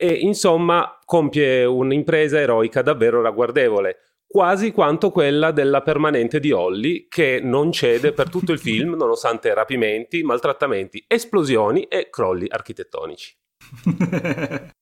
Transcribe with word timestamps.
e 0.00 0.14
insomma 0.14 0.98
compie 1.04 1.64
un'impresa 1.64 2.40
eroica 2.40 2.80
davvero 2.80 3.20
ragguardevole 3.20 3.98
quasi 4.26 4.70
quanto 4.70 5.10
quella 5.10 5.50
della 5.50 5.82
permanente 5.82 6.38
di 6.38 6.52
Holly, 6.52 7.08
che 7.08 7.40
non 7.42 7.72
cede 7.72 8.12
per 8.12 8.30
tutto 8.30 8.52
il 8.52 8.60
film, 8.60 8.94
nonostante 8.96 9.52
rapimenti, 9.52 10.22
maltrattamenti, 10.22 11.04
esplosioni 11.08 11.82
e 11.82 12.08
crolli 12.10 12.46
architettonici. 12.48 13.36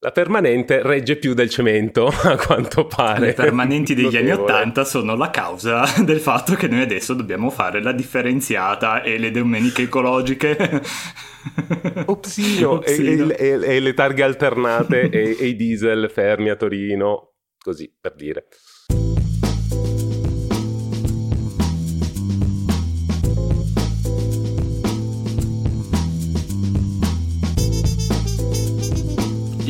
La 0.00 0.12
permanente 0.12 0.80
regge 0.80 1.16
più 1.16 1.34
del 1.34 1.50
cemento, 1.50 2.06
a 2.22 2.36
quanto 2.36 2.86
pare. 2.86 3.26
Le 3.26 3.32
permanenti 3.32 3.96
degli 3.96 4.16
anni 4.16 4.30
Ottanta 4.30 4.84
sono 4.84 5.16
la 5.16 5.30
causa 5.30 5.84
del 6.04 6.20
fatto 6.20 6.54
che 6.54 6.68
noi 6.68 6.82
adesso 6.82 7.14
dobbiamo 7.14 7.50
fare 7.50 7.82
la 7.82 7.90
differenziata 7.90 9.02
e 9.02 9.18
le 9.18 9.32
domeniche 9.32 9.82
ecologiche. 9.82 10.56
Opsino, 12.06 12.70
Opsino. 12.74 13.32
E, 13.32 13.44
e, 13.44 13.74
e, 13.74 13.80
le 13.80 13.94
targhe 13.94 14.22
alternate 14.22 15.10
e, 15.10 15.36
e 15.36 15.46
i 15.46 15.56
diesel 15.56 16.08
fermi 16.12 16.50
a 16.50 16.54
Torino, 16.54 17.32
così 17.58 17.92
per 18.00 18.14
dire. 18.14 18.46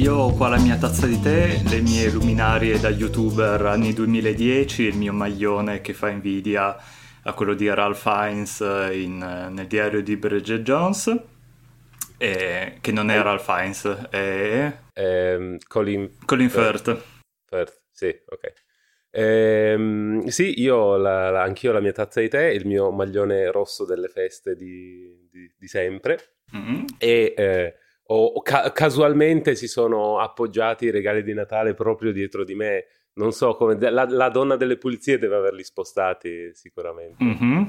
Io 0.09 0.17
ho 0.17 0.33
qua 0.35 0.48
la 0.48 0.59
mia 0.59 0.79
tazza 0.79 1.07
di 1.07 1.21
tè, 1.21 1.61
le 1.69 1.83
mie 1.83 2.09
luminarie 2.11 2.80
da 2.80 2.89
youtuber 2.89 3.67
anni 3.67 3.93
2010, 3.93 4.84
il 4.84 4.97
mio 4.97 5.12
maglione 5.12 5.83
che 5.83 5.93
fa 5.93 6.09
invidia 6.09 6.75
a 7.25 7.33
quello 7.34 7.53
di 7.53 7.69
Ralph 7.69 8.01
Fiennes 8.01 8.61
in, 8.91 9.19
nel 9.19 9.67
diario 9.67 10.03
di 10.03 10.17
Bridget 10.17 10.62
Jones, 10.62 11.15
e, 12.17 12.79
che 12.81 12.91
non 12.91 13.11
è 13.11 13.21
Ralph 13.21 13.45
Fiennes, 13.45 13.84
è... 14.09 14.79
Um, 14.95 15.59
Colin... 15.67 16.11
Colin 16.25 16.48
Firth. 16.48 17.05
Firth, 17.45 17.83
sì, 17.93 18.06
ok. 18.06 18.53
Ehm, 19.11 20.25
sì, 20.29 20.59
io 20.62 20.77
ho 20.77 20.97
la, 20.97 21.29
la, 21.29 21.42
anch'io 21.42 21.70
la 21.73 21.81
mia 21.81 21.92
tazza 21.92 22.20
di 22.20 22.29
tè, 22.29 22.47
il 22.47 22.67
mio 22.67 22.91
maglione 22.91 23.51
rosso 23.51 23.84
delle 23.84 24.09
feste 24.09 24.56
di, 24.56 25.29
di, 25.31 25.53
di 25.55 25.69
sempre 25.69 26.36
mm-hmm. 26.56 26.84
e... 26.97 27.34
Eh, 27.36 27.75
o 28.11 28.41
ca- 28.42 28.73
casualmente 28.73 29.55
si 29.55 29.69
sono 29.69 30.19
appoggiati 30.19 30.87
i 30.87 30.91
regali 30.91 31.23
di 31.23 31.34
Natale 31.34 31.75
proprio 31.75 32.12
dietro 32.12 32.45
di 32.45 32.55
me. 32.55 32.87
Non 33.14 33.33
so 33.33 33.55
come. 33.55 33.77
La, 33.91 34.06
la 34.09 34.28
donna 34.28 34.56
delle 34.56 34.77
pulizie 34.78 35.19
deve 35.19 35.37
averli 35.37 35.64
spostati 35.64 36.51
sicuramente. 36.55 37.23
Mm-hmm. 37.23 37.62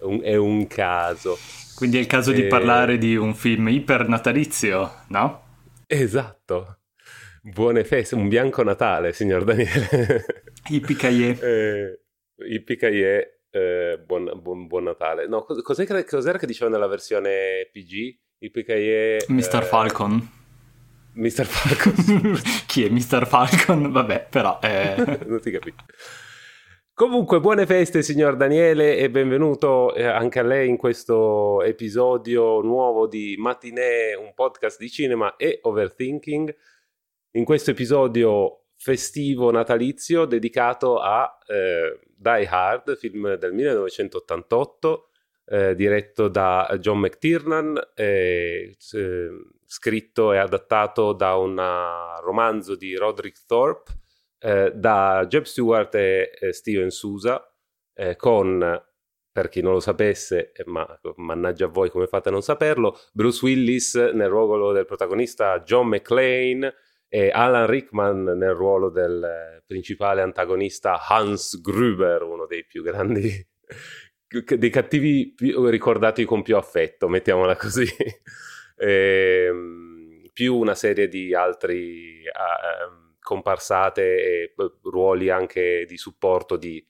Un, 0.00 0.20
è 0.22 0.36
un 0.36 0.66
caso. 0.66 1.36
Quindi 1.74 1.96
è 1.96 2.00
il 2.00 2.06
caso 2.06 2.30
e... 2.30 2.34
di 2.34 2.46
parlare 2.46 2.98
di 2.98 3.16
un 3.16 3.34
film 3.34 3.68
iper 3.68 4.08
natalizio, 4.08 5.04
no? 5.08 5.42
Esatto. 5.86 6.78
Buone 7.42 7.84
feste, 7.84 8.14
un 8.14 8.28
bianco 8.28 8.62
Natale, 8.62 9.12
signor 9.12 9.42
Daniele. 9.42 10.24
Ippie 10.68 11.36
eh, 11.40 12.00
Ippie 12.36 13.42
eh, 13.50 14.00
buon, 14.06 14.30
buon, 14.40 14.66
buon, 14.66 14.84
Natale. 14.84 15.26
No, 15.26 15.42
cos'era, 15.42 16.02
cos'era 16.04 16.38
che 16.38 16.46
diceva 16.46 16.70
nella 16.70 16.86
versione 16.86 17.68
PG? 17.70 18.18
Yippee 18.42 19.24
Mr. 19.28 19.62
Eh, 19.62 19.62
Falcon. 19.62 20.28
Mr. 21.14 21.44
Falcon. 21.44 22.40
Chi 22.66 22.84
è 22.84 22.88
Mr. 22.88 23.24
Falcon? 23.24 23.92
Vabbè, 23.92 24.26
però... 24.28 24.58
Eh... 24.60 24.96
non 25.26 25.40
ti 25.40 25.52
capisco. 25.52 25.84
Comunque, 26.92 27.38
buone 27.38 27.66
feste, 27.66 28.02
signor 28.02 28.34
Daniele, 28.34 28.96
e 28.96 29.10
benvenuto 29.10 29.94
eh, 29.94 30.02
anche 30.02 30.40
a 30.40 30.42
lei 30.42 30.68
in 30.68 30.76
questo 30.76 31.62
episodio 31.62 32.60
nuovo 32.62 33.06
di 33.06 33.36
Matinee, 33.38 34.16
un 34.16 34.32
podcast 34.34 34.76
di 34.80 34.90
cinema 34.90 35.36
e 35.36 35.60
overthinking. 35.62 36.52
In 37.34 37.44
questo 37.44 37.70
episodio 37.70 38.64
festivo 38.74 39.52
natalizio 39.52 40.24
dedicato 40.24 40.98
a 40.98 41.38
eh, 41.46 42.00
Die 42.16 42.48
Hard, 42.48 42.96
film 42.96 43.36
del 43.36 43.52
1988 43.52 45.10
eh, 45.52 45.74
diretto 45.74 46.28
da 46.28 46.78
John 46.80 47.00
McTiernan, 47.00 47.78
eh, 47.94 48.74
scritto 49.66 50.32
e 50.32 50.38
adattato 50.38 51.12
da 51.12 51.36
un 51.36 51.60
romanzo 52.22 52.74
di 52.74 52.96
Roderick 52.96 53.44
Thorpe, 53.44 53.92
eh, 54.38 54.72
da 54.74 55.26
Jeb 55.28 55.42
Stewart 55.42 55.94
e 55.94 56.30
Steven 56.52 56.88
Sousa, 56.88 57.54
eh, 57.92 58.16
con 58.16 58.82
per 59.30 59.48
chi 59.50 59.60
non 59.60 59.74
lo 59.74 59.80
sapesse, 59.80 60.52
eh, 60.52 60.64
ma 60.66 60.86
mannaggia 61.16 61.66
a 61.66 61.68
voi 61.68 61.90
come 61.90 62.06
fate 62.06 62.30
a 62.30 62.32
non 62.32 62.42
saperlo, 62.42 62.98
Bruce 63.12 63.44
Willis 63.44 63.94
nel 63.94 64.28
ruolo 64.28 64.72
del 64.72 64.86
protagonista 64.86 65.60
John 65.60 65.88
McClane 65.88 66.74
e 67.08 67.30
Alan 67.30 67.66
Rickman 67.66 68.24
nel 68.24 68.54
ruolo 68.54 68.88
del 68.88 69.62
principale 69.66 70.22
antagonista 70.22 70.98
Hans 71.06 71.60
Gruber, 71.60 72.22
uno 72.22 72.46
dei 72.46 72.64
più 72.64 72.82
grandi 72.82 73.50
dei 74.56 74.70
cattivi 74.70 75.34
ricordati 75.38 76.24
con 76.24 76.42
più 76.42 76.56
affetto, 76.56 77.08
mettiamola 77.08 77.56
così. 77.56 77.86
e, 78.76 79.44
ehm, 79.48 80.30
più 80.32 80.56
una 80.56 80.74
serie 80.74 81.08
di 81.08 81.34
altri 81.34 82.22
uh, 82.24 83.16
comparsate 83.20 84.02
e 84.02 84.54
ruoli 84.84 85.28
anche 85.28 85.84
di 85.86 85.96
supporto 85.96 86.56
di 86.56 86.84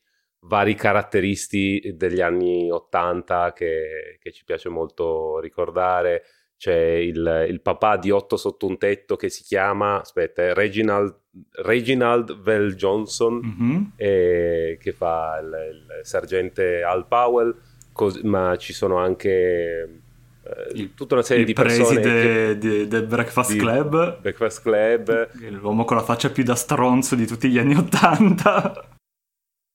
vari 0.44 0.74
caratteristi 0.74 1.94
degli 1.94 2.20
anni 2.20 2.70
80 2.70 3.52
che, 3.52 4.18
che 4.20 4.32
ci 4.32 4.44
piace 4.44 4.68
molto 4.68 5.38
ricordare 5.40 6.24
c'è 6.62 6.76
il, 6.76 7.46
il, 7.48 7.60
papà 7.60 7.96
di 7.96 8.12
Otto 8.12 8.36
sotto 8.36 8.66
un 8.68 8.78
tetto 8.78 9.16
che 9.16 9.28
si 9.28 9.42
chiama, 9.42 10.00
aspetta, 10.00 10.54
Reginald, 10.54 11.21
Reginald 11.62 12.40
Vel 12.42 12.74
Johnson, 12.74 13.40
mm-hmm. 13.40 13.82
eh, 13.96 14.78
che 14.80 14.92
fa 14.92 15.38
il, 15.40 15.46
il, 15.46 16.00
sergente 16.02 16.82
Al 16.82 17.06
Powell, 17.06 17.54
cos- 17.92 18.20
ma 18.22 18.56
ci 18.56 18.72
sono 18.72 18.98
anche 18.98 20.00
eh, 20.44 20.72
il, 20.74 20.94
tutta 20.94 21.14
una 21.14 21.22
serie 21.22 21.44
di 21.44 21.52
persone 21.54 22.00
del 22.00 22.58
de, 22.58 22.86
de 22.86 23.02
Breakfast 23.04 23.56
Club. 23.56 24.20
Breakfast 24.20 24.62
Club. 24.62 25.30
L'uomo 25.50 25.84
con 25.84 25.96
la 25.96 26.02
faccia 26.02 26.30
più 26.30 26.44
da 26.44 26.54
stronzo 26.54 27.14
di 27.14 27.26
tutti 27.26 27.48
gli 27.48 27.58
anni 27.58 27.76
Ottanta. 27.76 28.88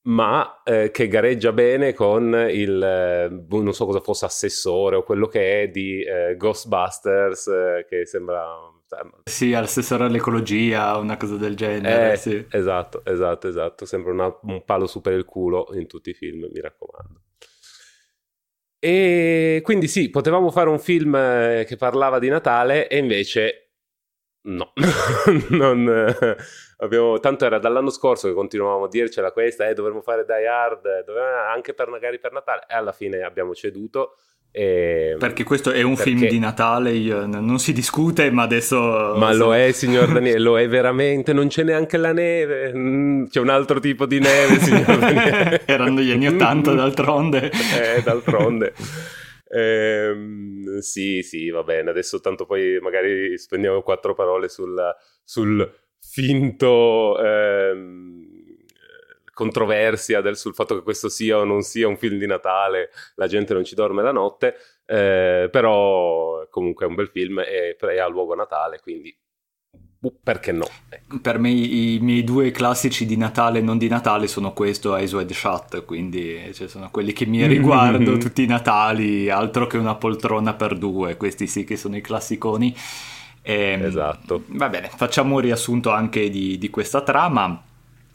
Ma 0.08 0.62
eh, 0.64 0.90
che 0.90 1.08
gareggia 1.08 1.52
bene 1.52 1.92
con 1.92 2.32
il, 2.50 2.82
eh, 2.82 3.46
non 3.50 3.74
so 3.74 3.84
cosa 3.84 4.00
fosse 4.00 4.24
assessore 4.24 4.96
o 4.96 5.02
quello 5.02 5.26
che 5.26 5.62
è 5.62 5.68
di 5.68 6.02
eh, 6.02 6.36
Ghostbusters, 6.36 7.46
eh, 7.48 7.86
che 7.88 8.06
sembra... 8.06 8.46
Sì, 9.24 9.54
assessore 9.54 10.04
all'ecologia, 10.04 10.96
una 10.96 11.16
cosa 11.16 11.36
del 11.36 11.54
genere. 11.54 12.12
Eh, 12.12 12.16
sì. 12.16 12.46
Esatto, 12.50 13.04
esatto, 13.04 13.48
esatto. 13.48 13.84
Sembra 13.84 14.12
una, 14.12 14.38
un 14.42 14.64
palo 14.64 14.86
su 14.86 15.00
per 15.00 15.12
il 15.12 15.24
culo 15.24 15.68
in 15.72 15.86
tutti 15.86 16.10
i 16.10 16.14
film, 16.14 16.48
mi 16.50 16.60
raccomando. 16.60 17.22
E 18.80 19.60
quindi 19.64 19.88
sì, 19.88 20.08
potevamo 20.08 20.50
fare 20.50 20.68
un 20.68 20.78
film 20.78 21.14
eh, 21.16 21.64
che 21.66 21.76
parlava 21.76 22.18
di 22.18 22.28
Natale 22.28 22.88
e 22.88 22.98
invece 22.98 23.72
no, 24.42 24.72
non 25.50 26.06
abbiamo, 26.78 27.18
tanto 27.18 27.44
era 27.44 27.58
dall'anno 27.58 27.90
scorso 27.90 28.28
che 28.28 28.34
continuavamo 28.34 28.84
a 28.84 28.88
dircela 28.88 29.32
questa, 29.32 29.68
eh, 29.68 29.74
dovremmo 29.74 30.00
fare 30.00 30.24
Die 30.24 30.46
Hard, 30.46 31.04
dovevamo, 31.04 31.50
anche 31.50 31.74
per, 31.74 31.88
magari 31.88 32.18
per 32.18 32.32
Natale, 32.32 32.66
e 32.68 32.74
alla 32.74 32.92
fine 32.92 33.22
abbiamo 33.22 33.54
ceduto. 33.54 34.16
E... 34.50 35.16
Perché 35.18 35.44
questo 35.44 35.70
è 35.70 35.82
un 35.82 35.94
perché... 35.94 36.10
film 36.10 36.26
di 36.26 36.38
Natale, 36.38 36.92
io, 36.92 37.26
non 37.26 37.58
si 37.58 37.72
discute, 37.72 38.30
ma 38.30 38.42
adesso... 38.42 39.14
Ma 39.16 39.32
lo 39.32 39.54
è, 39.54 39.70
signor 39.72 40.12
Daniele, 40.12 40.38
lo 40.38 40.58
è 40.58 40.68
veramente, 40.68 41.32
non 41.32 41.48
c'è 41.48 41.62
neanche 41.62 41.96
la 41.96 42.12
neve, 42.12 42.72
mm, 42.74 43.26
c'è 43.26 43.40
un 43.40 43.50
altro 43.50 43.78
tipo 43.80 44.06
di 44.06 44.18
neve, 44.18 44.58
signor 44.60 44.98
Daniele. 44.98 45.62
Erano 45.66 46.00
gli 46.00 46.10
anni 46.10 46.26
Ottanta, 46.26 46.72
d'altronde. 46.72 47.50
eh, 47.50 48.02
d'altronde. 48.02 48.72
Eh, 49.50 50.12
sì, 50.80 51.22
sì, 51.22 51.50
va 51.50 51.62
bene. 51.62 51.90
Adesso 51.90 52.20
tanto 52.20 52.44
poi 52.44 52.78
magari 52.80 53.38
spendiamo 53.38 53.82
quattro 53.82 54.14
parole 54.14 54.48
sul, 54.48 54.76
sul 55.24 55.70
finto 56.00 57.18
ehm, 57.18 58.27
controversia 59.38 60.20
del, 60.20 60.36
sul 60.36 60.52
fatto 60.52 60.74
che 60.74 60.82
questo 60.82 61.08
sia 61.08 61.38
o 61.38 61.44
non 61.44 61.62
sia 61.62 61.86
un 61.86 61.96
film 61.96 62.18
di 62.18 62.26
Natale, 62.26 62.90
la 63.14 63.28
gente 63.28 63.54
non 63.54 63.62
ci 63.62 63.76
dorme 63.76 64.02
la 64.02 64.10
notte, 64.10 64.56
eh, 64.84 65.48
però 65.48 66.44
comunque 66.50 66.84
è 66.84 66.88
un 66.88 66.96
bel 66.96 67.08
film 67.08 67.38
e, 67.38 67.76
e 67.78 67.98
ha 68.00 68.08
luogo 68.08 68.32
a 68.32 68.36
Natale, 68.36 68.80
quindi 68.80 69.16
perché 70.20 70.50
no? 70.50 70.66
Ecco. 70.88 71.20
Per 71.20 71.38
me 71.38 71.50
i, 71.50 71.94
i, 71.94 71.98
miei 72.00 72.24
due 72.24 72.50
classici 72.50 73.06
di 73.06 73.16
Natale 73.16 73.60
e 73.60 73.62
non 73.62 73.78
di 73.78 73.86
Natale 73.86 74.26
sono 74.26 74.52
questo 74.52 74.96
e 74.96 75.00
Eyes 75.00 75.12
Wide 75.12 75.34
Shut, 75.34 75.84
quindi 75.84 76.52
cioè, 76.52 76.66
sono 76.66 76.90
quelli 76.90 77.12
che 77.12 77.24
mi 77.24 77.46
riguardo 77.46 78.16
tutti 78.18 78.42
i 78.42 78.46
Natali, 78.46 79.30
altro 79.30 79.68
che 79.68 79.76
una 79.76 79.94
poltrona 79.94 80.54
per 80.54 80.76
due, 80.76 81.16
questi 81.16 81.46
sì 81.46 81.62
che 81.62 81.76
sono 81.76 81.96
i 81.96 82.00
classiconi. 82.00 82.74
E, 83.40 83.54
ehm, 83.54 83.84
esatto. 83.84 84.42
Va 84.48 84.68
bene, 84.68 84.88
facciamo 84.88 85.36
un 85.36 85.40
riassunto 85.42 85.90
anche 85.90 86.28
di, 86.28 86.58
di 86.58 86.70
questa 86.70 87.02
trama. 87.02 87.62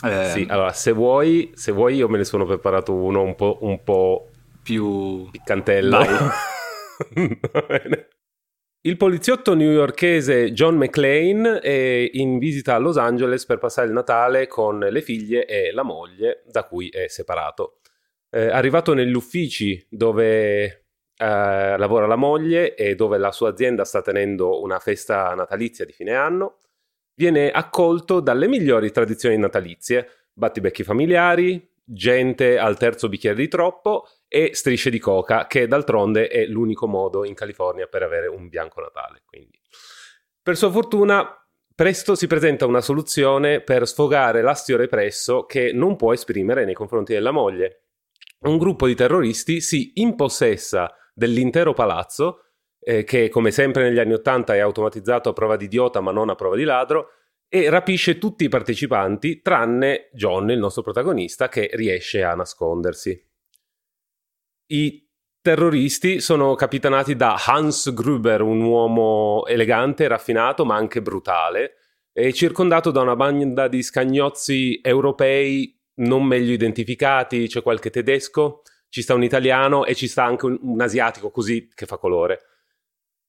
Eh, 0.03 0.29
sì, 0.29 0.45
allora 0.50 0.73
se 0.73 0.91
vuoi, 0.91 1.51
se 1.53 1.71
vuoi 1.71 1.95
io 1.95 2.09
me 2.09 2.17
ne 2.17 2.25
sono 2.25 2.45
preparato 2.45 2.94
uno 2.94 3.21
un 3.21 3.35
po', 3.35 3.59
un 3.61 3.83
po 3.83 4.29
più 4.61 5.29
bene. 7.67 8.07
Il 8.85 8.97
poliziotto 8.97 9.53
newyorkese 9.53 10.51
John 10.51 10.75
McClane 10.75 11.59
è 11.59 12.09
in 12.11 12.38
visita 12.38 12.75
a 12.75 12.79
Los 12.79 12.97
Angeles 12.97 13.45
per 13.45 13.57
passare 13.57 13.88
il 13.88 13.94
Natale 13.94 14.47
con 14.47 14.79
le 14.79 15.01
figlie 15.01 15.45
e 15.45 15.71
la 15.71 15.83
moglie, 15.83 16.44
da 16.51 16.65
cui 16.65 16.89
è 16.89 17.07
separato. 17.07 17.79
Eh, 18.29 18.47
arrivato 18.47 18.94
negli 18.94 19.13
uffici 19.13 19.85
dove 19.89 20.63
eh, 20.63 21.77
lavora 21.77 22.07
la 22.07 22.17
moglie 22.17 22.75
e 22.75 22.95
dove 22.95 23.17
la 23.17 23.31
sua 23.31 23.50
azienda 23.50 23.85
sta 23.85 24.01
tenendo 24.01 24.61
una 24.61 24.79
festa 24.79 25.33
natalizia 25.33 25.85
di 25.85 25.94
fine 25.94 26.13
anno, 26.13 26.57
viene 27.15 27.51
accolto 27.51 28.19
dalle 28.19 28.48
migliori 28.48 28.92
tradizioni 28.92 29.38
natalizie, 29.38 30.30
battibecchi 30.33 30.83
familiari, 30.83 31.69
gente 31.83 32.57
al 32.57 32.77
terzo 32.77 33.10
bicchiere 33.10 33.36
di 33.36 33.48
troppo 33.48 34.07
e 34.27 34.51
strisce 34.54 34.89
di 34.89 35.00
coca, 35.00 35.48
che 35.48 35.68
d'altronde 35.68 36.27
è 36.27 36.45
l'unico 36.45 36.88
modo 36.88 37.25
in 37.25 37.33
California 37.33 37.88
per 37.88 38.04
avere 38.04 38.27
un 38.27 38.48
bianco 38.48 38.81
Natale. 38.81 39.21
Quindi. 39.25 39.60
Per 40.42 40.57
sua 40.57 40.71
fortuna, 40.71 41.38
presto 41.75 42.15
si 42.15 42.27
presenta 42.27 42.65
una 42.65 42.81
soluzione 42.81 43.62
per 43.62 43.88
sfogare 43.88 44.42
l'astio 44.42 44.77
represso 44.77 45.45
che 45.45 45.71
non 45.71 45.95
può 45.95 46.13
esprimere 46.13 46.65
nei 46.65 46.74
confronti 46.74 47.13
della 47.13 47.31
moglie. 47.31 47.83
Un 48.42 48.57
gruppo 48.57 48.88
di 48.88 48.95
terroristi 48.95 49.62
si 49.62 49.92
impossessa 49.95 50.94
dell'intero 51.13 51.74
palazzo, 51.74 52.52
eh, 52.83 53.03
che 53.03 53.30
come 53.30 53.51
sempre 53.51 53.83
negli 53.83 54.00
anni 54.00 54.13
Ottanta 54.13 54.56
è 54.56 54.59
automatizzato 54.59 55.30
a 55.30 55.33
prova 55.33 55.56
di 55.56 55.65
idiota 55.65 56.01
ma 56.01 56.12
non 56.12 56.30
a 56.30 56.35
prova 56.35 56.56
di 56.56 56.63
ladro, 56.63 57.09
e 57.47 57.69
rapisce 57.69 58.18
tutti 58.18 58.45
i 58.45 58.50
partecipanti 58.50 59.41
tranne 59.41 60.09
John, 60.12 60.50
il 60.50 60.57
nostro 60.57 60.81
protagonista, 60.81 61.50
che 61.50 61.69
riesce 61.74 62.24
a 62.24 62.33
nascondersi. 62.33 63.30
I 64.71 65.07
terroristi 65.39 66.19
sono 66.19 66.56
capitanati 66.56 67.15
da 67.15 67.35
Hans 67.45 67.94
Gruber, 67.94 68.41
un 68.41 68.62
uomo 68.62 69.45
elegante, 69.45 70.07
raffinato, 70.07 70.65
ma 70.65 70.75
anche 70.75 71.03
brutale, 71.03 71.74
e 72.12 72.33
circondato 72.33 72.89
da 72.89 73.01
una 73.01 73.15
banda 73.15 73.68
di 73.68 73.83
scagnozzi 73.83 74.79
europei 74.81 75.79
non 75.95 76.25
meglio 76.25 76.53
identificati, 76.53 77.47
c'è 77.47 77.62
qualche 77.62 77.91
tedesco, 77.91 78.63
ci 78.89 79.03
sta 79.03 79.13
un 79.13 79.24
italiano 79.24 79.86
e 79.86 79.94
ci 79.94 80.07
sta 80.07 80.24
anche 80.24 80.45
un, 80.47 80.57
un 80.62 80.81
asiatico 80.81 81.29
così 81.29 81.69
che 81.74 81.86
fa 81.86 81.97
colore. 81.97 82.41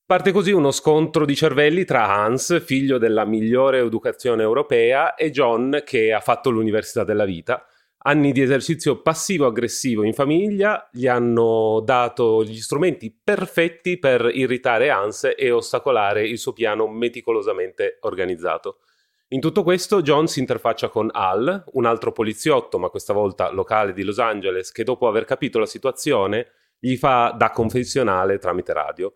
Parte 0.07 0.33
così 0.33 0.53
uno 0.53 0.71
scontro 0.71 1.25
di 1.25 1.35
cervelli 1.35 1.87
tra 1.87 2.07
Hans, 2.07 2.63
figlio 2.63 2.99
della 2.99 3.25
migliore 3.25 3.79
educazione 3.79 4.43
europea, 4.43 5.15
e 5.15 5.31
John, 5.31 5.81
che 5.83 6.13
ha 6.13 6.21
fatto 6.21 6.51
l'università 6.51 7.05
della 7.05 7.25
vita. 7.25 7.65
Anni 8.07 8.33
di 8.33 8.43
esercizio 8.43 9.01
passivo-aggressivo 9.01 10.03
in 10.03 10.13
famiglia 10.13 10.91
gli 10.93 11.07
hanno 11.07 11.81
dato 11.83 12.45
gli 12.45 12.61
strumenti 12.61 13.19
perfetti 13.25 13.99
per 13.99 14.29
irritare 14.31 14.91
Hans 14.91 15.33
e 15.35 15.51
ostacolare 15.51 16.29
il 16.29 16.37
suo 16.37 16.53
piano 16.53 16.87
meticolosamente 16.87 17.97
organizzato. 18.01 18.81
In 19.29 19.41
tutto 19.41 19.63
questo 19.63 20.03
John 20.03 20.29
si 20.29 20.39
interfaccia 20.39 20.91
con 20.91 21.09
Al, 21.15 21.65
un 21.73 21.87
altro 21.87 22.13
poliziotto, 22.13 22.79
ma 22.79 22.91
questa 22.91 23.15
volta 23.15 23.51
locale 23.51 23.95
di 23.95 24.03
Los 24.03 24.19
Angeles, 24.19 24.71
che 24.71 24.85
dopo 24.85 25.09
aver 25.09 25.25
capito 25.25 25.59
la 25.59 25.65
situazione 25.65 26.49
gli 26.79 26.97
fa 26.97 27.35
da 27.35 27.49
confessionale 27.49 28.37
tramite 28.37 28.75
radio. 28.75 29.11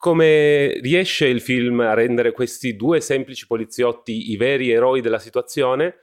Come 0.00 0.78
riesce 0.80 1.26
il 1.26 1.42
film 1.42 1.80
a 1.80 1.92
rendere 1.92 2.32
questi 2.32 2.74
due 2.74 3.02
semplici 3.02 3.46
poliziotti 3.46 4.30
i 4.30 4.38
veri 4.38 4.70
eroi 4.70 5.02
della 5.02 5.18
situazione? 5.18 5.94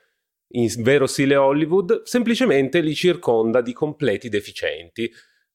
In 0.49 0.67
vero 0.83 1.07
stile 1.07 1.35
Hollywood, 1.35 2.03
semplicemente 2.03 2.79
li 2.81 2.93
circonda 2.93 3.59
di 3.59 3.73
completi 3.73 4.29
deficienti, 4.29 5.11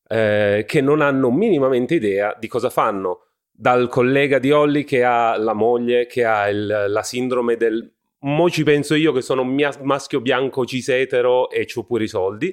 eh, 0.08 0.64
che 0.66 0.80
non 0.80 1.02
hanno 1.02 1.30
minimamente 1.30 1.94
idea 1.94 2.36
di 2.36 2.48
cosa 2.48 2.68
fanno. 2.68 3.28
Dal 3.48 3.88
collega 3.88 4.40
di 4.40 4.50
Holly 4.50 4.82
che 4.82 5.04
ha 5.04 5.36
la 5.36 5.54
moglie, 5.54 6.06
che 6.06 6.24
ha 6.24 6.48
il, 6.48 6.86
la 6.88 7.02
sindrome 7.04 7.56
del 7.56 7.94
mo 8.22 8.50
ci 8.50 8.64
penso 8.64 8.96
io 8.96 9.12
che 9.12 9.22
sono 9.22 9.44
mia, 9.44 9.72
maschio 9.82 10.20
bianco 10.20 10.66
cisetero 10.66 11.48
e 11.48 11.64
c'ho 11.66 11.84
pure 11.84 12.02
i 12.02 12.08
soldi, 12.08 12.52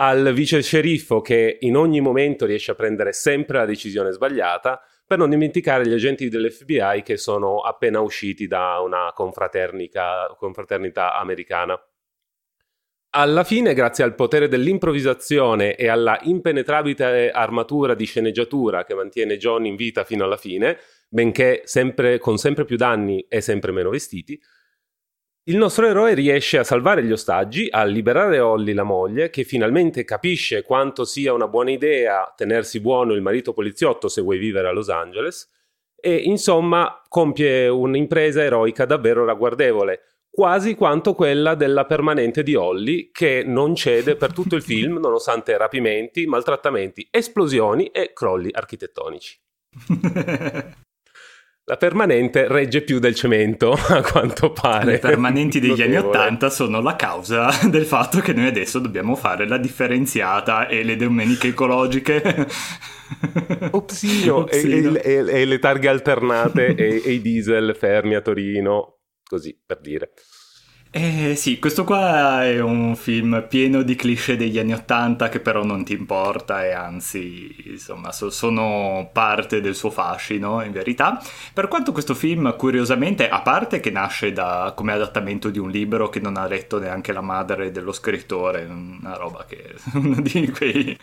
al 0.00 0.32
vice 0.32 0.60
sceriffo 0.60 1.20
che 1.20 1.58
in 1.60 1.76
ogni 1.76 2.00
momento 2.00 2.46
riesce 2.46 2.72
a 2.72 2.74
prendere 2.74 3.12
sempre 3.12 3.58
la 3.58 3.64
decisione 3.64 4.10
sbagliata, 4.10 4.80
per 5.10 5.18
non 5.18 5.30
dimenticare 5.30 5.88
gli 5.88 5.92
agenti 5.92 6.28
dell'FBI 6.28 7.02
che 7.02 7.16
sono 7.16 7.62
appena 7.62 7.98
usciti 7.98 8.46
da 8.46 8.78
una 8.78 9.12
confraternita 9.12 11.18
americana. 11.18 11.76
Alla 13.14 13.42
fine, 13.42 13.74
grazie 13.74 14.04
al 14.04 14.14
potere 14.14 14.46
dell'improvvisazione 14.46 15.74
e 15.74 15.88
alla 15.88 16.16
impenetrabile 16.22 17.32
armatura 17.32 17.94
di 17.94 18.04
sceneggiatura 18.04 18.84
che 18.84 18.94
mantiene 18.94 19.36
John 19.36 19.66
in 19.66 19.74
vita 19.74 20.04
fino 20.04 20.22
alla 20.22 20.36
fine, 20.36 20.78
benché 21.08 21.62
sempre, 21.64 22.20
con 22.20 22.38
sempre 22.38 22.64
più 22.64 22.76
danni 22.76 23.26
e 23.28 23.40
sempre 23.40 23.72
meno 23.72 23.90
vestiti, 23.90 24.40
il 25.44 25.56
nostro 25.56 25.86
eroe 25.86 26.12
riesce 26.14 26.58
a 26.58 26.64
salvare 26.64 27.02
gli 27.02 27.12
ostaggi, 27.12 27.66
a 27.70 27.84
liberare 27.84 28.40
Holly, 28.40 28.74
la 28.74 28.82
moglie, 28.82 29.30
che 29.30 29.44
finalmente 29.44 30.04
capisce 30.04 30.62
quanto 30.62 31.04
sia 31.04 31.32
una 31.32 31.48
buona 31.48 31.70
idea 31.70 32.32
tenersi 32.36 32.78
buono 32.80 33.14
il 33.14 33.22
marito 33.22 33.54
poliziotto 33.54 34.08
se 34.08 34.20
vuoi 34.20 34.36
vivere 34.36 34.68
a 34.68 34.72
Los 34.72 34.90
Angeles, 34.90 35.50
e 35.98 36.14
insomma 36.14 37.02
compie 37.08 37.68
un'impresa 37.68 38.42
eroica 38.42 38.84
davvero 38.84 39.24
ragguardevole, 39.24 40.00
quasi 40.30 40.74
quanto 40.74 41.14
quella 41.14 41.54
della 41.54 41.86
permanente 41.86 42.42
di 42.42 42.54
Holly, 42.54 43.10
che 43.10 43.42
non 43.44 43.74
cede 43.74 44.16
per 44.16 44.34
tutto 44.34 44.56
il 44.56 44.62
film 44.62 44.98
nonostante 45.00 45.56
rapimenti, 45.56 46.26
maltrattamenti, 46.26 47.08
esplosioni 47.10 47.86
e 47.86 48.12
crolli 48.12 48.50
architettonici. 48.52 49.40
La 51.70 51.76
permanente 51.76 52.48
regge 52.48 52.82
più 52.82 52.98
del 52.98 53.14
cemento, 53.14 53.70
a 53.90 54.02
quanto 54.02 54.50
pare. 54.50 54.90
Le 54.90 54.98
permanenti 54.98 55.60
degli 55.60 55.80
anni 55.80 55.98
Ottanta 55.98 56.50
sono 56.50 56.80
la 56.80 56.96
causa 56.96 57.48
del 57.70 57.84
fatto 57.84 58.18
che 58.18 58.32
noi 58.32 58.48
adesso 58.48 58.80
dobbiamo 58.80 59.14
fare 59.14 59.46
la 59.46 59.56
differenziata 59.56 60.66
e 60.66 60.82
le 60.82 60.96
domeniche 60.96 61.46
ecologiche. 61.46 62.48
Opsino, 63.70 64.48
e, 64.48 65.00
e, 65.00 65.24
e, 65.28 65.44
le 65.44 65.58
targhe 65.60 65.86
alternate 65.86 66.74
e, 66.74 67.02
e 67.04 67.12
i 67.12 67.20
diesel 67.20 67.76
fermi 67.78 68.16
a 68.16 68.20
Torino, 68.20 69.02
così 69.22 69.56
per 69.64 69.78
dire. 69.78 70.10
Eh 70.92 71.36
sì, 71.36 71.60
questo 71.60 71.84
qua 71.84 72.44
è 72.44 72.58
un 72.60 72.96
film 72.96 73.46
pieno 73.48 73.82
di 73.82 73.94
cliché 73.94 74.36
degli 74.36 74.58
anni 74.58 74.72
Ottanta 74.72 75.28
che 75.28 75.38
però 75.38 75.62
non 75.62 75.84
ti 75.84 75.92
importa 75.92 76.64
e 76.64 76.72
anzi, 76.72 77.54
insomma, 77.70 78.10
so- 78.10 78.28
sono 78.30 79.08
parte 79.12 79.60
del 79.60 79.76
suo 79.76 79.90
fascino 79.90 80.64
in 80.64 80.72
verità. 80.72 81.22
Per 81.54 81.68
quanto 81.68 81.92
questo 81.92 82.14
film, 82.14 82.56
curiosamente, 82.56 83.28
a 83.28 83.40
parte 83.40 83.78
che 83.78 83.90
nasce 83.92 84.32
da, 84.32 84.72
come 84.74 84.92
adattamento 84.92 85.48
di 85.50 85.60
un 85.60 85.70
libro 85.70 86.08
che 86.08 86.18
non 86.18 86.36
ha 86.36 86.46
letto 86.48 86.80
neanche 86.80 87.12
la 87.12 87.20
madre 87.20 87.70
dello 87.70 87.92
scrittore, 87.92 88.64
una 88.64 89.14
roba 89.16 89.44
che... 89.46 89.74
uno 89.94 90.20
di 90.20 90.50
quei 90.50 90.98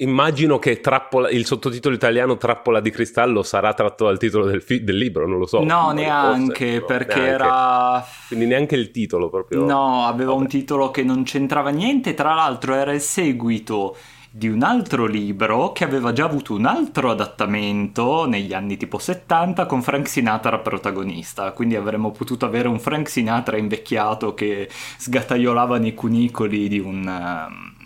Immagino 0.00 0.58
che 0.58 0.80
trappola, 0.80 1.28
il 1.30 1.44
sottotitolo 1.44 1.94
italiano 1.94 2.38
Trappola 2.38 2.80
di 2.80 2.90
cristallo 2.90 3.42
sarà 3.42 3.74
tratto 3.74 4.06
dal 4.06 4.18
titolo 4.18 4.46
del, 4.46 4.62
fi- 4.62 4.82
del 4.82 4.96
libro, 4.96 5.26
non 5.26 5.38
lo 5.38 5.46
so. 5.46 5.62
No, 5.62 5.90
neanche, 5.90 6.78
forse, 6.78 6.84
perché 6.86 7.20
neanche. 7.20 7.34
era... 7.34 8.06
Quindi 8.28 8.46
neanche 8.46 8.76
il 8.76 8.90
titolo 8.90 9.28
proprio. 9.28 9.64
No, 9.64 10.06
aveva 10.06 10.30
Vabbè. 10.30 10.42
un 10.42 10.48
titolo 10.48 10.90
che 10.90 11.02
non 11.02 11.24
c'entrava 11.24 11.68
niente, 11.68 12.14
tra 12.14 12.32
l'altro 12.32 12.74
era 12.74 12.92
il 12.92 13.00
seguito 13.00 13.94
di 14.32 14.48
un 14.48 14.62
altro 14.62 15.06
libro 15.06 15.72
che 15.72 15.84
aveva 15.84 16.12
già 16.12 16.24
avuto 16.24 16.54
un 16.54 16.64
altro 16.64 17.10
adattamento 17.10 18.26
negli 18.26 18.54
anni 18.54 18.76
tipo 18.76 18.96
70 18.96 19.66
con 19.66 19.82
Frank 19.82 20.08
Sinatra 20.08 20.58
protagonista, 20.60 21.50
quindi 21.52 21.74
avremmo 21.74 22.12
potuto 22.12 22.46
avere 22.46 22.68
un 22.68 22.78
Frank 22.78 23.08
Sinatra 23.08 23.58
invecchiato 23.58 24.32
che 24.32 24.68
sgattaiolava 24.70 25.78
nei 25.78 25.92
cunicoli 25.92 26.68
di 26.68 26.78
un... 26.78 27.04
Um 27.06 27.78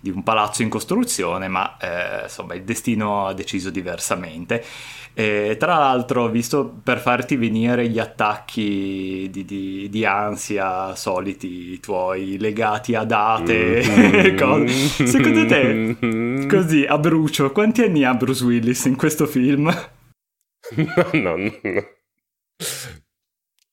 di 0.00 0.10
un 0.10 0.22
palazzo 0.22 0.62
in 0.62 0.68
costruzione, 0.68 1.48
ma 1.48 1.76
eh, 1.78 2.22
insomma 2.24 2.54
il 2.54 2.62
destino 2.62 3.26
ha 3.26 3.34
deciso 3.34 3.70
diversamente. 3.70 4.64
E, 5.12 5.56
tra 5.58 5.76
l'altro, 5.76 6.28
visto 6.28 6.80
per 6.82 6.98
farti 6.98 7.36
venire 7.36 7.88
gli 7.88 7.98
attacchi 7.98 9.28
di, 9.30 9.44
di, 9.44 9.88
di 9.90 10.04
ansia 10.04 10.94
soliti 10.94 11.78
tuoi 11.80 12.38
legati 12.38 12.94
a 12.94 13.04
date, 13.04 13.82
mm-hmm. 13.84 14.66
secondo 15.04 15.46
te, 15.46 16.46
così 16.48 16.84
a 16.84 16.96
brucio, 16.96 17.52
quanti 17.52 17.82
anni 17.82 18.04
ha 18.04 18.14
Bruce 18.14 18.44
Willis 18.44 18.84
in 18.84 18.96
questo 18.96 19.26
film? 19.26 19.64
no, 20.76 21.10
no, 21.12 21.36
no. 21.36 21.86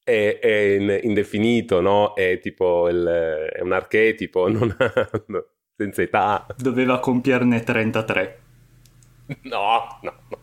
È, 0.03 0.39
è, 0.41 0.99
indefinito, 1.03 1.81
no? 1.81 2.15
È 2.15 2.39
tipo 2.39 2.89
il, 2.89 3.05
è 3.53 3.61
un 3.61 3.73
archetipo, 3.73 4.47
non 4.49 4.75
ha, 4.79 5.09
no 5.27 5.45
senza 5.77 6.01
età. 6.01 6.45
Doveva 6.57 6.99
compierne 6.99 7.63
33. 7.63 8.39
No, 9.43 9.99
no, 10.01 10.13
no. 10.29 10.39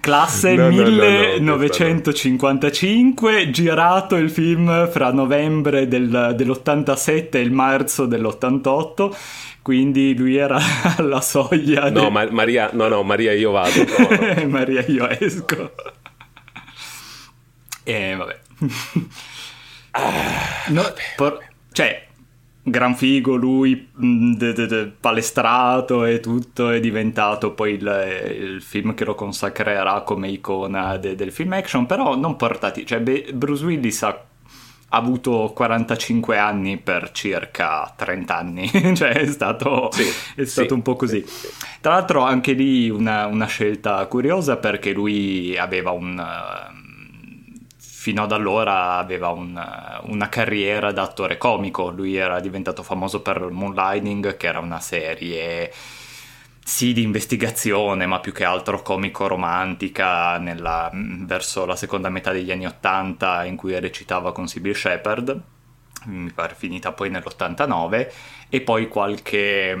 Classe 0.00 0.54
no, 0.54 0.68
1955, 0.68 3.32
no, 3.32 3.38
no, 3.44 3.50
girato 3.50 4.16
il 4.16 4.30
film 4.30 4.88
fra 4.90 5.10
novembre 5.12 5.88
del, 5.88 6.34
dell'87 6.36 7.28
e 7.30 7.40
il 7.40 7.50
marzo 7.52 8.04
dell'88, 8.04 9.16
quindi 9.62 10.14
lui 10.16 10.36
era 10.36 10.58
alla 10.98 11.22
soglia. 11.22 11.88
No, 11.90 12.02
de... 12.02 12.10
ma- 12.10 12.30
Maria, 12.30 12.68
no, 12.74 12.86
no, 12.88 13.02
Maria, 13.02 13.32
io 13.32 13.50
vado. 13.52 13.82
Maria, 14.46 14.84
io 14.86 15.08
esco. 15.08 15.72
E 17.82 18.14
vabbè. 18.14 18.38
no, 20.68 20.82
por- 21.16 21.38
cioè, 21.72 22.03
gran 22.66 22.94
figo 22.96 23.34
lui 23.34 23.90
de, 23.94 24.52
de, 24.54 24.66
de, 24.66 24.86
palestrato 24.98 26.06
e 26.06 26.20
tutto 26.20 26.70
è 26.70 26.80
diventato 26.80 27.52
poi 27.52 27.74
il, 27.74 28.34
il, 28.38 28.62
film 28.62 28.94
che 28.94 29.04
lo 29.04 29.14
consacrerà 29.14 30.00
come 30.00 30.28
icona 30.28 30.96
del 30.96 31.30
film 31.30 31.52
action 31.52 31.84
però 31.84 32.16
non 32.16 32.36
portati 32.36 32.86
cioè 32.86 33.00
Bruce 33.00 33.64
Willis 33.66 34.02
ha, 34.04 34.08
ha 34.08 34.96
avuto 34.96 35.52
45 35.54 36.38
anni 36.38 36.78
per 36.78 37.10
circa 37.12 37.92
30 37.94 38.34
anni 38.34 38.70
cioè 38.96 39.12
è 39.12 39.26
stato, 39.26 39.90
sì, 39.92 40.04
è 40.34 40.44
stato 40.46 40.68
sì, 40.68 40.72
un 40.72 40.82
po' 40.82 40.96
così. 40.96 41.22
Sì, 41.26 41.48
tra 41.82 41.92
l'altro 41.92 42.22
anche 42.22 42.52
lì 42.52 42.88
una, 42.88 43.26
una 43.26 43.46
scelta 43.46 44.06
curiosa 44.06 44.56
perché 44.56 44.92
lui 44.92 45.54
aveva 45.58 45.90
un 45.90 46.73
fino 48.04 48.24
ad 48.24 48.32
allora 48.32 48.98
aveva 48.98 49.30
un, 49.30 49.58
una 50.08 50.28
carriera 50.28 50.92
da 50.92 51.00
attore 51.00 51.38
comico, 51.38 51.88
lui 51.88 52.16
era 52.16 52.38
diventato 52.38 52.82
famoso 52.82 53.22
per 53.22 53.48
Moonlighting, 53.50 54.36
che 54.36 54.46
era 54.46 54.58
una 54.58 54.78
serie 54.78 55.72
sì 56.62 56.92
di 56.92 57.00
investigazione, 57.02 58.04
ma 58.04 58.20
più 58.20 58.32
che 58.32 58.44
altro 58.44 58.82
comico-romantica 58.82 60.36
nella, 60.36 60.90
verso 60.92 61.64
la 61.64 61.76
seconda 61.76 62.10
metà 62.10 62.30
degli 62.30 62.50
anni 62.50 62.66
Ottanta 62.66 63.42
in 63.44 63.56
cui 63.56 63.80
recitava 63.80 64.32
con 64.32 64.48
Sybil 64.48 64.76
Shepard, 64.76 65.40
mi 66.04 66.30
pare 66.30 66.54
finita 66.54 66.92
poi 66.92 67.08
nell'89, 67.08 68.08
e 68.50 68.60
poi 68.60 68.86
qualche 68.86 69.74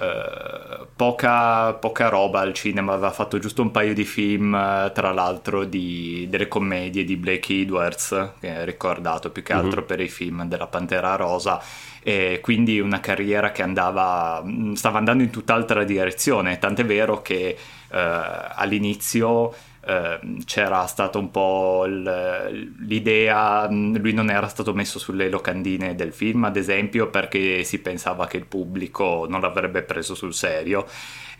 eh, 0.00 0.86
poca, 0.94 1.72
poca, 1.74 2.08
roba 2.08 2.40
al 2.40 2.52
cinema, 2.52 2.92
aveva 2.92 3.10
fatto 3.10 3.38
giusto 3.38 3.62
un 3.62 3.72
paio 3.72 3.94
di 3.94 4.04
film, 4.04 4.54
eh, 4.54 4.92
tra 4.94 5.12
l'altro 5.12 5.64
di, 5.64 6.26
delle 6.28 6.46
commedie 6.46 7.04
di 7.04 7.16
Blake 7.16 7.52
Edwards, 7.52 8.32
che 8.40 8.56
è 8.58 8.64
ricordato 8.64 9.30
più 9.30 9.42
che 9.42 9.54
mhm. 9.54 9.58
altro 9.58 9.78
mm-hmm. 9.78 9.88
per 9.88 10.00
i 10.00 10.08
film 10.08 10.44
della 10.44 10.68
Pantera 10.68 11.16
Rosa, 11.16 11.60
e 12.00 12.38
quindi 12.40 12.78
una 12.78 13.00
carriera 13.00 13.50
che 13.50 13.62
andava, 13.62 14.40
mm, 14.44 14.74
stava 14.74 14.98
andando 14.98 15.24
in 15.24 15.30
tutt'altra 15.30 15.82
direzione, 15.82 16.58
tant'è 16.58 16.84
vero 16.84 17.20
che 17.20 17.56
eh, 17.90 17.98
all'inizio 18.54 19.52
Ehm, 19.88 20.44
c'era 20.44 20.84
stata 20.86 21.16
un 21.18 21.30
po' 21.30 21.84
l'idea, 21.86 23.66
lui 23.70 24.12
non 24.12 24.28
era 24.28 24.46
stato 24.46 24.74
messo 24.74 24.98
sulle 24.98 25.30
locandine 25.30 25.94
del 25.94 26.12
film, 26.12 26.44
ad 26.44 26.56
esempio, 26.56 27.08
perché 27.08 27.64
si 27.64 27.78
pensava 27.80 28.26
che 28.26 28.36
il 28.36 28.44
pubblico 28.44 29.24
non 29.28 29.40
l'avrebbe 29.40 29.80
preso 29.82 30.14
sul 30.14 30.34
serio 30.34 30.86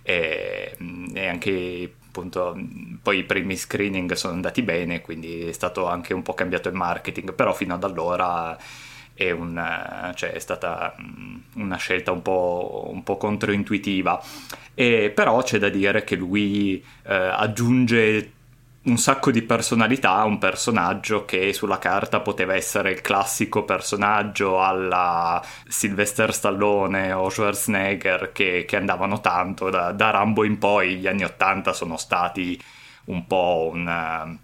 e, 0.02 0.75
e 1.12 1.26
anche 1.26 1.93
appunto 2.09 2.59
poi 3.02 3.19
i 3.19 3.25
primi 3.25 3.55
screening 3.55 4.12
sono 4.14 4.33
andati 4.33 4.62
bene, 4.62 5.02
quindi 5.02 5.43
è 5.43 5.52
stato 5.52 5.87
anche 5.87 6.14
un 6.14 6.23
po' 6.23 6.33
cambiato 6.33 6.69
il 6.71 6.75
marketing, 6.75 7.35
però 7.35 7.52
fino 7.52 7.75
ad 7.75 7.85
allora 7.85 8.57
è, 9.12 9.31
una, 9.31 10.11
cioè 10.14 10.33
è 10.33 10.38
stata 10.38 10.95
una 11.57 11.76
scelta 11.76 12.12
un 12.12 12.23
po', 12.23 12.88
un 12.90 13.02
po 13.02 13.19
controintuitiva. 13.19 14.23
E, 14.75 15.11
però 15.14 15.43
c'è 15.43 15.59
da 15.59 15.69
dire 15.69 16.02
che 16.05 16.17
lui 16.17 16.83
eh, 17.02 17.14
aggiunge 17.14 18.33
un 18.88 18.97
sacco 18.97 19.30
di 19.30 19.42
personalità 19.42 20.25
un 20.25 20.38
personaggio 20.38 21.25
che 21.25 21.52
sulla 21.52 21.78
carta 21.78 22.21
poteva 22.21 22.54
essere 22.54 22.90
il 22.90 23.02
classico 23.02 23.64
personaggio 23.64 24.62
alla 24.62 25.45
Sylvester 25.68 26.33
Stallone 26.33 27.12
o 27.12 27.28
Schwarzenegger 27.28 28.33
che, 28.33 28.64
che 28.66 28.76
andavano 28.76 29.21
tanto. 29.21 29.68
Da, 29.71 29.92
da, 29.92 30.11
Rambo 30.11 30.45
in 30.45 30.59
poi 30.59 30.97
gli 30.97 31.07
anni 31.07 31.25
80 31.25 31.73
sono 31.73 31.97
stati 31.97 32.61
un 33.04 33.26
po' 33.26 33.71
un 33.73 34.38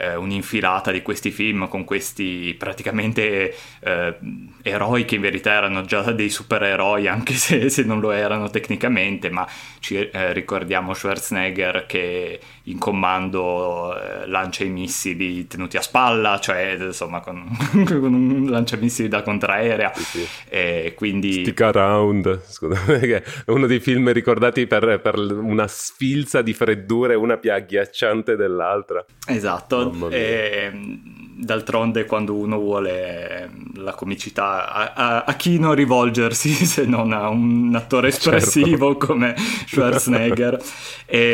eh, 0.00 0.16
un'infilata 0.16 0.90
di 0.90 1.02
questi 1.02 1.30
film 1.30 1.68
con 1.68 1.84
questi 1.84 2.54
praticamente 2.58 3.54
eh, 3.80 4.16
eroi 4.62 5.04
che 5.04 5.16
in 5.16 5.20
verità 5.20 5.52
erano 5.52 5.82
già 5.82 6.10
dei 6.12 6.30
supereroi 6.30 7.06
anche 7.06 7.34
se, 7.34 7.68
se 7.68 7.82
non 7.82 8.00
lo 8.00 8.10
erano 8.10 8.48
tecnicamente, 8.48 9.30
ma 9.30 9.46
ci 9.80 9.96
eh, 9.96 10.32
ricordiamo 10.32 10.94
Schwarzenegger 10.94 11.84
che 11.86 12.40
in 12.64 12.78
comando 12.78 13.94
eh, 13.96 14.26
lancia 14.26 14.64
i 14.64 14.68
missili 14.68 15.46
tenuti 15.46 15.76
a 15.76 15.82
spalla, 15.82 16.38
cioè 16.38 16.76
insomma 16.78 17.20
con, 17.20 17.46
con 17.86 18.14
un 18.14 18.46
lanciamissili 18.48 19.08
da 19.08 19.22
contraerea. 19.22 19.92
Sì, 19.94 20.02
sì. 20.02 20.28
E 20.48 20.94
quindi... 20.96 21.32
Stick 21.44 21.60
Around, 21.60 22.42
scusate, 22.46 23.22
è 23.44 23.50
uno 23.50 23.66
dei 23.66 23.80
film 23.80 24.12
ricordati 24.12 24.66
per, 24.66 25.00
per 25.02 25.18
una 25.18 25.66
sfilza 25.66 26.42
di 26.42 26.54
freddure, 26.54 27.14
una 27.14 27.36
più 27.36 27.52
agghiacciante 27.52 28.36
dell'altra. 28.36 29.04
Esatto, 29.26 29.89
e, 30.10 30.70
d'altronde 31.40 32.04
quando 32.04 32.34
uno 32.34 32.58
vuole 32.58 33.50
la 33.76 33.92
comicità, 33.92 34.70
a, 34.70 34.92
a, 34.92 35.24
a, 35.24 35.34
chi 35.34 35.58
non 35.58 35.74
rivolgersi 35.74 36.52
se 36.66 36.84
non 36.84 37.12
a 37.12 37.28
un 37.28 37.72
attore 37.74 38.12
certo. 38.12 38.36
espressivo 38.36 38.90
certo. 38.90 39.06
come 39.06 39.34
Schwarzenegger? 39.66 40.62
e, 41.06 41.32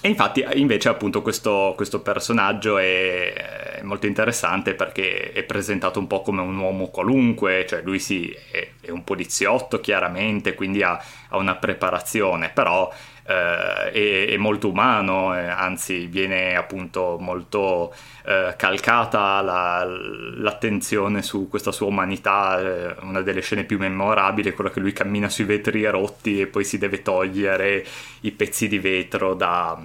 e, 0.00 0.08
infatti 0.08 0.44
invece 0.54 0.88
appunto 0.88 1.20
questo, 1.20 1.72
questo 1.74 2.00
personaggio 2.00 2.78
è, 2.78 3.32
è, 3.78 3.82
molto 3.82 4.06
interessante 4.06 4.74
perché 4.74 5.32
è 5.32 5.42
presentato 5.42 5.98
un 5.98 6.06
po' 6.06 6.22
come 6.22 6.40
un 6.40 6.56
uomo 6.56 6.88
qualunque, 6.88 7.66
cioè 7.68 7.82
lui 7.82 7.98
sì, 7.98 8.34
è, 8.50 8.68
è 8.80 8.90
un 8.90 9.02
poliziotto 9.02 9.80
chiaramente, 9.80 10.54
quindi 10.54 10.82
ha, 10.82 11.02
ha 11.28 11.36
una 11.36 11.56
preparazione, 11.56 12.50
però 12.54 12.92
eh, 13.26 13.90
è, 13.90 14.28
è, 14.28 14.36
molto 14.36 14.68
umano, 14.68 15.36
eh, 15.36 15.46
anzi 15.46 16.06
viene 16.06 16.56
appunto 16.56 17.16
molto 17.18 17.94
eh, 18.24 18.54
calcata 18.56 19.40
la, 19.40 19.84
l'attenzione 19.84 21.22
su 21.22 21.48
questa 21.48 21.72
sua 21.72 21.86
umanità, 21.86 22.60
eh, 22.60 22.96
una 23.00 23.22
delle 23.22 23.40
scene 23.40 23.64
più 23.64 23.78
memorabili 23.78 24.50
è 24.50 24.54
quella 24.54 24.70
che 24.70 24.80
lui 24.80 24.92
cammina 24.92 25.28
sui 25.28 25.44
vetri 25.44 25.84
rotti 25.86 26.40
e 26.40 26.46
poi 26.46 26.64
si 26.64 26.78
deve 26.78 27.02
togliere 27.02 27.84
i 28.20 28.30
pezzi 28.32 28.68
di 28.68 28.78
vetro 28.78 29.34
da, 29.34 29.78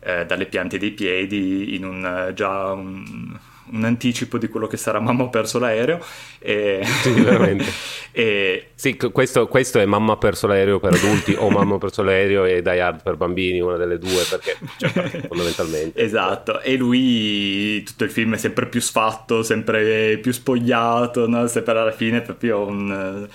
eh, 0.00 0.26
dalle 0.26 0.46
piante 0.46 0.78
dei 0.78 0.90
piedi 0.90 1.74
in 1.74 1.84
un 1.84 2.32
già 2.34 2.72
un, 2.72 3.38
un 3.72 3.84
anticipo 3.84 4.38
di 4.38 4.48
quello 4.48 4.66
che 4.66 4.76
sarà 4.76 5.00
Mamma 5.00 5.24
ha 5.24 5.28
perso 5.28 5.58
l'aereo. 5.58 6.04
E... 6.38 6.80
Sì, 7.02 7.12
veramente. 7.12 7.64
e... 8.12 8.68
Sì, 8.74 8.96
questo, 8.96 9.48
questo, 9.48 9.78
è 9.80 9.84
Mamma 9.84 10.14
ha 10.14 10.16
perso 10.16 10.46
l'aereo 10.46 10.78
per 10.78 10.94
adulti 10.94 11.34
o 11.36 11.50
Mamma 11.50 11.76
ha 11.76 11.78
perso 11.78 12.02
l'aereo 12.02 12.44
e 12.44 12.62
Die 12.62 12.80
Hard 12.80 13.02
per 13.02 13.16
bambini, 13.16 13.60
una 13.60 13.76
delle 13.76 13.98
due, 13.98 14.24
perché 14.28 14.56
cioè, 14.76 14.90
fondamentalmente... 15.28 16.00
esatto, 16.00 16.60
e 16.60 16.76
lui 16.76 17.82
tutto 17.82 18.04
il 18.04 18.10
film 18.10 18.34
è 18.34 18.38
sempre 18.38 18.66
più 18.66 18.80
sfatto, 18.80 19.42
sempre 19.42 20.18
più 20.18 20.32
spogliato, 20.32 21.26
no? 21.26 21.46
sempre 21.46 21.78
alla 21.78 21.92
fine 21.92 22.18
è 22.18 22.22
proprio 22.22 22.66
un 22.66 23.28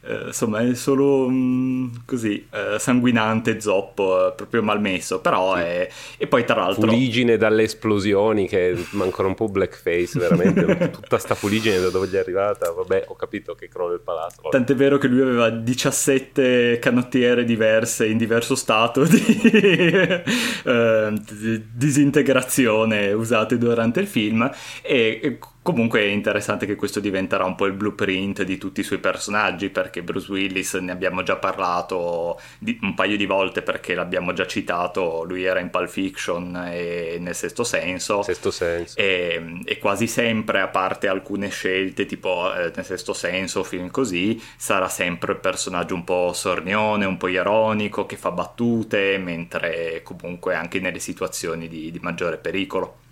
eh, 0.00 0.26
insomma 0.26 0.60
è 0.60 0.74
solo 0.74 1.28
mh, 1.28 1.34
mm, 1.34 1.86
così 2.06 2.46
uh, 2.50 2.78
sanguinante, 2.78 3.60
zoppo, 3.60 4.28
uh, 4.30 4.34
proprio 4.34 4.62
malmesso, 4.62 5.20
però 5.20 5.56
sì. 5.56 5.62
è... 5.62 5.88
E 6.16 6.26
poi 6.26 6.44
tra 6.44 6.60
l'altro... 6.60 6.88
Fuligine 6.88 7.36
dalle 7.36 7.64
esplosioni, 7.64 8.46
che 8.46 8.76
ancora 9.00 9.28
un 9.28 9.34
po' 9.34 9.48
blackface, 9.48 10.18
veramente, 10.18 10.90
tutta 11.00 11.18
sta 11.18 11.34
fuligine 11.34 11.80
da 11.80 11.90
dove 11.90 12.06
gli 12.06 12.14
è 12.14 12.18
arrivata, 12.18 12.70
vabbè, 12.70 13.04
ho 13.08 13.16
capito 13.16 13.54
che 13.54 13.68
crolla 13.68 13.94
il 13.94 14.00
palazzo. 14.00 14.42
Vabbè. 14.42 14.56
Tant'è 14.56 14.74
vero 14.74 14.98
che 14.98 15.08
lui 15.08 15.20
aveva 15.20 15.50
17 15.50 16.78
canottiere 16.80 17.44
diverse 17.44 18.06
in 18.06 18.16
diverso 18.18 18.54
stato 18.54 19.04
di, 19.04 19.18
di 20.62 21.64
disintegrazione 21.72 23.12
usate 23.12 23.58
durante 23.58 24.00
il 24.00 24.06
film 24.06 24.50
e 24.82 25.38
Comunque 25.62 26.00
è 26.00 26.04
interessante 26.04 26.64
che 26.64 26.76
questo 26.76 26.98
diventerà 26.98 27.44
un 27.44 27.54
po' 27.54 27.66
il 27.66 27.74
blueprint 27.74 28.42
di 28.42 28.56
tutti 28.56 28.80
i 28.80 28.82
suoi 28.84 29.00
personaggi 29.00 29.68
perché 29.68 30.02
Bruce 30.02 30.32
Willis 30.32 30.72
ne 30.74 30.92
abbiamo 30.92 31.22
già 31.22 31.36
parlato 31.36 32.40
un 32.80 32.94
paio 32.94 33.18
di 33.18 33.26
volte 33.26 33.60
perché 33.60 33.94
l'abbiamo 33.94 34.32
già 34.32 34.46
citato, 34.46 35.24
lui 35.24 35.44
era 35.44 35.60
in 35.60 35.68
Pulp 35.68 35.88
Fiction 35.88 36.68
e 36.72 37.18
nel 37.20 37.34
sesto 37.34 37.64
senso. 37.64 38.22
Sesto 38.22 38.50
senso. 38.50 38.98
E, 38.98 39.60
e 39.64 39.78
quasi 39.78 40.06
sempre, 40.06 40.60
a 40.60 40.68
parte 40.68 41.06
alcune 41.06 41.50
scelte 41.50 42.06
tipo 42.06 42.50
eh, 42.54 42.72
nel 42.74 42.84
sesto 42.84 43.12
senso, 43.12 43.62
film 43.62 43.90
così, 43.90 44.42
sarà 44.56 44.88
sempre 44.88 45.32
il 45.32 45.38
personaggio 45.38 45.94
un 45.94 46.04
po' 46.04 46.32
sornione, 46.32 47.04
un 47.04 47.18
po' 47.18 47.28
ironico, 47.28 48.06
che 48.06 48.16
fa 48.16 48.30
battute, 48.30 49.18
mentre 49.18 50.00
comunque 50.02 50.54
anche 50.54 50.80
nelle 50.80 50.98
situazioni 50.98 51.68
di, 51.68 51.90
di 51.90 51.98
maggiore 52.00 52.38
pericolo. 52.38 53.06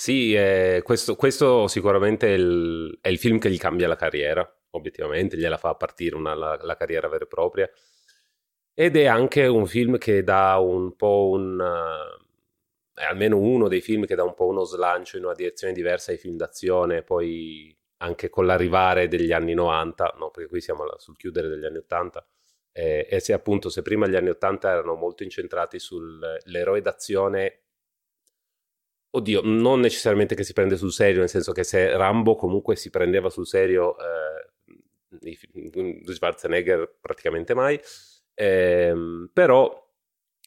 Sì, 0.00 0.32
eh, 0.34 0.80
questo, 0.82 1.14
questo, 1.14 1.68
sicuramente 1.68 2.28
è 2.28 2.30
il, 2.30 2.98
è 3.02 3.08
il, 3.08 3.18
film 3.18 3.38
che 3.38 3.50
gli 3.50 3.58
cambia 3.58 3.86
la 3.86 3.96
carriera, 3.96 4.50
obiettivamente, 4.70 5.36
gliela 5.36 5.58
fa 5.58 5.74
partire 5.74 6.16
una, 6.16 6.32
la, 6.34 6.58
la, 6.62 6.74
carriera 6.74 7.06
vera 7.06 7.24
e 7.24 7.26
propria. 7.26 7.70
ed 8.74 8.96
è 8.96 9.04
anche 9.04 9.46
un 9.46 9.66
film 9.66 9.98
che 9.98 10.22
dà 10.22 10.56
un 10.56 10.96
po' 10.96 11.28
un... 11.32 11.62
è 12.94 13.04
almeno 13.04 13.38
uno 13.38 13.68
dei 13.68 13.82
film 13.82 14.06
che 14.06 14.14
dà 14.14 14.24
un 14.24 14.32
po' 14.34 14.46
uno 14.46 14.64
slancio 14.64 15.18
in 15.18 15.24
una 15.24 15.34
direzione 15.34 15.74
diversa 15.74 16.12
ai 16.12 16.16
film 16.16 16.36
d'azione, 16.36 17.02
poi 17.02 17.76
anche 17.98 18.30
con 18.30 18.46
l'arrivare 18.46 19.06
degli 19.06 19.32
anni 19.32 19.52
90, 19.52 20.14
no, 20.18 20.30
perché 20.30 20.48
qui 20.48 20.62
siamo 20.62 20.84
sul 20.96 21.16
chiudere 21.18 21.48
degli 21.48 21.66
anni 21.66 21.76
80, 21.76 22.26
eh, 22.72 23.06
e 23.10 23.20
se 23.20 23.34
appunto 23.34 23.68
se 23.68 23.82
prima 23.82 24.06
gli 24.06 24.16
anni 24.16 24.30
80 24.30 24.70
erano 24.70 24.94
molto 24.94 25.24
incentrati 25.24 25.78
sull'eroe 25.78 26.80
d'azione, 26.80 27.64
oddio, 29.10 29.40
non 29.44 29.80
necessariamente 29.80 30.34
che 30.34 30.44
si 30.44 30.52
prende 30.52 30.76
sul 30.76 30.92
serio, 30.92 31.20
nel 31.20 31.28
senso 31.28 31.52
che 31.52 31.64
se 31.64 31.96
Rambo 31.96 32.36
comunque 32.36 32.76
si 32.76 32.90
prendeva 32.90 33.30
sul 33.30 33.46
serio, 33.46 33.96
eh, 33.98 34.48
Schwarzenegger 36.12 36.96
praticamente 37.00 37.54
mai, 37.54 37.80
eh, 38.34 38.94
però 39.32 39.88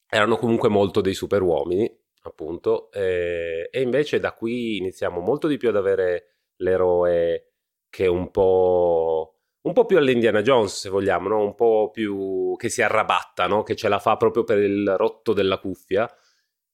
erano 0.07 0.37
comunque 0.37 0.69
molto 0.69 1.01
dei 1.01 1.13
super 1.13 1.41
uomini, 1.41 1.89
appunto, 2.23 2.91
eh, 2.91 3.67
e 3.71 3.81
invece 3.81 4.19
da 4.19 4.33
qui 4.33 4.77
iniziamo 4.77 5.19
molto 5.19 5.47
di 5.47 5.57
più 5.57 5.69
ad 5.69 5.75
avere 5.75 6.27
l'eroe 6.57 7.47
che 7.89 8.05
è 8.05 8.07
un 8.07 8.31
po', 8.31 9.39
un 9.61 9.73
po' 9.73 9.85
più 9.85 9.97
all'Indiana 9.97 10.41
Jones, 10.41 10.79
se 10.79 10.89
vogliamo, 10.89 11.27
no? 11.27 11.43
un 11.43 11.55
po' 11.55 11.89
più 11.91 12.55
che 12.57 12.69
si 12.69 12.81
arrabatta, 12.81 13.47
no? 13.47 13.63
che 13.63 13.75
ce 13.75 13.87
la 13.89 13.99
fa 13.99 14.17
proprio 14.17 14.43
per 14.43 14.57
il 14.59 14.95
rotto 14.97 15.33
della 15.33 15.59
cuffia 15.59 16.09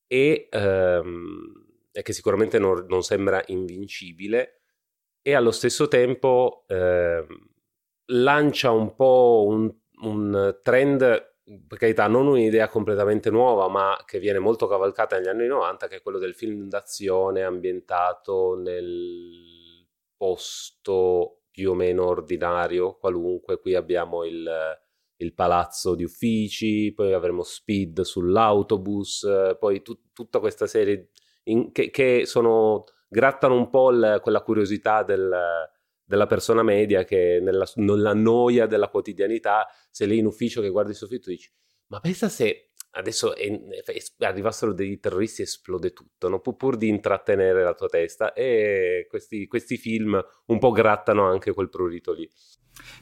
e, 0.08 0.48
ehm, 0.50 1.59
e 1.92 2.02
che 2.02 2.14
sicuramente 2.14 2.60
non, 2.60 2.86
non, 2.88 3.04
sembra 3.04 3.42
invincibile 3.48 4.62
e 5.22 5.34
allo 5.34 5.52
stesso 5.52 5.88
tempo 5.88 6.66
ehm, 6.68 7.26
lancia 8.12 8.72
un 8.72 8.96
po' 8.96 9.46
un, 9.48 9.74
un 10.02 10.60
trend 10.62 11.30
per 11.68 11.80
carità, 11.80 12.08
non 12.08 12.28
un'idea 12.28 12.68
completamente 12.68 13.30
nuova, 13.32 13.68
ma 13.68 13.98
che 14.06 14.20
viene 14.20 14.40
molto 14.40 14.68
cavalcata 14.68 15.18
negli 15.18 15.28
anni 15.28 15.48
90, 15.48 15.88
che 15.88 15.96
è 15.98 16.02
quello 16.02 16.20
del 16.20 16.36
film 16.36 16.68
d'azione 16.68 17.44
ambientato 17.44 18.56
nel 18.56 19.88
posto 20.16 21.42
più 21.50 21.72
o 21.72 21.74
meno 21.74 22.06
ordinario, 22.06 22.98
qualunque. 22.98 23.60
Qui 23.60 23.74
abbiamo 23.74 24.24
il, 24.26 24.48
il 25.18 25.34
palazzo 25.34 25.96
di 25.96 26.04
uffici, 26.04 26.94
poi 26.94 27.14
avremo 27.14 27.42
Speed 27.42 28.02
sull'autobus, 28.02 29.56
poi 29.58 29.82
tu, 29.82 30.12
tutta 30.14 30.40
questa 30.40 30.68
serie 30.68 31.10
in, 31.44 31.72
che, 31.72 31.90
che, 31.90 32.26
sono, 32.26 32.84
grattano 33.08 33.56
un 33.56 33.70
po' 33.70 33.92
il, 33.92 34.20
quella 34.22 34.42
curiosità 34.42 35.04
del, 35.04 35.32
della 36.04 36.26
persona 36.26 36.64
media 36.64 37.04
che 37.04 37.40
nella, 37.42 37.68
nella 37.76 38.14
noia 38.14 38.66
della 38.66 38.90
quotidianità, 38.90 39.68
se 39.90 40.06
lei 40.06 40.20
in 40.20 40.26
ufficio 40.26 40.62
che 40.62 40.70
guardi 40.70 40.92
il 40.92 40.98
soffitto 40.98 41.30
dici 41.30 41.52
ma 41.90 42.00
pensa 42.00 42.30
se 42.30 42.69
adesso 42.92 43.36
è, 43.36 43.48
è, 43.48 44.26
arrivassero 44.26 44.74
dei 44.74 45.00
terroristi 45.00 45.44
esplode 45.44 45.94
tutto, 45.94 46.30
no? 46.30 46.40
pur, 46.40 46.78
di 46.78 46.88
intrattenere 46.88 47.64
la 47.64 47.74
tua 47.74 47.88
testa 47.88 48.34
e 48.34 49.06
questi, 49.10 49.48
questi, 49.48 49.78
film 49.78 50.22
un 50.48 50.60
po' 50.60 50.72
grattano 50.72 51.26
anche 51.26 51.54
quel 51.54 51.70
prurito 51.70 52.14
lì. 52.14 52.30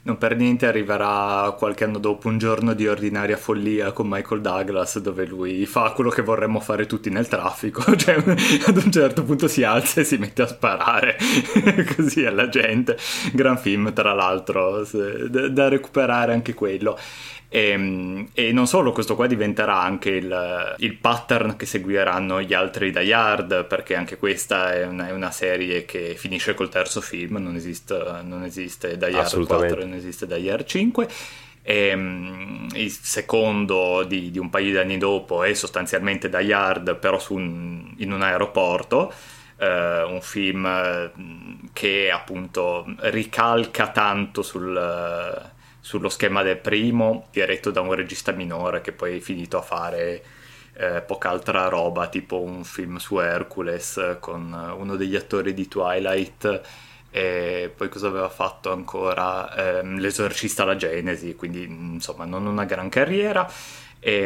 Non 0.02 0.18
per 0.18 0.34
niente 0.34 0.66
arriverà 0.66 1.54
qualche 1.56 1.84
anno 1.84 1.98
dopo 1.98 2.26
un 2.26 2.38
giorno 2.38 2.74
di 2.74 2.88
ordinaria 2.88 3.36
follia 3.36 3.92
con 3.92 4.08
Michael 4.08 4.40
Douglas 4.40 4.98
dove 4.98 5.24
lui 5.24 5.66
fa 5.66 5.92
quello 5.92 6.10
che 6.10 6.22
vorremmo 6.22 6.58
fare 6.58 6.86
tutti 6.86 7.10
nel 7.10 7.28
traffico, 7.28 7.82
cioè 7.96 8.16
ad 8.16 8.76
un 8.76 8.90
certo 8.90 9.22
punto 9.22 9.46
si 9.46 9.62
alza 9.62 10.00
e 10.00 10.04
si 10.04 10.16
mette 10.16 10.42
a 10.42 10.46
sparare 10.48 11.16
così 11.96 12.24
alla 12.24 12.48
gente. 12.48 12.96
Gran 13.32 13.56
film 13.58 13.92
tra 13.92 14.12
l'altro, 14.14 14.84
da 14.90 15.68
recuperare 15.68 16.32
anche 16.32 16.54
quello. 16.54 16.98
E, 17.50 17.68
ehm, 17.70 18.28
e, 18.34 18.52
non 18.52 18.66
solo, 18.66 18.92
questo 18.92 19.14
qua 19.16 19.26
diventerà 19.26 19.80
anche 19.80 20.10
il, 20.10 20.74
il, 20.78 20.94
pattern 20.96 21.56
che 21.56 21.64
seguiranno 21.64 22.42
gli 22.42 22.52
altri 22.52 22.90
Die 22.90 23.12
Hard, 23.12 23.64
perché 23.64 23.94
anche 23.94 24.18
questa 24.18 24.74
è 24.74 24.84
una, 24.86 25.08
è 25.08 25.12
una 25.12 25.30
serie 25.30 25.84
che 25.84 26.14
finisce 26.16 26.54
col 26.54 26.68
terzo 26.68 27.00
film, 27.00 27.36
non 27.36 27.56
esiste, 27.56 28.20
non 28.22 28.44
esiste 28.44 28.98
Die 28.98 29.18
Hard 29.18 29.46
4, 29.46 29.80
non 29.80 29.94
esiste 29.94 30.26
Die 30.26 30.50
Hard 30.50 30.66
5. 30.66 31.08
E, 31.62 31.90
il 31.90 32.90
secondo 32.90 34.04
di, 34.04 34.30
di, 34.30 34.38
un 34.38 34.50
paio 34.50 34.70
di 34.70 34.78
anni 34.78 34.98
dopo 34.98 35.42
è 35.42 35.54
sostanzialmente 35.54 36.28
Die 36.28 36.52
Hard, 36.52 36.96
però 36.96 37.18
un, 37.30 37.94
in 37.96 38.12
un 38.12 38.22
aeroporto. 38.22 39.12
Uh, 39.60 40.12
un 40.12 40.20
film 40.20 41.10
che 41.72 42.12
appunto 42.12 42.86
ricalca 42.98 43.88
tanto 43.88 44.42
sul, 44.42 44.72
sullo 45.88 46.10
schema 46.10 46.42
del 46.42 46.58
primo, 46.58 47.28
diretto 47.32 47.70
da 47.70 47.80
un 47.80 47.94
regista 47.94 48.32
minore 48.32 48.82
che 48.82 48.92
poi 48.92 49.16
è 49.16 49.20
finito 49.20 49.56
a 49.56 49.62
fare 49.62 50.22
eh, 50.74 51.00
poca 51.00 51.30
altra 51.30 51.66
roba, 51.68 52.08
tipo 52.08 52.42
un 52.42 52.62
film 52.62 52.98
su 52.98 53.18
Hercules 53.18 54.18
con 54.20 54.74
uno 54.76 54.96
degli 54.96 55.16
attori 55.16 55.54
di 55.54 55.66
Twilight 55.66 56.60
e 57.10 57.72
poi 57.74 57.88
cosa 57.88 58.08
aveva 58.08 58.28
fatto 58.28 58.70
ancora? 58.70 59.54
Eh, 59.54 59.82
L'esorcista 59.82 60.64
alla 60.64 60.76
Genesi, 60.76 61.34
quindi 61.34 61.62
insomma 61.62 62.26
non 62.26 62.44
una 62.44 62.66
gran 62.66 62.90
carriera. 62.90 63.50
E, 63.98 64.24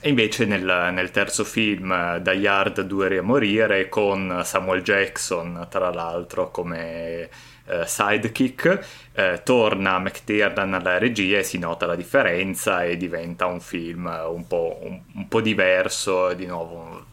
e 0.00 0.08
invece 0.08 0.44
nel, 0.44 0.90
nel, 0.92 1.10
terzo 1.10 1.42
film, 1.42 2.18
Die 2.18 2.46
Hard 2.46 2.82
Due 2.82 3.18
a 3.18 3.22
morire, 3.22 3.88
con 3.88 4.42
Samuel 4.44 4.82
Jackson, 4.82 5.66
tra 5.68 5.90
l'altro, 5.90 6.52
come 6.52 7.28
eh, 7.66 7.86
sidekick, 7.86 8.86
eh, 9.12 9.40
torna 9.42 9.98
McTiernan 9.98 10.74
alla 10.74 10.98
regia 10.98 11.38
e 11.38 11.42
si 11.42 11.58
nota 11.58 11.86
la 11.86 11.96
differenza 11.96 12.84
e 12.84 12.96
diventa 12.96 13.46
un 13.46 13.60
film 13.60 14.06
un 14.06 14.46
po', 14.46 14.78
un, 14.82 15.00
un 15.14 15.28
po 15.28 15.40
diverso, 15.40 16.32
di 16.34 16.46
nuovo 16.46 17.06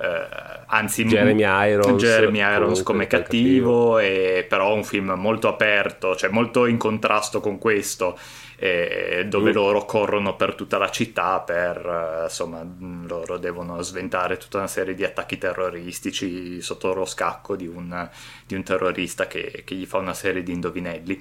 eh, 0.00 0.26
anzi 0.66 1.04
Jeremy 1.04 1.44
Irons, 1.70 2.02
Jeremy 2.02 2.40
Irons 2.40 2.82
come 2.82 3.06
cattivo, 3.06 3.94
cattivo. 3.94 3.98
E, 3.98 4.46
però 4.48 4.74
un 4.74 4.84
film 4.84 5.12
molto 5.12 5.48
aperto 5.48 6.16
cioè 6.16 6.30
molto 6.30 6.66
in 6.66 6.76
contrasto 6.76 7.40
con 7.40 7.58
questo 7.58 8.18
eh, 8.64 9.26
dove 9.28 9.50
mm. 9.50 9.54
loro 9.54 9.84
corrono 9.84 10.36
per 10.36 10.54
tutta 10.54 10.78
la 10.78 10.88
città 10.88 11.40
per 11.40 11.76
eh, 11.76 12.22
insomma 12.24 12.66
loro 13.06 13.36
devono 13.36 13.82
sventare 13.82 14.38
tutta 14.38 14.56
una 14.56 14.66
serie 14.66 14.94
di 14.94 15.04
attacchi 15.04 15.36
terroristici 15.36 16.62
sotto 16.62 16.94
lo 16.94 17.04
scacco 17.04 17.56
di 17.56 17.66
un, 17.66 18.08
di 18.46 18.54
un 18.54 18.62
terrorista 18.62 19.26
che, 19.26 19.64
che, 19.66 19.74
gli 19.74 19.84
fa 19.84 19.98
una 19.98 20.14
serie 20.14 20.42
di 20.42 20.52
indovinelli 20.52 21.20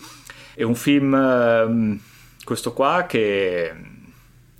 è 0.53 0.63
un 0.63 0.75
film 0.75 1.13
ehm, 1.13 1.99
questo 2.45 2.71
qua 2.71 3.03
che 3.05 3.75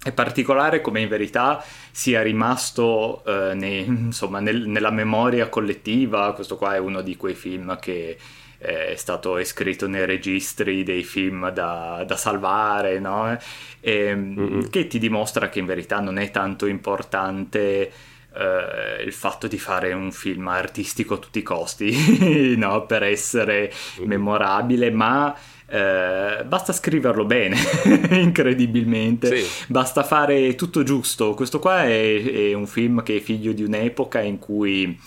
è 0.03 0.11
particolare 0.11 0.81
come 0.81 0.99
in 0.99 1.07
verità 1.07 1.63
sia 1.89 2.21
rimasto 2.21 3.23
eh, 3.25 3.53
nei, 3.53 3.85
insomma, 3.85 4.41
nel, 4.41 4.67
nella 4.67 4.91
memoria 4.91 5.47
collettiva. 5.47 6.33
Questo 6.33 6.57
qua 6.57 6.75
è 6.75 6.77
uno 6.77 7.01
di 7.01 7.15
quei 7.15 7.35
film 7.35 7.79
che 7.79 8.17
è 8.63 8.95
stato 8.95 9.37
iscritto 9.37 9.87
nei 9.87 10.05
registri 10.05 10.83
dei 10.83 11.03
film 11.03 11.49
da, 11.51 12.03
da 12.07 12.15
salvare, 12.15 12.99
no? 12.99 13.37
e, 13.81 14.15
mm-hmm. 14.15 14.61
che 14.69 14.87
ti 14.87 14.99
dimostra 14.99 15.49
che 15.49 15.59
in 15.59 15.65
verità 15.65 15.99
non 15.99 16.17
è 16.17 16.31
tanto 16.31 16.65
importante. 16.65 17.91
Uh, 18.33 19.05
il 19.05 19.13
fatto 19.13 19.45
di 19.45 19.59
fare 19.59 19.93
un 19.93 20.11
film 20.11 20.47
artistico 20.47 21.13
a 21.13 21.17
tutti 21.17 21.37
i 21.37 21.43
costi 21.43 22.55
no? 22.57 22.83
per 22.87 23.03
essere 23.03 23.71
memorabile, 23.99 24.89
ma 24.89 25.35
eh, 25.67 26.43
basta 26.45 26.71
scriverlo 26.71 27.25
bene, 27.25 27.57
incredibilmente, 28.21 29.37
sì. 29.37 29.65
basta 29.67 30.03
fare 30.03 30.53
tutto 30.55 30.83
giusto. 30.83 31.33
Questo 31.33 31.59
qua 31.59 31.83
è, 31.83 32.23
è, 32.23 32.53
un 32.53 32.67
film 32.67 33.01
che 33.01 33.17
è 33.17 33.19
figlio 33.19 33.53
di 33.53 33.63
un'epoca 33.63 34.19
in 34.21 34.37
cui 34.37 34.99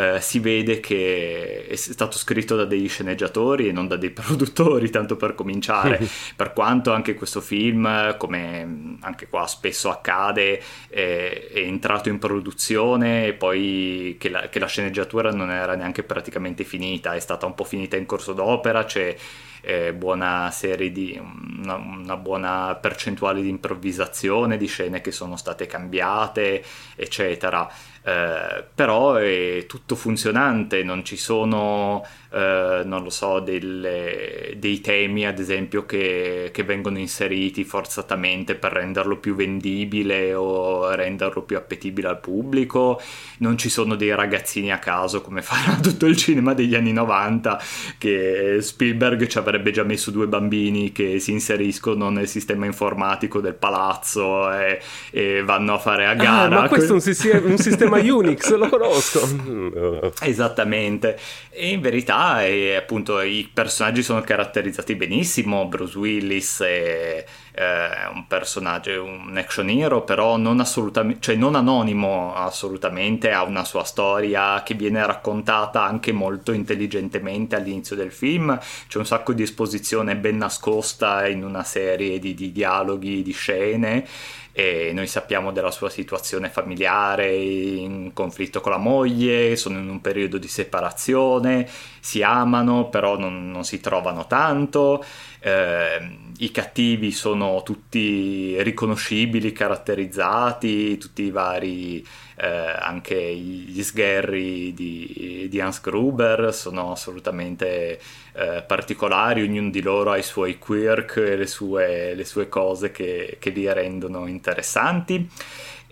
eh, 0.00 0.18
si 0.22 0.38
vede 0.38 0.80
che 0.80 1.66
è 1.68 1.76
stato 1.76 2.16
scritto 2.16 2.56
da 2.56 2.64
degli 2.64 2.88
sceneggiatori 2.88 3.68
e 3.68 3.72
non 3.72 3.86
da 3.86 3.96
dei 3.96 4.08
produttori, 4.10 4.88
tanto 4.88 5.16
per 5.16 5.34
cominciare, 5.34 6.00
per 6.34 6.54
quanto 6.54 6.92
anche 6.92 7.14
questo 7.14 7.42
film, 7.42 8.16
come 8.16 8.96
anche 9.00 9.28
qua 9.28 9.46
spesso 9.46 9.90
accade, 9.90 10.62
è, 10.88 11.48
è 11.52 11.58
entrato 11.58 12.08
in 12.08 12.18
produzione 12.18 13.26
e 13.26 13.32
poi 13.34 14.16
che 14.18 14.30
la, 14.30 14.48
che 14.48 14.58
la 14.58 14.66
sceneggiatura 14.66 15.32
non 15.32 15.50
era 15.50 15.74
neanche 15.74 16.02
praticamente 16.02 16.64
finita, 16.64 17.14
è 17.14 17.20
stata 17.20 17.44
un 17.44 17.54
po' 17.54 17.64
finita 17.64 17.96
in 17.96 18.06
corso 18.06 18.32
d'opera, 18.32 18.84
c'è 18.84 19.14
eh, 19.62 19.92
buona 19.92 20.50
serie 20.50 20.90
di 20.90 21.20
una, 21.20 21.74
una, 21.74 22.16
buona 22.16 22.74
percentuale 22.80 23.42
di 23.42 23.48
improvvisazione 23.48 24.56
di 24.56 24.66
scene 24.66 25.02
che 25.02 25.12
sono 25.12 25.36
state 25.36 25.66
cambiate 25.66 26.64
eccetera 26.96 27.70
eh, 28.10 28.64
però 28.74 29.14
è 29.14 29.66
tutto 29.68 29.94
funzionante, 29.94 30.82
non 30.82 31.04
ci 31.04 31.16
sono, 31.16 32.04
eh, 32.32 32.82
non 32.84 33.02
lo 33.02 33.10
so, 33.10 33.40
delle, 33.40 34.54
dei 34.56 34.80
temi 34.80 35.26
ad 35.26 35.40
esempio 35.40 35.84
che, 35.84 36.50
che, 36.52 36.62
vengono 36.62 36.98
inseriti 36.98 37.64
forzatamente 37.64 38.54
per 38.54 38.72
renderlo 38.72 39.16
più 39.16 39.34
vendibile 39.34 40.32
o 40.34 40.94
renderlo 40.94 41.42
più 41.42 41.56
appetibile 41.56 42.06
al 42.06 42.20
pubblico, 42.20 43.00
non 43.38 43.58
ci 43.58 43.68
sono 43.68 43.96
dei 43.96 44.14
ragazzini 44.14 44.70
a 44.70 44.78
caso 44.78 45.22
come 45.22 45.42
farà 45.42 45.80
tutto 45.80 46.06
il 46.06 46.16
cinema 46.16 46.54
degli 46.54 46.76
anni 46.76 46.92
90 46.92 47.60
che 47.98 48.58
Spielberg 48.60 49.26
ci 49.26 49.38
avrebbe 49.38 49.72
già 49.72 49.82
messo 49.82 50.12
due 50.12 50.28
bambini 50.28 50.92
che 50.92 51.18
si 51.18 51.32
inseriscono 51.32 52.10
nel 52.10 52.28
sistema 52.28 52.64
informatico 52.64 53.40
del 53.40 53.54
palazzo 53.54 54.52
e, 54.52 54.80
e 55.10 55.42
vanno 55.42 55.74
a 55.74 55.78
fare 55.78 56.06
a 56.06 56.14
gara. 56.14 56.58
Ah, 56.58 56.60
ma 56.62 56.68
questo 56.68 56.92
è 56.92 56.94
un, 56.94 57.00
sistema, 57.00 57.46
un 57.48 57.58
sistema 57.58 57.98
Unix, 57.98 58.54
lo 58.54 58.68
conosco. 58.68 60.12
Esattamente. 60.22 61.18
E 61.50 61.70
in 61.70 61.80
verità, 61.80 62.19
è, 62.42 62.74
appunto, 62.74 63.20
i 63.20 63.48
personaggi 63.52 64.02
sono 64.02 64.20
caratterizzati 64.20 64.94
benissimo. 64.94 65.66
Bruce 65.66 65.98
Willis 65.98 66.60
è, 66.60 67.24
è 67.52 68.08
un 68.12 68.26
personaggio, 68.26 69.02
un 69.02 69.36
action 69.36 69.68
hero, 69.68 70.02
però 70.02 70.36
non 70.36 70.60
assolutamente, 70.60 71.20
cioè 71.20 71.36
non 71.36 71.54
anonimo 71.54 72.34
assolutamente, 72.34 73.32
ha 73.32 73.42
una 73.42 73.64
sua 73.64 73.84
storia 73.84 74.62
che 74.62 74.74
viene 74.74 75.04
raccontata 75.04 75.82
anche 75.82 76.12
molto 76.12 76.52
intelligentemente 76.52 77.56
all'inizio 77.56 77.96
del 77.96 78.12
film. 78.12 78.58
C'è 78.88 78.98
un 78.98 79.06
sacco 79.06 79.32
di 79.32 79.42
esposizione 79.42 80.16
ben 80.16 80.36
nascosta 80.36 81.26
in 81.26 81.44
una 81.44 81.64
serie 81.64 82.18
di, 82.18 82.34
di 82.34 82.52
dialoghi, 82.52 83.22
di 83.22 83.32
scene 83.32 84.06
e 84.52 84.90
noi 84.92 85.06
sappiamo 85.06 85.52
della 85.52 85.70
sua 85.70 85.88
situazione 85.88 86.48
familiare, 86.48 87.34
in 87.34 88.10
conflitto 88.12 88.60
con 88.60 88.72
la 88.72 88.78
moglie, 88.78 89.54
sono 89.56 89.78
in 89.78 89.88
un 89.88 90.00
periodo 90.00 90.38
di 90.38 90.48
separazione, 90.48 91.68
si 92.00 92.22
amano 92.22 92.88
però 92.88 93.16
non, 93.16 93.50
non 93.50 93.64
si 93.64 93.80
trovano 93.80 94.26
tanto, 94.26 95.04
eh, 95.40 96.18
i 96.38 96.50
cattivi 96.50 97.12
sono 97.12 97.62
tutti 97.62 98.62
riconoscibili, 98.62 99.52
caratterizzati, 99.52 100.96
tutti 100.98 101.24
i 101.24 101.30
vari 101.30 102.06
eh, 102.36 102.46
anche 102.46 103.34
gli 103.34 103.82
sgherri 103.82 104.72
di, 104.72 105.46
di, 105.50 105.60
Hans 105.60 105.80
Gruber 105.82 106.54
sono 106.54 106.92
assolutamente 106.92 108.00
eh, 108.32 108.64
particolari, 108.66 109.42
ognuno 109.42 109.68
di 109.68 109.82
loro 109.82 110.12
ha 110.12 110.16
i 110.16 110.22
suoi 110.22 110.58
quirk 110.58 111.16
e 111.18 111.36
le 111.36 111.46
sue, 111.46 112.14
le 112.14 112.24
sue 112.24 112.48
cose 112.48 112.90
che, 112.90 113.36
che 113.38 113.50
li 113.50 113.70
rendono 113.70 114.26
interessanti. 114.26 115.28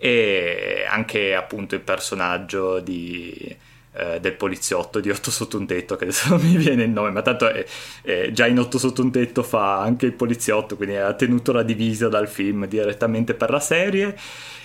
E 0.01 0.85
anche 0.89 1.35
appunto 1.35 1.75
il 1.75 1.81
personaggio 1.81 2.79
di, 2.79 3.55
eh, 3.99 4.19
del 4.19 4.33
poliziotto 4.33 4.99
di 4.99 5.09
Otto 5.09 5.29
sotto 5.31 5.57
un 5.57 5.65
tetto, 5.65 5.95
che 5.95 6.05
adesso 6.05 6.29
non 6.35 6.41
mi 6.41 6.55
viene 6.55 6.83
il 6.83 6.89
nome, 6.89 7.11
ma 7.11 7.21
tanto 7.21 7.47
è, 7.49 7.65
è, 8.01 8.31
già 8.31 8.47
in 8.47 8.59
Otto 8.59 8.77
sotto 8.77 9.01
un 9.01 9.11
tetto 9.11 9.43
fa 9.43 9.79
anche 9.81 10.05
il 10.05 10.13
poliziotto, 10.13 10.75
quindi 10.75 10.95
ha 10.95 11.13
tenuto 11.13 11.51
la 11.51 11.63
divisa 11.63 12.07
dal 12.07 12.27
film 12.27 12.65
direttamente 12.67 13.33
per 13.33 13.49
la 13.49 13.59
serie 13.59 14.15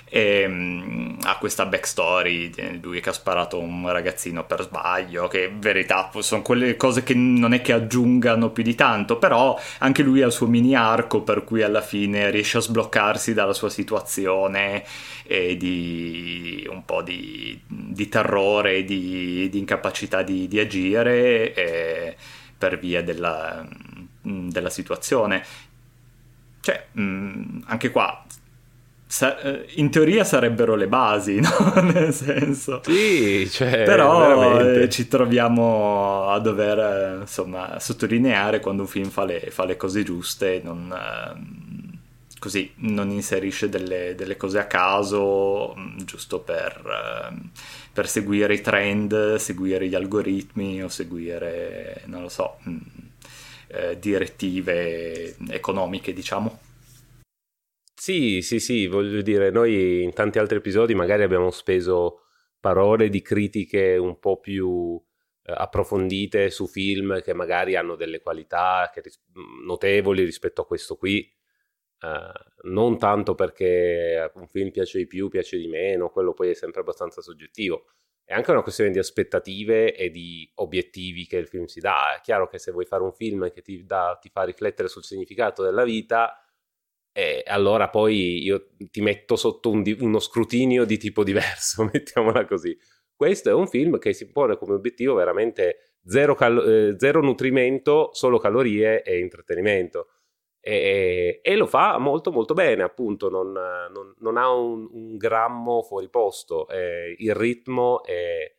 e 0.06 0.44
um, 0.46 1.18
ha 1.22 1.38
questa 1.38 1.66
backstory 1.66 2.78
lui 2.80 3.00
che 3.00 3.08
ha 3.08 3.12
sparato 3.12 3.58
un 3.58 3.90
ragazzino 3.90 4.44
per 4.44 4.62
sbaglio 4.62 5.28
che 5.28 5.44
in 5.44 5.60
verità 5.60 6.10
sono 6.18 6.42
quelle 6.42 6.76
cose 6.76 7.02
che 7.02 7.14
non 7.14 7.52
è 7.52 7.62
che 7.62 7.72
aggiungano 7.72 8.50
più 8.50 8.62
di 8.62 8.74
tanto 8.74 9.18
però 9.18 9.58
anche 9.78 10.02
lui 10.02 10.22
ha 10.22 10.26
il 10.26 10.32
suo 10.32 10.46
mini 10.46 10.74
arco 10.74 11.22
per 11.22 11.44
cui 11.44 11.62
alla 11.62 11.80
fine 11.80 12.30
riesce 12.30 12.58
a 12.58 12.60
sbloccarsi 12.60 13.34
dalla 13.34 13.54
sua 13.54 13.70
situazione 13.70 14.84
e 15.26 15.56
di 15.56 16.66
un 16.70 16.84
po' 16.84 17.02
di, 17.02 17.60
di 17.66 18.08
terrore 18.08 18.84
di, 18.84 19.48
di 19.50 19.58
incapacità 19.58 20.22
di, 20.22 20.46
di 20.48 20.58
agire 20.58 21.54
e, 21.54 22.16
per 22.56 22.78
via 22.78 23.02
della, 23.02 23.66
della 24.22 24.70
situazione. 24.70 25.44
Cioè, 26.60 26.86
mh, 26.92 27.64
anche 27.66 27.90
qua 27.90 28.24
Sa- 29.14 29.38
eh, 29.38 29.66
in 29.76 29.90
teoria 29.90 30.24
sarebbero 30.24 30.74
le 30.74 30.88
basi, 30.88 31.38
no? 31.38 31.80
Nel 31.82 32.12
senso. 32.12 32.80
Sì, 32.82 33.48
cioè, 33.48 33.84
Però 33.84 34.18
veramente. 34.18 34.82
Eh, 34.82 34.88
ci 34.88 35.06
troviamo 35.06 36.26
a 36.30 36.40
dover, 36.40 36.78
eh, 36.80 37.20
insomma, 37.20 37.78
sottolineare 37.78 38.58
quando 38.58 38.82
un 38.82 38.88
film 38.88 39.10
fa 39.10 39.24
le, 39.24 39.38
fa 39.50 39.66
le 39.66 39.76
cose 39.76 40.02
giuste, 40.02 40.60
non, 40.64 40.92
così, 42.40 42.72
non 42.78 43.10
inserisce 43.10 43.68
delle, 43.68 44.16
delle, 44.16 44.36
cose 44.36 44.58
a 44.58 44.66
caso, 44.66 45.76
mm, 45.78 45.98
giusto 45.98 46.40
per, 46.40 47.32
per, 47.92 48.08
seguire 48.08 48.54
i 48.54 48.60
trend, 48.62 49.36
seguire 49.36 49.86
gli 49.86 49.94
algoritmi 49.94 50.82
o 50.82 50.88
seguire, 50.88 52.02
non 52.06 52.22
lo 52.22 52.28
so, 52.28 52.56
mm, 52.68 52.78
direttive 53.96 55.36
economiche, 55.50 56.12
diciamo. 56.12 56.63
Sì, 58.04 58.42
sì, 58.42 58.60
sì, 58.60 58.86
voglio 58.86 59.22
dire, 59.22 59.50
noi 59.50 60.02
in 60.02 60.12
tanti 60.12 60.38
altri 60.38 60.58
episodi 60.58 60.94
magari 60.94 61.22
abbiamo 61.22 61.50
speso 61.50 62.26
parole 62.60 63.08
di 63.08 63.22
critiche 63.22 63.96
un 63.96 64.18
po' 64.18 64.38
più 64.40 65.02
eh, 65.42 65.52
approfondite 65.56 66.50
su 66.50 66.66
film 66.66 67.22
che 67.22 67.32
magari 67.32 67.76
hanno 67.76 67.94
delle 67.96 68.20
qualità 68.20 68.92
ris- 68.96 69.22
notevoli 69.64 70.22
rispetto 70.22 70.60
a 70.60 70.66
questo 70.66 70.96
qui. 70.96 71.32
Uh, 71.98 72.68
non 72.68 72.98
tanto 72.98 73.34
perché 73.34 74.30
un 74.34 74.48
film 74.48 74.70
piace 74.70 74.98
di 74.98 75.06
più, 75.06 75.30
piace 75.30 75.56
di 75.56 75.66
meno, 75.66 76.10
quello 76.10 76.34
poi 76.34 76.50
è 76.50 76.54
sempre 76.54 76.82
abbastanza 76.82 77.22
soggettivo. 77.22 77.86
È 78.22 78.34
anche 78.34 78.50
una 78.50 78.62
questione 78.62 78.90
di 78.90 78.98
aspettative 78.98 79.94
e 79.96 80.10
di 80.10 80.50
obiettivi 80.56 81.26
che 81.26 81.38
il 81.38 81.48
film 81.48 81.64
si 81.64 81.80
dà. 81.80 82.16
È 82.18 82.20
chiaro 82.20 82.48
che 82.48 82.58
se 82.58 82.70
vuoi 82.70 82.84
fare 82.84 83.02
un 83.02 83.14
film 83.14 83.50
che 83.50 83.62
ti, 83.62 83.82
dà, 83.86 84.18
ti 84.20 84.28
fa 84.28 84.42
riflettere 84.42 84.88
sul 84.88 85.04
significato 85.04 85.62
della 85.62 85.84
vita, 85.84 86.38
e 87.16 87.44
allora 87.46 87.88
poi 87.90 88.42
io 88.42 88.70
ti 88.90 89.00
metto 89.00 89.36
sotto 89.36 89.70
un 89.70 89.84
di- 89.84 89.96
uno 90.00 90.18
scrutinio 90.18 90.84
di 90.84 90.98
tipo 90.98 91.22
diverso, 91.22 91.84
mettiamola 91.92 92.44
così. 92.44 92.76
Questo 93.14 93.50
è 93.50 93.52
un 93.52 93.68
film 93.68 93.98
che 93.98 94.12
si 94.12 94.32
pone 94.32 94.56
come 94.56 94.74
obiettivo 94.74 95.14
veramente 95.14 95.98
zero, 96.04 96.34
cal- 96.34 96.68
eh, 96.68 96.94
zero 96.98 97.22
nutrimento, 97.22 98.10
solo 98.12 98.38
calorie 98.38 99.02
e 99.04 99.20
intrattenimento. 99.20 100.08
E, 100.60 101.40
e, 101.42 101.56
lo 101.56 101.66
fa 101.66 101.98
molto 101.98 102.32
molto 102.32 102.52
bene, 102.54 102.82
appunto, 102.82 103.28
non, 103.28 103.52
non, 103.52 104.14
non 104.18 104.36
ha 104.36 104.50
un, 104.50 104.88
un, 104.90 105.16
grammo 105.16 105.82
fuori 105.82 106.08
posto, 106.08 106.66
eh, 106.68 107.14
il 107.18 107.34
ritmo 107.34 108.02
è 108.02 108.52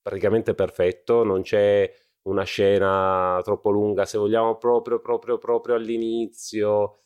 praticamente 0.00 0.54
perfetto, 0.54 1.24
non 1.24 1.42
c'è 1.42 1.90
una 2.22 2.44
scena 2.44 3.40
troppo 3.42 3.70
lunga, 3.70 4.06
se 4.06 4.16
vogliamo 4.18 4.56
proprio 4.56 5.00
proprio 5.00 5.38
proprio 5.38 5.74
all'inizio 5.74 7.03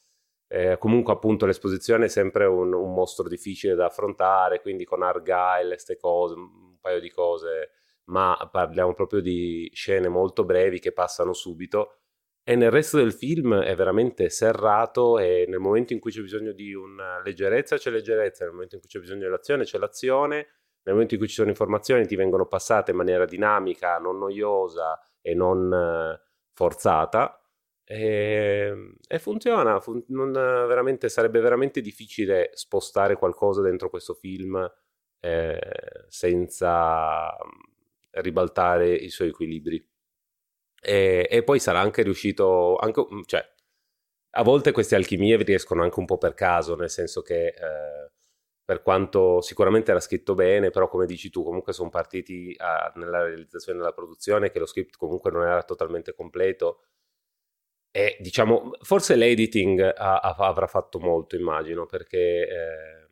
eh, 0.48 0.78
comunque 0.78 1.12
appunto 1.12 1.44
l'esposizione 1.44 2.06
è 2.06 2.08
sempre 2.08 2.46
un, 2.46 2.72
un, 2.72 2.94
mostro 2.94 3.28
difficile 3.28 3.74
da 3.74 3.86
affrontare, 3.86 4.62
quindi 4.62 4.84
con 4.84 5.02
Argyle, 5.02 5.68
queste 5.68 5.98
cose, 5.98 6.34
un 6.34 6.78
paio 6.80 7.00
di 7.00 7.10
cose, 7.10 7.70
ma 8.04 8.48
parliamo 8.50 8.94
proprio 8.94 9.20
di 9.20 9.70
scene 9.74 10.08
molto 10.08 10.44
brevi 10.44 10.80
che 10.80 10.92
passano 10.92 11.34
subito. 11.34 11.98
E 12.42 12.56
nel 12.56 12.70
resto 12.70 12.96
del 12.96 13.12
film 13.12 13.60
è 13.60 13.74
veramente 13.76 14.30
serrato 14.30 15.18
e 15.18 15.44
nel 15.48 15.58
momento 15.58 15.92
in 15.92 16.00
cui 16.00 16.10
c'è 16.10 16.22
bisogno 16.22 16.52
di 16.52 16.72
una 16.72 17.20
leggerezza 17.22 17.76
c'è 17.76 17.90
leggerezza, 17.90 18.44
nel 18.44 18.54
momento 18.54 18.76
in 18.76 18.80
cui 18.80 18.88
c'è 18.88 19.00
bisogno 19.00 19.24
dell'azione 19.24 19.64
c'è 19.64 19.76
l'azione, 19.76 20.36
nel 20.82 20.94
momento 20.94 21.12
in 21.12 21.20
cui 21.20 21.28
ci 21.28 21.34
sono 21.34 21.50
informazioni 21.50 22.06
ti 22.06 22.16
vengono 22.16 22.46
passate 22.46 22.92
in 22.92 22.96
maniera 22.96 23.26
dinamica, 23.26 23.98
non 23.98 24.16
noiosa 24.16 24.98
e 25.20 25.34
non 25.34 25.70
eh, 25.70 26.20
forzata 26.54 27.38
e, 27.90 28.68
ehm, 28.68 28.96
e 29.08 29.18
funziona, 29.18 29.80
fun- 29.80 30.04
veramente, 30.06 31.08
sarebbe 31.08 31.40
veramente 31.40 31.80
difficile 31.80 32.50
spostare 32.52 33.16
qualcosa 33.16 33.62
dentro 33.62 33.88
questo 33.88 34.12
film 34.12 34.70
eh, 35.20 35.58
senza 36.08 37.28
mm, 37.30 38.20
ribaltare 38.20 38.94
i 38.94 39.08
suoi 39.08 39.28
equilibri. 39.28 39.82
E, 40.80 41.26
e 41.30 41.42
poi 41.44 41.58
sarà 41.58 41.80
anche 41.80 42.02
riuscito, 42.02 42.76
anche, 42.76 43.06
mm, 43.12 43.22
cioè, 43.24 43.42
a 44.32 44.42
volte 44.42 44.72
queste 44.72 44.94
alchimie 44.94 45.36
riescono 45.42 45.82
anche 45.82 45.98
un 45.98 46.06
po' 46.06 46.18
per 46.18 46.34
caso, 46.34 46.76
nel 46.76 46.90
senso 46.90 47.22
che 47.22 47.46
eh, 47.48 48.10
per 48.64 48.82
quanto 48.82 49.40
sicuramente 49.40 49.90
era 49.90 50.00
scritto 50.00 50.34
bene, 50.34 50.70
però 50.70 50.88
come 50.88 51.06
dici 51.06 51.30
tu, 51.30 51.42
comunque 51.42 51.72
sono 51.72 51.88
partiti 51.88 52.54
a, 52.58 52.92
nella 52.96 53.22
realizzazione 53.22 53.78
della 53.78 53.92
produzione, 53.92 54.50
che 54.50 54.58
lo 54.58 54.66
script 54.66 54.96
comunque 54.96 55.30
non 55.30 55.44
era 55.44 55.62
totalmente 55.62 56.14
completo 56.14 56.82
e 57.90 58.16
diciamo, 58.20 58.72
forse 58.82 59.16
l'editing 59.16 59.80
ha, 59.80 60.18
ha, 60.18 60.34
avrà 60.36 60.66
fatto 60.66 60.98
molto, 60.98 61.36
immagino, 61.36 61.86
perché 61.86 62.48
eh, 62.48 63.08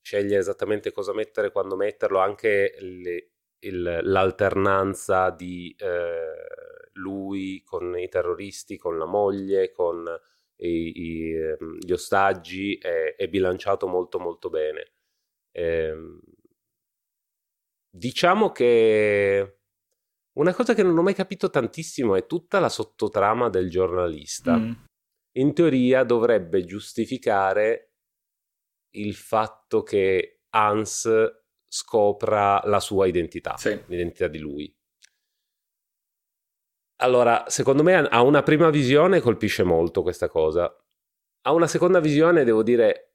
sceglie 0.00 0.38
esattamente 0.38 0.92
cosa 0.92 1.12
mettere, 1.12 1.50
quando 1.50 1.76
metterlo, 1.76 2.18
anche 2.18 2.74
le, 2.78 3.30
il, 3.60 4.00
l'alternanza 4.02 5.30
di 5.30 5.74
eh, 5.78 6.90
lui 6.94 7.62
con 7.64 7.98
i 7.98 8.08
terroristi, 8.08 8.76
con 8.76 8.98
la 8.98 9.06
moglie, 9.06 9.72
con 9.72 10.04
i, 10.56 10.92
i, 10.94 11.32
ehm, 11.34 11.78
gli 11.78 11.92
ostaggi, 11.92 12.76
è, 12.78 13.14
è, 13.16 13.28
bilanciato 13.28 13.86
molto 13.86 14.18
molto 14.18 14.50
bene. 14.50 14.92
E, 15.52 15.62
ehm, 15.62 16.20
diciamo 17.90 18.52
che 18.52 19.57
una 20.38 20.54
cosa 20.54 20.74
che 20.74 20.82
non 20.82 20.96
ho 20.96 21.02
mai 21.02 21.14
capito 21.14 21.50
tantissimo 21.50 22.14
è 22.14 22.26
tutta 22.26 22.58
la 22.60 22.68
sottotrama 22.68 23.48
del 23.48 23.68
giornalista. 23.68 24.56
Mm. 24.56 24.72
In 25.38 25.52
teoria 25.52 26.04
dovrebbe 26.04 26.64
giustificare 26.64 27.94
il 28.94 29.14
fatto 29.14 29.82
che 29.82 30.42
Hans 30.50 31.08
scopra 31.66 32.60
la 32.64 32.80
sua 32.80 33.06
identità, 33.06 33.56
sì. 33.56 33.78
l'identità 33.86 34.28
di 34.28 34.38
lui. 34.38 34.74
Allora, 37.00 37.44
secondo 37.48 37.82
me 37.82 37.94
a 37.94 38.22
una 38.22 38.42
prima 38.42 38.70
visione 38.70 39.20
colpisce 39.20 39.62
molto 39.62 40.02
questa 40.02 40.28
cosa. 40.28 40.74
A 41.42 41.52
una 41.52 41.66
seconda 41.66 42.00
visione 42.00 42.44
devo 42.44 42.62
dire 42.62 43.07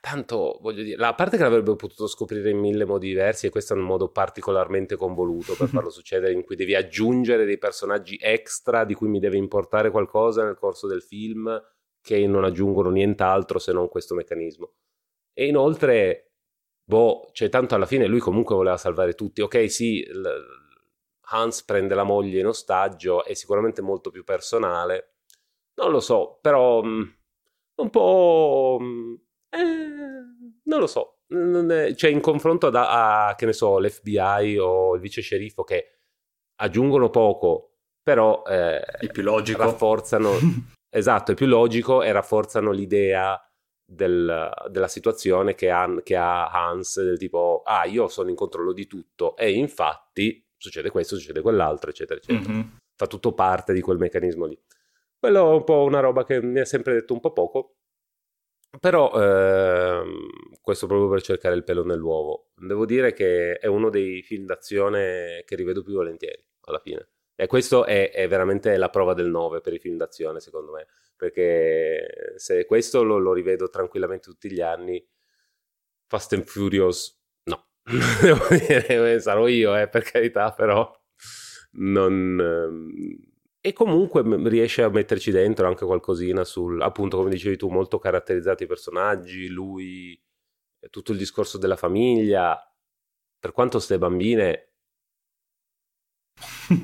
tanto 0.00 0.58
voglio 0.60 0.82
dire, 0.82 1.04
a 1.04 1.14
parte 1.14 1.36
che 1.36 1.42
l'avrebbe 1.42 1.76
potuto 1.76 2.06
scoprire 2.08 2.50
in 2.50 2.58
mille 2.58 2.84
modi 2.84 3.08
diversi 3.08 3.46
e 3.46 3.50
questo 3.50 3.74
è 3.74 3.76
un 3.76 3.84
modo 3.84 4.08
particolarmente 4.08 4.96
convoluto 4.96 5.54
per 5.54 5.68
farlo 5.68 5.90
succedere 5.90 6.32
in 6.32 6.44
cui 6.44 6.56
devi 6.56 6.74
aggiungere 6.74 7.44
dei 7.44 7.58
personaggi 7.58 8.18
extra 8.20 8.84
di 8.84 8.94
cui 8.94 9.08
mi 9.08 9.20
deve 9.20 9.36
importare 9.36 9.90
qualcosa 9.90 10.44
nel 10.44 10.56
corso 10.56 10.86
del 10.86 11.02
film 11.02 11.62
che 12.00 12.26
non 12.26 12.44
aggiungono 12.44 12.90
nient'altro 12.90 13.58
se 13.58 13.72
non 13.72 13.88
questo 13.88 14.14
meccanismo. 14.14 14.72
E 15.32 15.46
inoltre, 15.46 16.32
boh, 16.82 17.28
cioè 17.32 17.48
tanto 17.48 17.74
alla 17.74 17.86
fine 17.86 18.06
lui 18.06 18.18
comunque 18.18 18.54
voleva 18.54 18.76
salvare 18.76 19.14
tutti. 19.14 19.42
Ok, 19.42 19.70
sì, 19.70 20.04
Hans 21.30 21.62
prende 21.64 21.94
la 21.94 22.04
moglie 22.04 22.40
in 22.40 22.46
ostaggio, 22.46 23.24
è 23.24 23.34
sicuramente 23.34 23.82
molto 23.82 24.10
più 24.10 24.24
personale. 24.24 25.16
Non 25.74 25.90
lo 25.92 26.00
so, 26.00 26.38
però 26.40 26.82
mh, 26.82 26.88
mm, 26.88 27.02
un 27.76 27.90
po' 27.90 28.78
mm, 28.80 29.14
eh, 29.50 30.58
non 30.64 30.80
lo 30.80 30.86
so. 30.86 31.20
Cioè, 31.28 32.10
in 32.10 32.20
confronto 32.20 32.68
a, 32.68 33.28
a, 33.28 33.34
che 33.34 33.46
ne 33.46 33.52
so, 33.52 33.78
l'FBI 33.78 34.58
o 34.58 34.94
il 34.94 35.00
vice 35.00 35.20
sceriffo 35.20 35.64
che 35.64 35.98
aggiungono 36.56 37.10
poco, 37.10 37.76
però 38.02 38.42
eh, 38.46 38.80
è 38.80 39.06
più 39.10 39.22
logico. 39.22 39.62
rafforzano. 39.62 40.32
esatto, 40.88 41.32
è 41.32 41.34
più 41.34 41.46
logico 41.46 42.02
e 42.02 42.12
rafforzano 42.12 42.70
l'idea 42.70 43.40
del, 43.90 44.50
della 44.70 44.88
situazione 44.88 45.54
che 45.54 45.70
ha, 45.70 46.00
che 46.02 46.16
ha, 46.16 46.48
Hans, 46.48 47.02
del 47.02 47.18
tipo, 47.18 47.62
ah, 47.64 47.84
io 47.84 48.08
sono 48.08 48.28
in 48.28 48.36
controllo 48.36 48.72
di 48.72 48.86
tutto 48.86 49.36
e 49.36 49.52
infatti 49.52 50.44
succede 50.56 50.90
questo, 50.90 51.16
succede 51.16 51.40
quell'altro, 51.40 51.90
eccetera, 51.90 52.20
eccetera. 52.20 52.52
Mm-hmm. 52.52 52.68
Fa 52.94 53.06
tutto 53.06 53.32
parte 53.32 53.72
di 53.72 53.80
quel 53.80 53.98
meccanismo 53.98 54.44
lì. 54.44 54.60
Quello 55.18 55.50
è 55.50 55.54
un 55.54 55.64
po' 55.64 55.82
una 55.82 56.00
roba 56.00 56.24
che 56.24 56.42
mi 56.42 56.60
ha 56.60 56.64
sempre 56.64 56.94
detto 56.94 57.12
un 57.12 57.20
po' 57.20 57.32
poco, 57.32 57.77
però 58.80 59.10
ehm, 59.14 60.28
questo 60.60 60.86
proprio 60.86 61.08
per 61.08 61.22
cercare 61.22 61.54
il 61.54 61.64
pelo 61.64 61.84
nell'uovo. 61.84 62.50
Devo 62.56 62.84
dire 62.84 63.12
che 63.12 63.56
è 63.56 63.66
uno 63.66 63.88
dei 63.90 64.22
film 64.22 64.44
d'azione 64.44 65.42
che 65.46 65.56
rivedo 65.56 65.82
più 65.82 65.94
volentieri 65.94 66.42
alla 66.62 66.78
fine. 66.78 67.08
E 67.34 67.46
questo 67.46 67.84
è, 67.84 68.10
è 68.10 68.26
veramente 68.28 68.76
la 68.76 68.90
prova 68.90 69.14
del 69.14 69.28
9 69.28 69.60
per 69.60 69.72
i 69.72 69.78
film 69.78 69.96
d'azione, 69.96 70.40
secondo 70.40 70.72
me. 70.72 70.86
Perché 71.16 72.34
se 72.36 72.66
questo 72.66 73.02
lo, 73.02 73.18
lo 73.18 73.32
rivedo 73.32 73.70
tranquillamente 73.70 74.28
tutti 74.28 74.50
gli 74.50 74.60
anni, 74.60 75.04
Fast 76.06 76.32
and 76.32 76.44
Furious, 76.44 77.16
no. 77.44 77.68
Devo 78.22 78.46
dire, 78.50 79.20
sarò 79.20 79.46
io, 79.46 79.76
eh, 79.76 79.88
per 79.88 80.02
carità, 80.02 80.52
però 80.52 80.90
non 81.72 82.40
ehm, 82.40 83.37
e 83.60 83.72
comunque 83.72 84.22
riesce 84.48 84.82
a 84.82 84.88
metterci 84.88 85.30
dentro 85.30 85.66
anche 85.66 85.84
qualcosina 85.84 86.44
sul, 86.44 86.80
appunto 86.80 87.16
come 87.16 87.30
dicevi 87.30 87.56
tu, 87.56 87.68
molto 87.68 87.98
caratterizzati 87.98 88.64
i 88.64 88.66
personaggi, 88.66 89.48
lui, 89.48 90.20
tutto 90.90 91.12
il 91.12 91.18
discorso 91.18 91.58
della 91.58 91.76
famiglia, 91.76 92.58
per 93.38 93.52
quanto 93.52 93.78
ste 93.78 93.98
bambine 93.98 94.68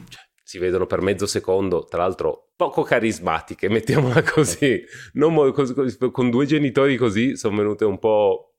cioè, 0.09 0.23
si 0.43 0.59
vedono 0.59 0.87
per 0.87 1.01
mezzo 1.01 1.27
secondo, 1.27 1.85
tra 1.85 2.03
l'altro 2.03 2.53
poco 2.57 2.83
carismatiche, 2.83 3.69
mettiamola 3.69 4.23
così, 4.23 4.83
mo- 5.15 5.53
così 5.53 5.75
con 6.11 6.31
due 6.31 6.47
genitori 6.47 6.97
così 6.97 7.37
sono 7.37 7.57
venute 7.57 7.85
un 7.85 7.99
po' 7.99 8.57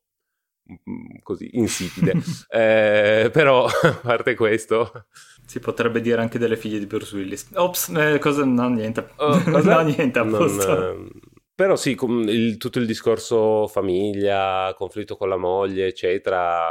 mm, 0.70 1.18
così 1.22 1.50
insipide, 1.54 2.14
eh, 2.50 3.30
però 3.32 3.66
a 3.66 3.94
parte 4.02 4.36
questo 4.36 5.08
si 5.46 5.60
potrebbe 5.60 6.02
dire 6.02 6.22
anche 6.22 6.40
delle 6.40 6.58
figlie 6.58 6.80
di 6.80 6.86
Bruce 6.86 7.16
Willis. 7.16 7.50
Ops, 7.54 7.90
eh, 7.90 8.20
cosa? 8.20 8.44
No, 8.44 8.68
niente. 8.70 9.10
Oh, 9.18 9.42
cosa? 9.44 9.76
no, 9.82 9.82
niente, 9.82 10.20
a 10.20 10.26
posto. 10.26 10.80
Non, 10.80 11.10
eh, 11.14 11.20
però 11.56 11.76
sì, 11.76 11.98
il, 12.28 12.58
tutto 12.58 12.80
il 12.80 12.86
discorso 12.86 13.68
famiglia, 13.68 14.74
conflitto 14.76 15.16
con 15.16 15.30
la 15.30 15.38
moglie, 15.38 15.88
eccetera, 15.88 16.68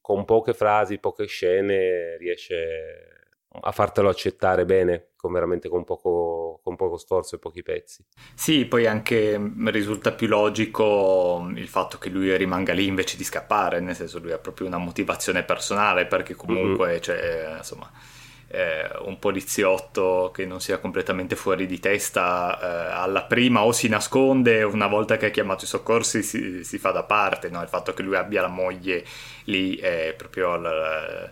con 0.00 0.24
poche 0.24 0.52
frasi, 0.52 0.98
poche 0.98 1.26
scene, 1.26 2.16
riesce 2.18 3.17
a 3.60 3.72
fartelo 3.72 4.08
accettare 4.08 4.64
bene, 4.64 5.10
con 5.16 5.32
veramente 5.32 5.68
con 5.68 5.84
poco, 5.84 6.60
con 6.62 6.76
poco 6.76 6.96
sforzo 6.96 7.36
e 7.36 7.38
pochi 7.38 7.62
pezzi. 7.62 8.04
Sì, 8.34 8.66
poi 8.66 8.86
anche 8.86 9.40
risulta 9.66 10.12
più 10.12 10.26
logico 10.28 11.48
il 11.54 11.68
fatto 11.68 11.98
che 11.98 12.08
lui 12.08 12.36
rimanga 12.36 12.72
lì 12.72 12.86
invece 12.86 13.16
di 13.16 13.24
scappare, 13.24 13.80
nel 13.80 13.94
senso 13.94 14.18
lui 14.18 14.32
ha 14.32 14.38
proprio 14.38 14.66
una 14.66 14.78
motivazione 14.78 15.42
personale, 15.42 16.06
perché 16.06 16.34
comunque, 16.34 16.88
mm-hmm. 16.88 17.00
cioè, 17.00 17.54
insomma 17.58 17.90
eh, 18.48 18.88
un 19.02 19.18
poliziotto 19.18 20.30
che 20.32 20.46
non 20.46 20.60
sia 20.60 20.78
completamente 20.78 21.36
fuori 21.36 21.66
di 21.66 21.78
testa 21.78 22.58
eh, 22.58 22.92
alla 22.94 23.24
prima 23.24 23.62
o 23.62 23.72
si 23.72 23.88
nasconde 23.88 24.62
una 24.62 24.86
volta 24.86 25.16
che 25.18 25.26
ha 25.26 25.30
chiamato 25.30 25.64
i 25.64 25.66
soccorsi 25.68 26.22
si, 26.22 26.64
si 26.64 26.78
fa 26.78 26.90
da 26.90 27.02
parte 27.02 27.50
no? 27.50 27.60
il 27.60 27.68
fatto 27.68 27.92
che 27.92 28.02
lui 28.02 28.16
abbia 28.16 28.40
la 28.40 28.48
moglie 28.48 29.04
lì 29.44 29.76
è 29.76 30.14
proprio 30.16 30.56
la, 30.56 31.30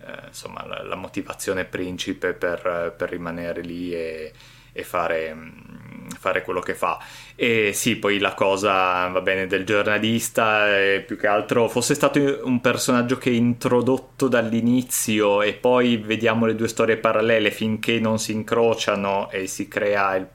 eh, 0.00 0.26
insomma, 0.28 0.64
la, 0.66 0.82
la 0.82 0.96
motivazione 0.96 1.64
principe 1.64 2.34
per, 2.34 2.94
per 2.96 3.10
rimanere 3.10 3.62
lì 3.62 3.92
e, 3.92 4.32
e 4.72 4.82
fare 4.84 5.36
fare 6.18 6.42
quello 6.42 6.60
che 6.60 6.74
fa. 6.74 6.98
E 7.34 7.72
sì, 7.72 7.96
poi 7.96 8.18
la 8.18 8.34
cosa, 8.34 9.06
va 9.08 9.20
bene, 9.20 9.46
del 9.46 9.64
giornalista, 9.64 10.66
più 11.06 11.16
che 11.16 11.26
altro 11.26 11.68
fosse 11.68 11.94
stato 11.94 12.40
un 12.44 12.60
personaggio 12.60 13.16
che 13.18 13.30
è 13.30 13.34
introdotto 13.34 14.28
dall'inizio 14.28 15.42
e 15.42 15.54
poi 15.54 15.96
vediamo 15.96 16.46
le 16.46 16.54
due 16.54 16.68
storie 16.68 16.96
parallele 16.96 17.50
finché 17.50 18.00
non 18.00 18.18
si 18.18 18.32
incrociano 18.32 19.30
e 19.30 19.46
si 19.46 19.68
crea 19.68 20.16
il 20.16 20.26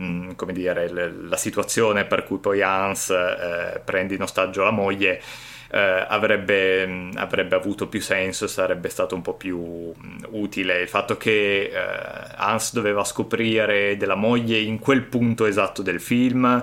mm, 0.00 0.32
come 0.32 0.52
dire, 0.52 0.90
la 0.90 1.36
situazione 1.36 2.04
per 2.04 2.24
cui 2.24 2.38
poi 2.38 2.62
Hans 2.62 3.10
eh, 3.10 3.80
prende 3.84 4.14
in 4.14 4.22
ostaggio 4.22 4.62
la 4.64 4.70
moglie 4.70 5.20
eh, 5.70 6.06
avrebbe, 6.08 7.10
avrebbe, 7.14 7.54
avuto 7.54 7.88
più 7.88 8.00
senso 8.00 8.46
sarebbe 8.46 8.88
stato 8.88 9.14
un 9.14 9.22
po' 9.22 9.34
più 9.34 9.92
utile. 10.30 10.80
Il 10.80 10.88
fatto 10.88 11.16
che 11.16 11.70
eh, 11.72 11.72
Hans 12.36 12.72
doveva 12.72 13.04
scoprire 13.04 13.96
della 13.96 14.14
moglie 14.14 14.58
in 14.58 14.78
quel 14.78 15.02
punto 15.02 15.46
esatto 15.46 15.82
del 15.82 16.00
film 16.00 16.62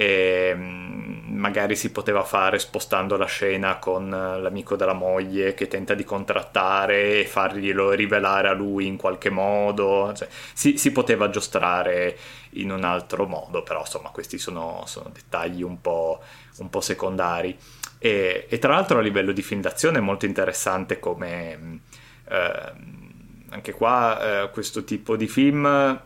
e 0.00 0.54
magari 0.56 1.76
si 1.76 1.92
poteva 1.92 2.22
fare 2.22 2.58
spostando 2.58 3.18
la 3.18 3.26
scena 3.26 3.76
con 3.76 4.08
l'amico 4.08 4.74
della 4.74 4.94
moglie 4.94 5.52
che 5.52 5.68
tenta 5.68 5.92
di 5.92 6.04
contrattare 6.04 7.20
e 7.20 7.26
farglielo 7.26 7.90
rivelare 7.90 8.48
a 8.48 8.52
lui 8.52 8.86
in 8.86 8.96
qualche 8.96 9.28
modo 9.28 10.10
cioè, 10.14 10.26
si, 10.54 10.78
si, 10.78 10.90
poteva 10.92 11.28
giostrare 11.28 12.16
in 12.52 12.70
un 12.70 12.84
altro 12.84 13.26
modo 13.26 13.62
però 13.62 13.80
insomma 13.80 14.08
questi 14.08 14.38
sono, 14.38 14.84
sono 14.86 15.10
dettagli 15.12 15.62
un 15.62 15.82
po', 15.82 16.22
un 16.60 16.70
po' 16.70 16.80
secondari 16.80 17.54
e, 18.02 18.46
e, 18.48 18.58
tra 18.58 18.72
l'altro 18.72 18.98
a 18.98 19.02
livello 19.02 19.30
di 19.32 19.42
film 19.42 19.60
d'azione 19.60 19.98
è 19.98 20.00
molto 20.00 20.24
interessante 20.24 20.98
come 20.98 21.80
eh, 22.26 22.72
anche 23.50 23.72
qua 23.72 24.44
eh, 24.44 24.50
questo 24.50 24.84
tipo 24.84 25.16
di 25.16 25.28
film 25.28 26.00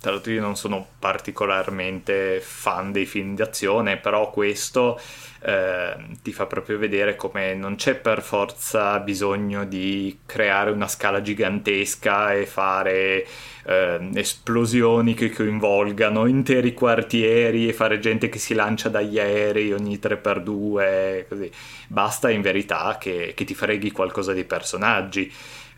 tra 0.00 0.12
l'altro 0.12 0.32
io 0.32 0.40
non 0.40 0.56
sono 0.56 0.86
particolarmente 0.98 2.40
fan 2.40 2.90
dei 2.90 3.04
film 3.04 3.34
d'azione, 3.34 3.98
però 3.98 4.30
questo 4.30 4.98
eh, 5.42 5.94
ti 6.22 6.32
fa 6.32 6.46
proprio 6.46 6.78
vedere 6.78 7.16
come 7.16 7.54
non 7.54 7.76
c'è 7.76 7.94
per 7.94 8.22
forza 8.22 8.98
bisogno 9.00 9.66
di 9.66 10.20
creare 10.24 10.70
una 10.70 10.88
scala 10.88 11.20
gigantesca 11.20 12.32
e 12.32 12.46
fare 12.46 13.26
eh, 13.64 14.10
esplosioni 14.14 15.12
che 15.12 15.30
coinvolgano 15.30 16.24
interi 16.24 16.72
quartieri 16.72 17.68
e 17.68 17.74
fare 17.74 17.98
gente 17.98 18.30
che 18.30 18.38
si 18.38 18.54
lancia 18.54 18.88
dagli 18.88 19.18
aerei 19.18 19.72
ogni 19.74 19.98
3x2, 20.02 21.28
così. 21.28 21.50
Basta 21.88 22.30
in 22.30 22.40
verità 22.40 22.96
che, 22.98 23.32
che 23.36 23.44
ti 23.44 23.54
freghi 23.54 23.90
qualcosa 23.90 24.32
dei 24.32 24.44
personaggi. 24.44 25.30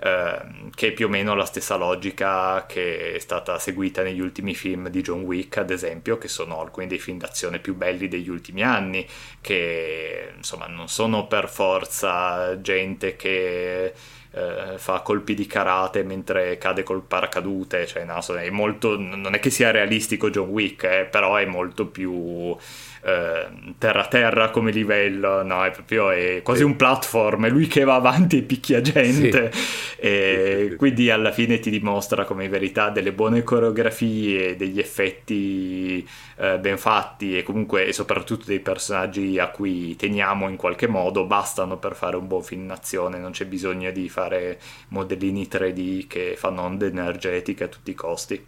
Ehm, 0.05 0.71
che 0.75 0.89
è 0.89 0.93
più 0.93 1.07
o 1.07 1.09
meno 1.09 1.37
la 1.37 1.45
stessa 1.45 1.77
logica 1.77 2.67
che 2.67 3.13
è 3.15 3.19
stata 3.21 3.61
seguita 3.61 4.03
negli 4.13 4.21
ultimi 4.21 4.55
film 4.55 4.89
di 4.89 5.01
John 5.01 5.23
Wick, 5.23 5.57
ad 5.57 5.71
esempio, 5.71 6.19
che 6.19 6.29
sono 6.29 6.61
alcuni 6.61 6.87
dei 6.87 6.99
film 6.99 7.19
d'azione 7.19 7.59
più 7.59 7.75
belli 7.75 8.07
degli 8.07 8.29
ultimi 8.29 8.63
anni, 8.63 9.07
che 9.41 10.33
insomma 10.37 10.67
non 10.67 10.89
sono 10.89 11.27
per 11.27 11.49
forza 11.49 12.61
gente 12.61 13.17
che 13.17 13.93
eh, 14.35 14.75
fa 14.77 15.01
colpi 15.01 15.35
di 15.35 15.47
karate 15.47 16.03
mentre 16.05 16.59
cade 16.59 16.83
col 16.83 17.03
paracadute, 17.03 17.87
cioè 17.87 18.05
no, 18.05 18.21
è 18.21 18.51
molto, 18.51 18.99
non 18.99 19.35
è 19.35 19.41
che 19.41 19.51
sia 19.51 19.71
realistico 19.71 20.31
John 20.31 20.49
Wick, 20.49 20.85
eh, 20.85 21.09
però 21.11 21.37
è 21.37 21.45
molto 21.47 21.87
più 21.87 22.57
eh, 23.05 23.75
terra 23.79 24.07
terra 24.07 24.51
come 24.51 24.71
livello, 24.71 25.43
no, 25.43 25.65
è 25.65 25.71
proprio 25.73 26.11
è 26.11 26.41
quasi 26.43 26.63
un 26.63 26.77
platform, 26.77 27.47
è 27.47 27.51
lui 27.51 27.67
che 27.67 27.83
va 27.83 27.97
avanti 27.97 28.39
e 28.39 28.43
picchia 28.43 28.81
gente 28.81 29.51
sì. 29.53 29.97
e 29.99 30.67
sì, 30.71 30.77
quindi 30.77 31.11
alla 31.11 31.33
fine 31.33 31.59
ti 31.59 31.71
dimostra 31.71 32.25
come 32.25 32.45
in 32.45 32.51
verità 32.51 32.91
delle 32.91 33.13
buone 33.13 33.43
coreografie, 33.43 34.55
degli 34.55 34.79
effetti 34.79 36.09
eh, 36.37 36.59
ben 36.61 36.79
fatti 36.79 37.37
e 37.37 37.43
comunque 37.43 37.87
e 37.87 37.93
soprattutto 37.93 38.45
dei 38.47 38.61
personaggi 38.61 39.39
a 39.39 39.49
cui 39.49 39.97
teniamo 39.97 40.49
in 40.49 40.57
qualche 40.57 40.87
modo 40.87 41.27
bastano 41.27 41.79
per 41.79 41.97
fare 41.97 42.17
un 42.17 42.29
buon 42.29 42.43
film 42.43 42.67
nazione, 42.67 43.19
non 43.19 43.33
c'è 43.33 43.47
bisogno 43.47 43.91
di 43.91 44.09
fare 44.09 44.61
modellini 44.89 45.49
3D 45.51 46.07
che 46.07 46.35
fanno 46.37 46.63
onde 46.63 46.87
energetiche 46.87 47.65
a 47.65 47.69
tutti 47.69 47.91
i 47.91 47.95
costi. 47.95 48.47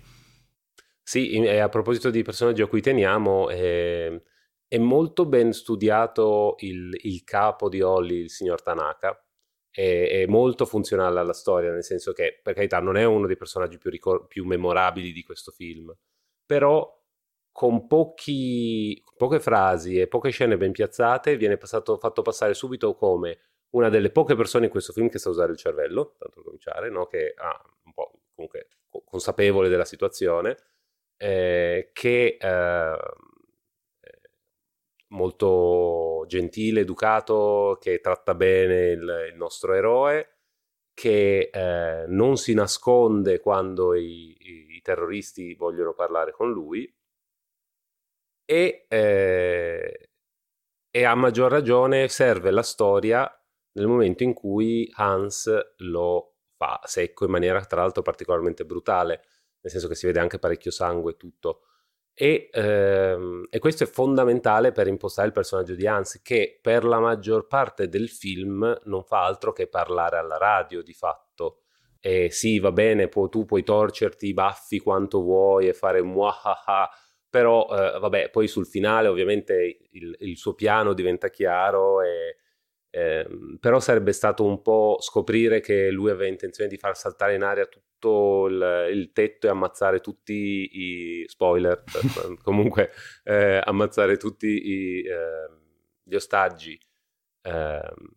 Sì, 1.07 1.33
e 1.33 1.59
a 1.59 1.69
proposito 1.69 2.09
di 2.09 2.23
personaggi 2.23 2.63
a 2.63 2.67
cui 2.67 2.81
teniamo, 2.81 3.51
eh, 3.51 4.23
è 4.67 4.79
molto 4.79 5.27
ben 5.27 5.53
studiato 5.53 6.57
il, 6.59 6.97
il 7.03 7.25
capo 7.25 7.69
di 7.69 7.81
Holly, 7.83 8.23
il 8.23 8.31
signor 8.31 8.63
Tanaka, 8.63 9.19
è, 9.71 10.25
molto 10.27 10.67
funzionale 10.67 11.19
alla 11.19 11.33
storia, 11.33 11.73
nel 11.73 11.83
senso 11.83 12.13
che, 12.13 12.39
per 12.43 12.55
carità, 12.55 12.79
non 12.81 12.97
è 12.97 13.05
uno 13.05 13.27
dei 13.27 13.37
personaggi 13.37 13.79
più, 13.79 13.91
ricor- 13.91 14.27
più 14.27 14.45
memorabili 14.45 15.13
di 15.13 15.25
questo 15.25 15.51
film, 15.51 15.93
però 16.47 17.03
con 17.51 17.87
pochi, 17.87 19.03
poche 19.17 19.41
frasi 19.41 20.01
e 20.01 20.09
poche 20.09 20.31
scene 20.31 20.57
ben 20.57 20.73
piazzate 20.73 21.37
viene 21.37 21.57
passato, 21.57 21.99
fatto 21.99 22.23
passare 22.23 22.55
subito 22.55 22.95
come 22.95 23.39
una 23.71 23.89
delle 23.89 24.11
poche 24.11 24.35
persone 24.37 24.67
in 24.67 24.71
questo 24.71 24.93
film 24.93 25.09
che 25.09 25.19
sa 25.19 25.31
usare 25.31 25.53
il 25.53 25.59
cervello, 25.59 26.15
tanto 26.19 26.37
per 26.37 26.45
cominciare, 26.45 26.91
no? 26.91 27.07
che 27.07 27.35
ha 27.37 27.63
un 27.85 27.93
po' 27.93 28.13
comunque 28.35 28.69
consapevole 29.05 29.69
della 29.69 29.85
situazione, 29.85 30.57
eh, 31.17 31.91
che 31.93 32.37
eh, 32.41 32.97
molto 35.15 36.25
gentile, 36.27 36.81
educato, 36.81 37.79
che 37.81 38.01
tratta 38.01 38.35
bene 38.35 38.89
il, 38.89 39.29
il 39.31 39.37
nostro 39.37 39.73
eroe, 39.73 40.35
che 40.93 41.51
eh, 41.53 42.05
non 42.09 42.37
si 42.37 42.55
nasconde 42.55 43.41
quando 43.41 43.95
i, 43.95 44.37
i, 44.39 44.77
i, 44.77 44.81
terroristi 44.83 45.55
vogliono 45.55 45.93
parlare 45.93 46.31
con 46.33 46.53
lui 46.53 46.93
e, 48.45 48.87
eh, 48.89 50.11
e 50.91 51.05
a 51.05 51.15
maggior 51.15 51.51
ragione 51.51 52.09
serve 52.09 52.51
la 52.51 52.63
storia 52.63 53.29
nel 53.73 53.87
momento 53.87 54.23
in 54.23 54.35
cui 54.35 54.89
Hans 54.95 55.51
lo 55.79 56.37
fa 56.57 56.81
secco 56.85 57.25
in 57.25 57.31
maniera 57.33 57.65
tra 57.65 57.81
l'altro 57.81 58.03
particolarmente 58.03 58.65
brutale, 58.65 59.25
nel 59.61 59.73
senso 59.73 59.89
che 59.89 59.97
si 59.97 60.07
vede 60.07 60.21
anche 60.21 60.39
parecchio 60.39 60.71
sangue 60.71 61.13
e 61.13 61.17
tutto. 61.17 61.63
E, 62.17 62.49
ehm, 62.53 63.47
e, 63.51 63.59
questo 63.59 63.83
è 63.83 63.87
fondamentale 63.89 64.71
per 64.71 64.87
impostare 64.87 65.27
il 65.27 65.33
personaggio 65.33 65.75
di 65.75 65.87
Hans, 65.87 66.23
che 66.23 66.59
per 66.63 66.85
la 66.85 67.01
maggior 67.01 67.47
parte 67.49 67.89
del 67.89 68.09
film 68.09 68.81
non 68.85 69.03
fa 69.03 69.25
altro 69.25 69.53
che 69.53 69.67
parlare 69.67 70.17
alla 70.17 70.39
radio 70.39 70.83
di 70.83 70.93
fatto. 70.93 71.59
E 72.01 72.31
sì, 72.31 72.61
va 72.61 72.71
bene, 72.71 73.09
pu- 73.09 73.29
tu 73.29 73.45
puoi 73.45 73.65
torcerti 73.65 74.29
i 74.29 74.35
baffi 74.35 74.79
quanto 74.79 75.23
vuoi 75.23 75.69
e 75.69 75.73
fare 75.73 76.03
muahaha, 76.03 76.91
però 77.29 77.67
eh, 77.71 77.99
vabbè, 77.99 78.31
poi 78.31 78.47
sul 78.47 78.67
finale 78.67 79.09
ovviamente 79.09 79.89
il, 79.93 80.15
il 80.21 80.37
suo 80.37 80.55
piano 80.55 80.93
diventa 80.93 81.31
chiaro 81.31 82.03
e, 82.03 82.37
eh, 82.97 83.27
però 83.59 83.81
sarebbe 83.81 84.13
stato 84.13 84.45
un 84.45 84.63
po' 84.63 84.99
scoprire 85.01 85.61
che 85.61 85.91
lui 85.91 86.11
aveva 86.11 86.31
intenzione 86.31 86.71
di 86.71 86.77
far 86.77 86.97
saltare 86.97 87.35
in 87.35 87.43
aria 87.43 87.67
tutto 87.67 88.47
il, 88.47 88.87
il 88.93 89.11
tetto 89.13 89.49
e 89.49 89.51
ammazzare 89.51 89.99
tutti 89.99 90.33
i 90.33 91.25
spoiler, 91.27 91.83
comunque 92.45 92.93
eh, 93.25 93.61
ammazzare 93.65 94.17
tutti 94.17 94.47
i, 94.47 95.01
eh, 95.01 95.51
gli 96.05 96.15
ostaggi. 96.15 96.79
Ehm, 97.43 98.13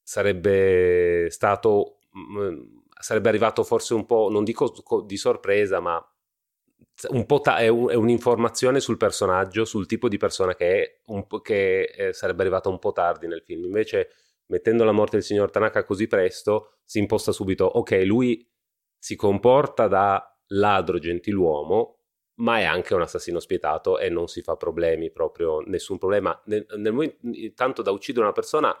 sarebbe 0.00 1.26
stato, 1.30 1.98
mh, 2.12 2.82
sarebbe 3.00 3.30
arrivato 3.30 3.64
forse 3.64 3.94
un 3.94 4.06
po', 4.06 4.28
non 4.30 4.44
dico 4.44 4.72
di 5.04 5.16
sorpresa, 5.16 5.80
ma 5.80 6.00
un 7.08 7.26
po' 7.26 7.40
ta- 7.40 7.58
è, 7.58 7.68
un, 7.68 7.90
è, 7.90 7.94
un'informazione 7.94 8.80
sul 8.80 8.96
personaggio, 8.96 9.64
sul 9.64 9.86
tipo 9.86 10.08
di 10.08 10.16
persona 10.16 10.54
che 10.54 10.82
è, 10.82 11.00
un 11.06 11.26
che 11.42 11.82
eh, 11.82 12.12
sarebbe 12.12 12.42
arrivata 12.42 12.68
un 12.68 12.78
po' 12.78 12.92
tardi 12.92 13.26
nel 13.26 13.42
film. 13.42 13.64
Invece, 13.64 14.10
mettendo 14.46 14.84
la 14.84 14.92
morte 14.92 15.16
del 15.16 15.24
signor 15.24 15.50
Tanaka 15.50 15.84
così 15.84 16.06
presto, 16.06 16.78
si 16.84 16.98
imposta 16.98 17.32
subito, 17.32 17.64
ok, 17.64 18.02
lui 18.04 18.48
si 18.98 19.16
comporta 19.16 19.88
da 19.88 20.26
ladro 20.48 20.98
gentiluomo, 20.98 21.98
ma 22.36 22.58
è 22.58 22.64
anche 22.64 22.94
un 22.94 23.02
assassino 23.02 23.40
spietato 23.40 23.98
e 23.98 24.08
non 24.08 24.28
si 24.28 24.42
fa 24.42 24.56
problemi, 24.56 25.10
proprio 25.10 25.60
nessun 25.60 25.98
problema. 25.98 26.40
Nel, 26.46 26.66
nel 26.76 26.92
momento, 26.92 27.18
tanto 27.54 27.82
da 27.82 27.90
uccidere 27.90 28.24
una 28.24 28.34
persona 28.34 28.74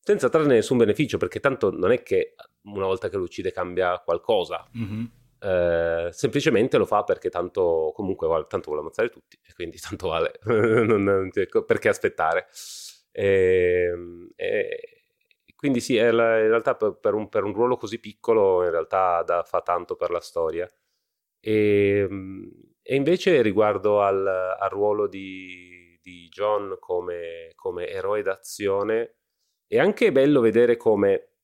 senza 0.00 0.28
trarne 0.28 0.54
nessun 0.54 0.76
beneficio, 0.76 1.18
perché 1.18 1.40
tanto 1.40 1.70
non 1.70 1.90
è 1.90 2.02
che 2.02 2.34
una 2.62 2.86
volta 2.86 3.08
che 3.08 3.16
lo 3.16 3.24
uccide 3.24 3.50
cambia 3.50 4.00
qualcosa. 4.04 4.68
Mm-hmm 4.76 5.04
eh, 5.46 6.08
semplicemente 6.10 6.76
lo 6.76 6.86
fa 6.86 7.04
perché 7.04 7.30
tanto 7.30 7.92
comunque 7.94 8.26
vuole, 8.26 8.46
tanto 8.48 8.66
vuole 8.66 8.80
ammazzare 8.80 9.10
tutti 9.10 9.38
e 9.40 9.52
quindi 9.54 9.78
tanto 9.78 10.08
vale 10.08 10.40
non, 10.44 11.30
perché 11.64 11.88
aspettare. 11.88 12.48
E, 13.12 13.88
ehm, 13.92 14.30
e, 14.34 14.80
quindi 15.54 15.80
sì 15.80 15.94
in 15.96 16.16
realtà 16.16 16.74
per 16.74 17.14
un, 17.14 17.28
per 17.28 17.44
un, 17.44 17.52
ruolo 17.52 17.76
così 17.76 18.00
piccolo 18.00 18.64
in 18.64 18.70
realtà 18.70 19.22
da, 19.22 19.42
fa 19.44 19.60
tanto 19.62 19.94
per 19.94 20.10
la 20.10 20.20
storia. 20.20 20.68
E, 21.40 22.06
ehm, 22.08 22.50
e 22.82 22.94
invece 22.96 23.40
riguardo 23.42 24.02
al, 24.02 24.26
al 24.26 24.70
ruolo 24.70 25.06
di, 25.06 25.98
di 26.02 26.28
John 26.28 26.76
come, 26.80 27.52
come 27.54 27.88
eroe 27.88 28.22
d'azione 28.22 29.16
è 29.66 29.78
anche 29.78 30.12
bello 30.12 30.40
vedere 30.40 30.76
come 30.76 31.35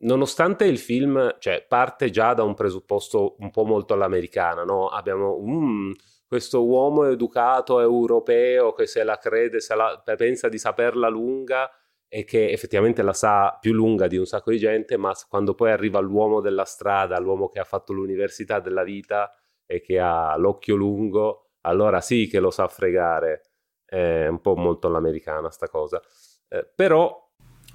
nonostante 0.00 0.64
il 0.64 0.78
film 0.78 1.36
cioè, 1.38 1.64
parte 1.66 2.10
già 2.10 2.34
da 2.34 2.42
un 2.42 2.54
presupposto 2.54 3.36
un 3.38 3.50
po' 3.50 3.64
molto 3.64 3.94
all'americana, 3.94 4.64
no? 4.64 4.88
abbiamo 4.88 5.40
mm, 5.40 5.92
questo 6.26 6.64
uomo 6.64 7.04
educato 7.04 7.80
europeo 7.80 8.72
che 8.72 8.86
se 8.86 9.02
la 9.02 9.16
crede, 9.16 9.60
se 9.60 9.74
la, 9.74 10.02
pensa 10.16 10.48
di 10.48 10.58
saperla 10.58 11.08
lunga 11.08 11.70
e 12.06 12.24
che 12.24 12.50
effettivamente 12.50 13.02
la 13.02 13.12
sa 13.12 13.56
più 13.60 13.72
lunga 13.72 14.06
di 14.06 14.16
un 14.16 14.26
sacco 14.26 14.50
di 14.50 14.58
gente, 14.58 14.96
ma 14.96 15.12
quando 15.28 15.54
poi 15.54 15.70
arriva 15.70 16.00
l'uomo 16.00 16.40
della 16.40 16.64
strada, 16.64 17.18
l'uomo 17.18 17.48
che 17.48 17.58
ha 17.60 17.64
fatto 17.64 17.92
l'università 17.92 18.60
della 18.60 18.82
vita 18.82 19.32
e 19.66 19.80
che 19.80 19.98
ha 19.98 20.34
l'occhio 20.36 20.74
lungo, 20.74 21.50
allora 21.62 22.00
sì 22.00 22.26
che 22.26 22.40
lo 22.40 22.50
sa 22.50 22.68
fregare. 22.68 23.42
È 23.84 24.26
un 24.26 24.40
po' 24.40 24.54
molto 24.54 24.86
all'americana 24.86 25.50
sta 25.50 25.68
cosa. 25.68 26.00
Eh, 26.48 26.66
però 26.74 27.27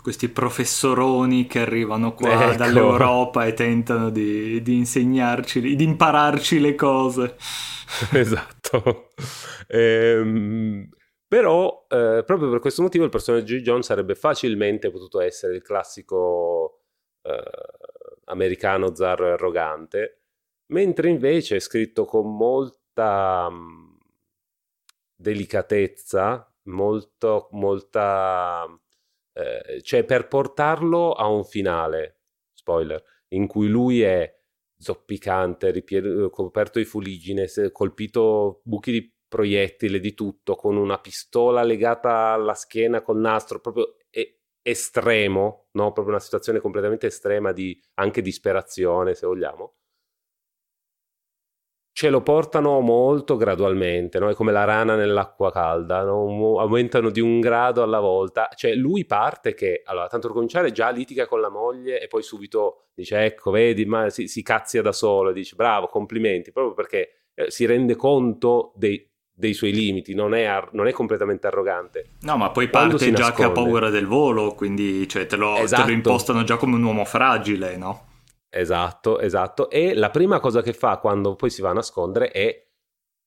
questi 0.04 0.28
professoroni 0.28 1.48
che 1.48 1.60
arrivano 1.60 2.14
qua 2.14 2.50
ecco. 2.50 2.58
dall'Europa 2.58 3.46
e 3.46 3.54
tentano 3.54 4.10
di, 4.10 4.62
di, 4.62 4.76
insegnarci, 4.76 5.62
di 5.78 5.84
impararci 5.84 6.60
le 6.60 6.76
cose. 6.76 7.38
esatto. 8.12 9.12
Ehm, 9.70 10.90
però, 11.26 11.86
eh, 11.88 12.22
proprio 12.26 12.50
per 12.50 12.60
questo 12.60 12.82
motivo, 12.82 13.06
il 13.06 13.10
personaggio 13.10 13.56
di 13.56 13.62
John 13.62 13.82
sarebbe 13.82 14.14
facilmente 14.14 14.92
potuto 14.92 15.22
essere 15.22 15.56
il 15.56 15.62
classico 15.62 16.82
eh, 17.22 17.42
americano 18.26 18.94
zarro 18.94 19.28
e 19.28 19.32
arrogante, 19.32 20.24
mentre 20.68 21.08
invece 21.08 21.56
è 21.56 21.60
scritto 21.60 22.04
con 22.04 22.36
molta 22.36 23.50
mh, 23.50 23.56
mm, 23.56 23.96
delicatezza, 25.16 26.54
molto, 26.64 27.48
molta 27.52 28.68
eh, 29.34 29.82
cioè 29.82 30.04
per 30.04 30.28
portarlo 30.28 31.14
a 31.14 31.28
un 31.28 31.44
finale, 31.44 32.22
spoiler, 32.54 33.04
in 33.30 33.48
cui 33.48 33.68
lui 33.68 34.02
è 34.02 34.32
zoppicante, 34.78 35.72
ripied- 35.72 36.30
coperto 36.30 36.80
di 36.80 36.86
fuligine, 36.86 37.48
colpito 37.72 38.62
buchi 38.64 38.92
di 38.92 39.14
proiettile, 39.28 40.00
di 40.00 40.14
tutto, 40.14 40.56
con 40.56 40.78
una 40.78 41.00
pistola 41.00 41.64
legata 41.64 42.34
alla 42.34 42.54
schiena 42.54 43.02
col 43.02 43.18
nastro, 43.18 43.60
proprio 43.60 43.96
e- 44.10 44.42
estremo, 44.62 45.68
no? 45.72 45.92
proprio 45.92 46.14
una 46.16 46.24
situazione 46.24 46.60
completamente 46.60 47.08
estrema 47.08 47.52
di 47.52 47.80
anche 47.96 48.22
disperazione, 48.22 49.16
se 49.16 49.26
vogliamo 49.26 49.78
ce 51.94 52.10
lo 52.10 52.22
portano 52.22 52.80
molto 52.80 53.38
gradualmente, 53.38 54.18
no? 54.18 54.28
è 54.28 54.34
come 54.34 54.52
la 54.52 54.64
rana 54.64 54.96
nell'acqua 54.96 55.52
calda, 55.52 56.04
no? 56.04 56.60
aumentano 56.60 57.12
di 57.12 57.20
un 57.20 57.40
grado 57.40 57.84
alla 57.84 58.00
volta, 58.00 58.50
cioè 58.56 58.74
lui 58.74 59.06
parte 59.06 59.54
che, 59.54 59.84
allora, 59.86 60.08
tanto 60.08 60.26
per 60.26 60.36
cominciare 60.36 60.72
già 60.72 60.90
litiga 60.90 61.28
con 61.28 61.40
la 61.40 61.50
moglie 61.50 62.02
e 62.02 62.08
poi 62.08 62.24
subito 62.24 62.86
dice 62.96 63.24
ecco, 63.24 63.52
vedi, 63.52 63.86
ma 63.86 64.10
si, 64.10 64.28
si 64.28 64.42
cazzia 64.42 64.82
da 64.82 64.92
solo, 64.92 65.32
dice 65.32 65.56
bravo, 65.56 65.86
complimenti, 65.86 66.52
proprio 66.52 66.74
perché 66.74 67.10
eh, 67.36 67.52
si 67.52 67.66
rende 67.68 67.96
conto 67.96 68.74
dei, 68.76 69.08
dei 69.32 69.54
suoi 69.54 69.72
limiti, 69.72 70.16
non 70.16 70.34
è, 70.34 70.46
ar- 70.46 70.74
non 70.74 70.88
è, 70.88 70.92
completamente 70.92 71.46
arrogante. 71.46 72.08
No, 72.22 72.38
ma 72.38 72.50
poi 72.50 72.70
Quando 72.70 72.98
parte 72.98 73.14
già 73.14 73.34
che 73.34 73.44
ha 73.44 73.52
paura 73.52 73.92
del 73.92 74.08
volo, 74.08 74.56
quindi 74.56 75.08
cioè, 75.08 75.28
te, 75.28 75.36
lo, 75.36 75.58
esatto. 75.58 75.84
te 75.84 75.90
lo 75.90 75.94
impostano 75.94 76.44
già 76.44 76.58
come 76.58 76.76
un 76.76 76.84
uomo 76.84 77.06
fragile, 77.06 77.78
no? 77.78 78.08
Esatto, 78.56 79.20
esatto. 79.20 79.70
E 79.72 79.96
la 79.96 80.12
prima 80.12 80.40
cosa 80.40 80.62
che 80.62 80.74
fa 80.74 80.98
quando 80.98 81.36
poi 81.36 81.50
si 81.50 81.64
va 81.64 81.72
a 81.72 81.74
nascondere 81.74 82.30
è 82.30 82.68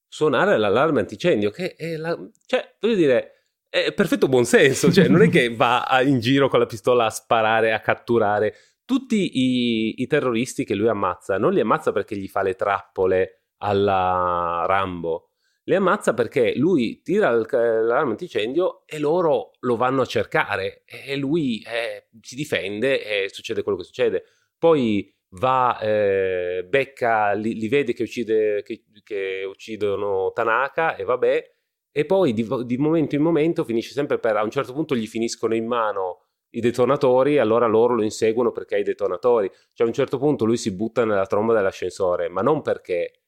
suonare 0.06 0.56
l'allarme 0.56 1.00
antincendio, 1.00 1.50
che 1.50 1.74
è 1.74 1.96
la... 1.96 2.16
cioè, 2.46 2.76
voglio 2.80 2.94
dire, 2.94 3.48
è 3.68 3.92
perfetto 3.92 4.28
buonsenso, 4.28 4.92
cioè 4.92 5.08
non 5.08 5.22
è 5.22 5.28
che 5.28 5.52
va 5.52 5.84
in 6.04 6.20
giro 6.20 6.48
con 6.48 6.60
la 6.60 6.66
pistola 6.66 7.06
a 7.06 7.10
sparare, 7.10 7.72
a 7.72 7.80
catturare. 7.80 8.54
Tutti 8.84 9.38
i, 9.40 10.00
i 10.00 10.06
terroristi 10.06 10.64
che 10.64 10.76
lui 10.76 10.88
ammazza, 10.88 11.38
non 11.38 11.52
li 11.52 11.58
ammazza 11.58 11.90
perché 11.90 12.16
gli 12.16 12.28
fa 12.28 12.42
le 12.42 12.54
trappole 12.54 13.46
alla 13.58 14.64
Rambo, 14.64 15.30
li 15.64 15.74
ammazza 15.74 16.14
perché 16.14 16.56
lui 16.56 17.02
tira 17.02 17.30
l'allarme 17.30 18.12
antincendio 18.12 18.86
e 18.86 19.00
loro 19.00 19.50
lo 19.58 19.74
vanno 19.74 20.02
a 20.02 20.06
cercare 20.06 20.84
e 20.84 21.16
lui 21.16 21.60
eh, 21.66 22.06
si 22.20 22.36
difende 22.36 23.02
e 23.02 23.28
succede 23.28 23.64
quello 23.64 23.76
che 23.76 23.84
succede. 23.84 24.24
Poi 24.56 25.12
va, 25.30 25.78
eh, 25.80 26.64
becca, 26.68 27.32
li, 27.32 27.54
li, 27.54 27.68
vede 27.68 27.92
che, 27.92 28.02
uccide, 28.02 28.62
che, 28.62 28.84
che, 29.02 29.44
uccidono 29.46 30.32
Tanaka 30.32 30.96
e 30.96 31.04
vabbè, 31.04 31.54
e 31.90 32.04
poi 32.04 32.32
di, 32.32 32.46
di, 32.64 32.76
momento 32.76 33.14
in 33.14 33.22
momento 33.22 33.64
finisce 33.64 33.92
sempre 33.92 34.18
per, 34.18 34.36
a 34.36 34.42
un 34.42 34.50
certo 34.50 34.72
punto 34.72 34.94
gli 34.94 35.06
finiscono 35.06 35.54
in 35.54 35.66
mano 35.66 36.26
i 36.50 36.60
detonatori, 36.60 37.38
allora 37.38 37.66
loro 37.66 37.94
lo 37.94 38.02
inseguono 38.02 38.52
perché 38.52 38.76
ha 38.76 38.78
i 38.78 38.82
detonatori. 38.82 39.50
Cioè 39.72 39.86
a 39.86 39.90
un 39.90 39.94
certo 39.94 40.18
punto 40.18 40.44
lui 40.44 40.56
si 40.56 40.74
butta 40.74 41.04
nella 41.04 41.26
tromba 41.26 41.54
dell'ascensore, 41.54 42.28
ma 42.28 42.40
non 42.42 42.62
perché 42.62 43.22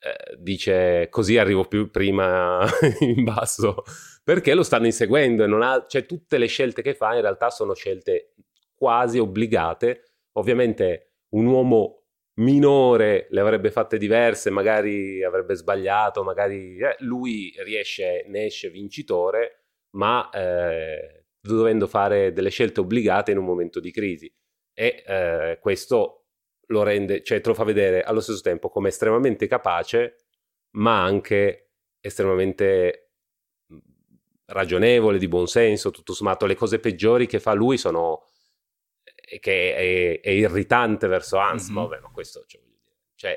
eh, 0.00 0.36
dice 0.38 1.08
così 1.08 1.38
arrivo 1.38 1.64
più 1.64 1.90
prima 1.90 2.66
in 3.00 3.24
basso, 3.24 3.82
perché 4.22 4.54
lo 4.54 4.62
stanno 4.62 4.86
inseguendo 4.86 5.44
e 5.44 5.46
non 5.46 5.62
ha, 5.62 5.84
cioè 5.86 6.04
tutte 6.06 6.38
le 6.38 6.46
scelte 6.46 6.82
che 6.82 6.94
fa 6.94 7.14
in 7.14 7.20
realtà 7.20 7.50
sono 7.50 7.74
scelte 7.74 8.34
quasi 8.74 9.18
obbligate. 9.18 10.02
Ovviamente 10.32 11.13
un 11.34 11.46
uomo 11.46 12.04
minore 12.36 13.26
le 13.30 13.40
avrebbe 13.40 13.70
fatte 13.70 13.98
diverse, 13.98 14.50
magari 14.50 15.22
avrebbe 15.22 15.54
sbagliato, 15.54 16.24
magari 16.24 16.78
eh, 16.78 16.96
lui 17.00 17.52
riesce, 17.58 18.24
ne 18.28 18.46
esce 18.46 18.70
vincitore, 18.70 19.66
ma 19.96 20.28
eh, 20.30 21.26
dovendo 21.40 21.86
fare 21.86 22.32
delle 22.32 22.50
scelte 22.50 22.80
obbligate 22.80 23.30
in 23.30 23.38
un 23.38 23.44
momento 23.44 23.78
di 23.80 23.92
crisi. 23.92 24.32
E 24.72 25.04
eh, 25.06 25.58
questo 25.60 26.26
lo 26.68 26.82
rende, 26.82 27.22
cioè 27.22 27.40
te 27.40 27.48
lo 27.48 27.54
fa 27.54 27.64
vedere 27.64 28.02
allo 28.02 28.20
stesso 28.20 28.40
tempo 28.40 28.68
come 28.68 28.88
estremamente 28.88 29.46
capace, 29.46 30.24
ma 30.76 31.02
anche 31.02 31.70
estremamente 32.00 33.12
ragionevole, 34.46 35.18
di 35.18 35.28
buon 35.28 35.46
senso, 35.46 35.90
tutto 35.90 36.12
sommato. 36.12 36.46
Le 36.46 36.56
cose 36.56 36.80
peggiori 36.80 37.26
che 37.26 37.38
fa 37.38 37.52
lui 37.52 37.78
sono 37.78 38.24
che 39.40 39.74
è, 39.74 40.20
è, 40.20 40.30
irritante 40.30 41.06
verso 41.06 41.38
Hans, 41.38 41.70
mm-hmm. 41.70 41.82
vabbè, 41.82 42.00
ma 42.00 42.10
questo, 42.12 42.44
cioè, 42.46 42.60
cioè, 43.14 43.36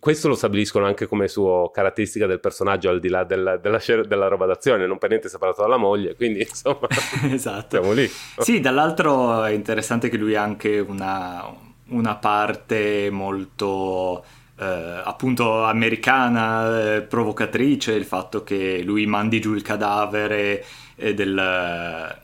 questo 0.00 0.28
lo 0.28 0.34
stabiliscono 0.34 0.84
anche 0.84 1.06
come 1.06 1.28
sua 1.28 1.70
caratteristica 1.70 2.26
del 2.26 2.40
personaggio 2.40 2.88
al 2.88 2.98
di 2.98 3.08
là 3.08 3.24
della, 3.24 3.56
della, 3.56 3.80
della 4.06 4.28
roba 4.28 4.46
d'azione, 4.46 4.86
non 4.86 4.98
per 4.98 5.10
niente 5.10 5.28
separato 5.28 5.62
dalla 5.62 5.76
moglie, 5.76 6.16
quindi 6.16 6.40
insomma 6.40 6.88
esatto. 7.30 7.76
siamo 7.76 7.92
lì. 7.92 8.08
Sì, 8.38 8.60
dall'altro 8.60 9.44
è 9.44 9.52
interessante 9.52 10.08
che 10.08 10.16
lui 10.16 10.34
ha 10.34 10.42
anche 10.42 10.78
una, 10.78 11.54
una 11.88 12.16
parte 12.16 13.10
molto... 13.10 14.24
Eh, 14.58 15.02
appunto 15.04 15.64
americana, 15.64 16.94
eh, 16.94 17.02
provocatrice, 17.02 17.92
il 17.92 18.06
fatto 18.06 18.42
che 18.42 18.82
lui 18.82 19.04
mandi 19.04 19.38
giù 19.38 19.52
il 19.52 19.60
cadavere 19.60 20.64
eh, 20.94 21.12
del, 21.12 22.16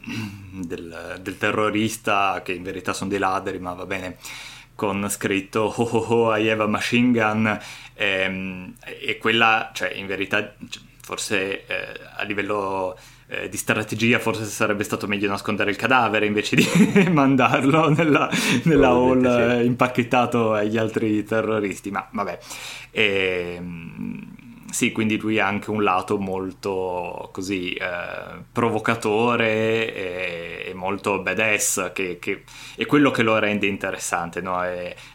del, 0.51 1.19
del, 1.21 1.37
terrorista, 1.37 2.41
che 2.43 2.53
in 2.55 2.63
verità 2.63 2.95
sono 2.95 3.11
dei 3.11 3.19
ladri, 3.19 3.59
ma 3.59 3.75
va 3.75 3.85
bene, 3.85 4.17
con 4.75 5.07
scritto 5.11 5.61
oh 5.77 5.83
oh 5.83 6.07
oh 6.09 6.37
I 6.37 6.49
have 6.49 6.63
a 6.63 6.67
machine 6.67 7.13
gun, 7.13 7.59
ehm, 7.95 8.77
e 8.83 9.19
quella, 9.19 9.71
cioè 9.75 9.93
in 9.93 10.07
verità, 10.07 10.55
forse 11.03 11.67
eh, 11.67 12.01
a 12.17 12.23
livello 12.23 12.97
eh, 13.33 13.49
di 13.49 13.57
strategia 13.57 14.19
forse 14.19 14.45
sarebbe 14.45 14.85
stato 14.85 15.07
meglio 15.07 15.27
nascondere 15.27 15.71
il 15.71 15.77
cadavere 15.77 16.27
invece 16.27 16.57
di 16.57 16.67
mandarlo 17.09 17.89
nella, 17.89 18.31
nella 18.65 18.89
hall 18.89 19.61
sì. 19.61 19.67
impacchettato 19.67 20.53
agli 20.53 20.77
altri 20.77 21.25
terroristi, 21.25 21.91
ma 21.91 22.07
vabbè. 22.11 22.39
E, 22.91 23.55
ehm, 23.57 24.52
sì, 24.73 24.91
quindi 24.91 25.19
lui 25.19 25.39
ha 25.39 25.47
anche 25.47 25.71
un 25.71 25.83
lato 25.83 26.19
molto 26.19 27.29
così 27.31 27.75
eh, 27.75 28.43
provocatore 28.51 29.95
e, 29.95 30.65
e, 30.69 30.75
molto 30.75 31.21
badass, 31.21 31.93
che, 31.93 32.19
che, 32.19 32.45
è 32.75 32.87
quello 32.87 33.11
che 33.11 33.23
lo 33.23 33.39
rende 33.39 33.67
interessante, 33.67 34.41
no? 34.41 34.59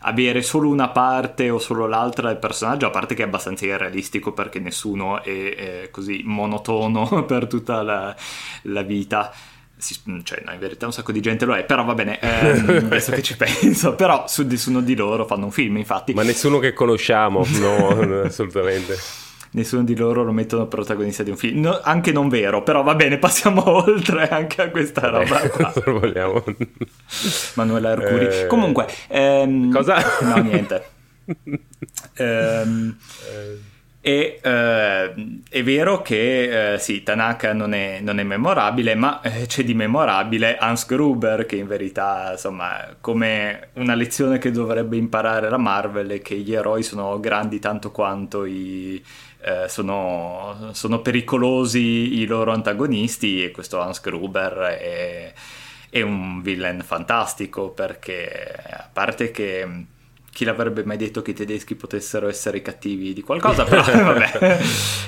avere 0.02 0.44
solo 0.44 0.70
una 0.70 0.90
parte 0.90 1.50
o 1.50 1.58
solo 1.58 1.88
l'altra 1.88 2.28
del 2.28 2.38
personaggio, 2.38 2.86
a 2.86 2.92
parte 2.92 3.16
che 3.16 3.24
è 3.24 3.26
abbastanza 3.26 3.66
irrealistico 3.66 4.32
perché 4.32 4.60
nessuno 4.60 5.24
è, 5.24 5.56
è 5.56 5.90
così 5.90 6.22
monotono 6.24 7.24
per 7.26 7.48
tutta 7.48 7.82
la, 7.82 8.16
la 8.64 8.82
vita. 8.84 9.34
Si, 9.76 9.96
cioè, 10.24 10.42
no, 10.46 10.54
in 10.54 10.60
verità 10.60 10.86
un 10.86 10.94
sacco 10.94 11.12
di 11.12 11.20
gente 11.20 11.46
lo 11.46 11.56
è, 11.56 11.64
però 11.64 11.84
va 11.84 11.96
bene, 11.96 12.20
ehm, 12.20 12.86
adesso 12.86 13.12
che 13.12 13.24
ci 13.24 13.36
penso, 13.36 13.96
però 13.96 14.28
su 14.28 14.46
nessuno 14.46 14.82
di 14.82 14.96
loro 14.96 15.26
fanno 15.26 15.46
un 15.46 15.52
film, 15.52 15.78
infatti. 15.78 16.14
Ma 16.14 16.24
nessuno 16.24 16.60
che 16.60 16.74
conosciamo, 16.74 17.44
no, 17.60 18.22
assolutamente 18.26 19.26
nessuno 19.52 19.84
di 19.84 19.96
loro 19.96 20.24
lo 20.24 20.32
mettono 20.32 20.68
protagonista 20.68 21.24
di 21.24 21.30
un 21.30 21.38
film. 21.38 21.62
No, 21.62 21.80
anche 21.82 22.12
non 22.12 22.30
vero, 22.30 22.64
però 22.64 22.84
va 22.84 22.96
bene, 22.96 23.18
passiamo 23.18 23.64
oltre 23.70 24.30
anche 24.30 24.62
a 24.64 24.70
questa 24.70 25.10
roba 25.10 25.40
qua. 25.50 25.74
vogliamo. 25.86 26.44
Manuela 27.56 27.92
Arcuri. 27.92 28.26
Eh... 28.26 28.48
Comunque, 28.48 28.88
ehm... 29.08 29.72
cosa? 29.72 29.98
No, 30.22 30.38
niente. 30.38 30.84
ehm... 32.16 32.98
Eh... 33.30 33.76
E 34.08 34.40
eh, 34.42 35.14
è 35.50 35.64
vero 35.64 36.02
che 36.02 36.76
eh, 36.76 36.80
sì, 36.80 37.04
Tanaka 37.04 37.52
non 37.52 37.74
è, 37.74 38.00
non 38.00 38.20
è 38.20 38.24
memorabile, 38.24 38.96
ma 38.96 39.20
eh, 39.20 39.48
c'è 39.48 39.66
di 39.66 39.74
memorabile 39.74 40.56
Hans 40.56 40.86
Gruber, 40.86 41.46
che 41.46 41.58
in 41.58 41.68
verità, 41.68 42.30
insomma, 42.32 42.96
come 43.02 43.72
una 43.74 43.96
lezione 43.96 44.38
che 44.38 44.52
dovrebbe 44.52 44.96
imparare 44.96 45.50
la 45.50 45.58
Marvel 45.58 46.08
è 46.08 46.22
che 46.22 46.36
gli 46.38 46.54
eroi 46.54 46.84
sono 46.84 47.20
grandi 47.20 47.60
tanto 47.60 47.92
quanto 47.92 48.46
i, 48.46 49.04
eh, 49.48 49.70
sono, 49.70 50.72
sono, 50.74 51.00
pericolosi 51.00 52.20
i 52.20 52.26
loro 52.26 52.52
antagonisti 52.52 53.46
e 53.46 53.52
questo 53.52 53.80
Hans 53.80 54.02
Gruber 54.02 54.54
è, 54.54 55.34
è 55.90 56.02
un 56.02 56.42
villain 56.42 56.82
fantastico 56.82 57.70
perché 57.70 58.54
a 58.70 58.90
parte 58.92 59.32
che 59.32 59.86
chi 60.30 60.44
l'avrebbe 60.44 60.84
mai 60.84 60.98
detto 60.98 61.22
che 61.22 61.32
i 61.32 61.34
tedeschi 61.34 61.76
potessero 61.76 62.28
essere 62.28 62.62
cattivi 62.62 63.14
di 63.14 63.22
qualcosa, 63.22 63.64
però 63.64 63.84
vabbè. 64.04 64.60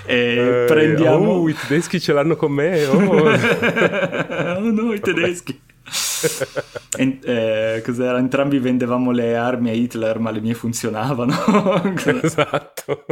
eh, 0.05 0.63
prendiamo... 0.65 1.31
Oh, 1.31 1.49
i 1.49 1.53
tedeschi 1.53 1.99
ce 1.99 2.13
l'hanno 2.13 2.37
con 2.37 2.53
me, 2.53 2.85
oh, 2.85 2.95
oh 4.55 4.71
no, 4.71 4.93
i 4.93 5.01
tedeschi. 5.01 5.61
e, 6.97 7.19
eh, 7.23 7.81
cos'era? 7.83 8.17
Entrambi 8.17 8.57
vendevamo 8.59 9.11
le 9.11 9.35
armi 9.35 9.69
a 9.69 9.73
Hitler, 9.73 10.17
ma 10.19 10.31
le 10.31 10.39
mie 10.39 10.53
funzionavano. 10.53 11.33
esatto. 12.23 13.03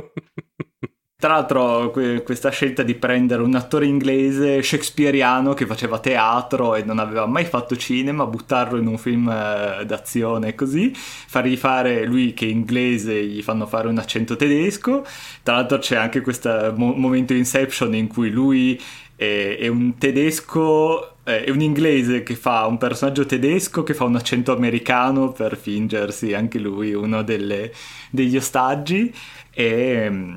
Tra 1.20 1.34
l'altro 1.34 1.90
questa 2.24 2.52
scelta 2.52 2.84
di 2.84 2.94
prendere 2.94 3.42
un 3.42 3.56
attore 3.56 3.88
inglese 3.88 4.62
shakespeariano 4.62 5.56
che 5.56 5.66
faceva 5.66 5.98
teatro 5.98 6.76
e 6.76 6.84
non 6.84 7.00
aveva 7.00 7.26
mai 7.26 7.46
fatto 7.46 7.76
cinema, 7.76 8.28
buttarlo 8.28 8.78
in 8.78 8.86
un 8.86 9.00
film 9.00 9.28
eh, 9.28 9.84
d'azione 9.84 10.54
così, 10.54 10.92
fargli 10.94 11.58
fare 11.58 12.06
lui 12.06 12.36
che 12.36 12.46
è 12.46 12.50
inglese, 12.50 13.26
gli 13.26 13.42
fanno 13.42 13.66
fare 13.66 13.88
un 13.88 13.98
accento 13.98 14.36
tedesco. 14.36 15.04
Tra 15.42 15.56
l'altro 15.56 15.80
c'è 15.80 15.96
anche 15.96 16.22
questo 16.22 16.72
mo- 16.78 16.94
momento 16.94 17.34
Inception 17.34 17.96
in 17.96 18.06
cui 18.06 18.30
lui 18.30 18.80
è, 19.16 19.58
è 19.60 19.68
un 19.68 19.98
tedesco 19.98 21.14
eh, 21.24 21.46
è 21.46 21.50
un 21.50 21.62
inglese 21.62 22.22
che 22.24 22.36
fa 22.36 22.66
un 22.68 22.78
personaggio 22.78 23.26
tedesco 23.26 23.84
che 23.84 23.94
fa 23.94 24.06
un 24.06 24.16
accento 24.16 24.54
americano 24.54 25.32
per 25.32 25.58
fingersi 25.58 26.34
anche 26.34 26.60
lui 26.60 26.94
uno 26.94 27.24
delle, 27.24 27.74
degli 28.12 28.38
ostaggi 28.38 29.14
e 29.52 30.08
mm, 30.10 30.36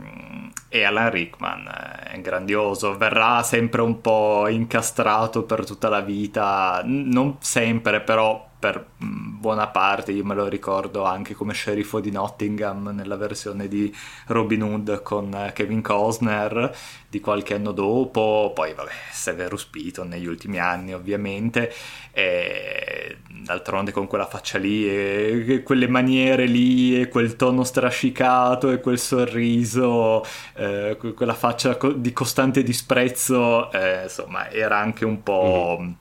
e 0.73 0.85
Alan 0.85 1.11
Rickman 1.11 1.69
è 2.05 2.21
grandioso, 2.21 2.97
verrà 2.97 3.43
sempre 3.43 3.83
un 3.83 4.01
po' 4.01 4.47
incastrato 4.49 5.43
per 5.43 5.67
tutta 5.67 5.89
la 5.89 6.01
vita, 6.01 6.81
non 6.85 7.39
sempre 7.41 8.01
però 8.01 8.50
per 8.61 8.91
mm, 9.03 9.41
buona 9.41 9.69
parte, 9.69 10.13
io 10.13 10.23
me 10.23 10.35
lo 10.35 10.47
ricordo 10.47 11.05
anche 11.05 11.35
come 11.35 11.55
sceriffo 11.55 11.99
di 11.99 12.11
Nottingham 12.11 12.91
nella 12.95 13.17
versione 13.17 13.67
di 13.69 13.93
Robin 14.27 14.63
Hood 14.63 15.03
con 15.03 15.35
eh, 15.35 15.53
Kevin 15.55 15.81
Costner 15.81 16.77
di 17.09 17.21
qualche 17.21 17.55
anno 17.55 17.73
dopo, 17.73 18.53
poi 18.55 18.75
vabbè 18.75 18.91
Severus 19.11 19.65
Piton 19.65 20.09
negli 20.09 20.27
ultimi 20.27 20.59
anni 20.59 20.93
ovviamente, 20.93 21.73
e 22.13 23.17
d'altronde 23.43 23.93
con 23.93 24.07
quella 24.07 24.27
faccia 24.27 24.59
lì 24.59 24.87
e 24.87 25.63
quelle 25.65 25.89
maniere 25.89 26.45
lì 26.45 27.01
e 27.01 27.09
quel 27.09 27.37
tono 27.37 27.65
strascicato 27.65 28.71
e 28.71 28.81
quel 28.81 28.99
sorriso, 28.99 30.23
eh, 30.55 30.99
quella 31.17 31.35
faccia 31.35 31.79
di 31.97 32.13
costante 32.13 32.63
disprezzo, 32.63 33.73
eh, 33.73 34.03
insomma 34.03 34.51
era 34.51 34.79
anche 34.79 35.07
un 35.07 35.23
po'... 35.23 35.79
Mm 35.81 35.93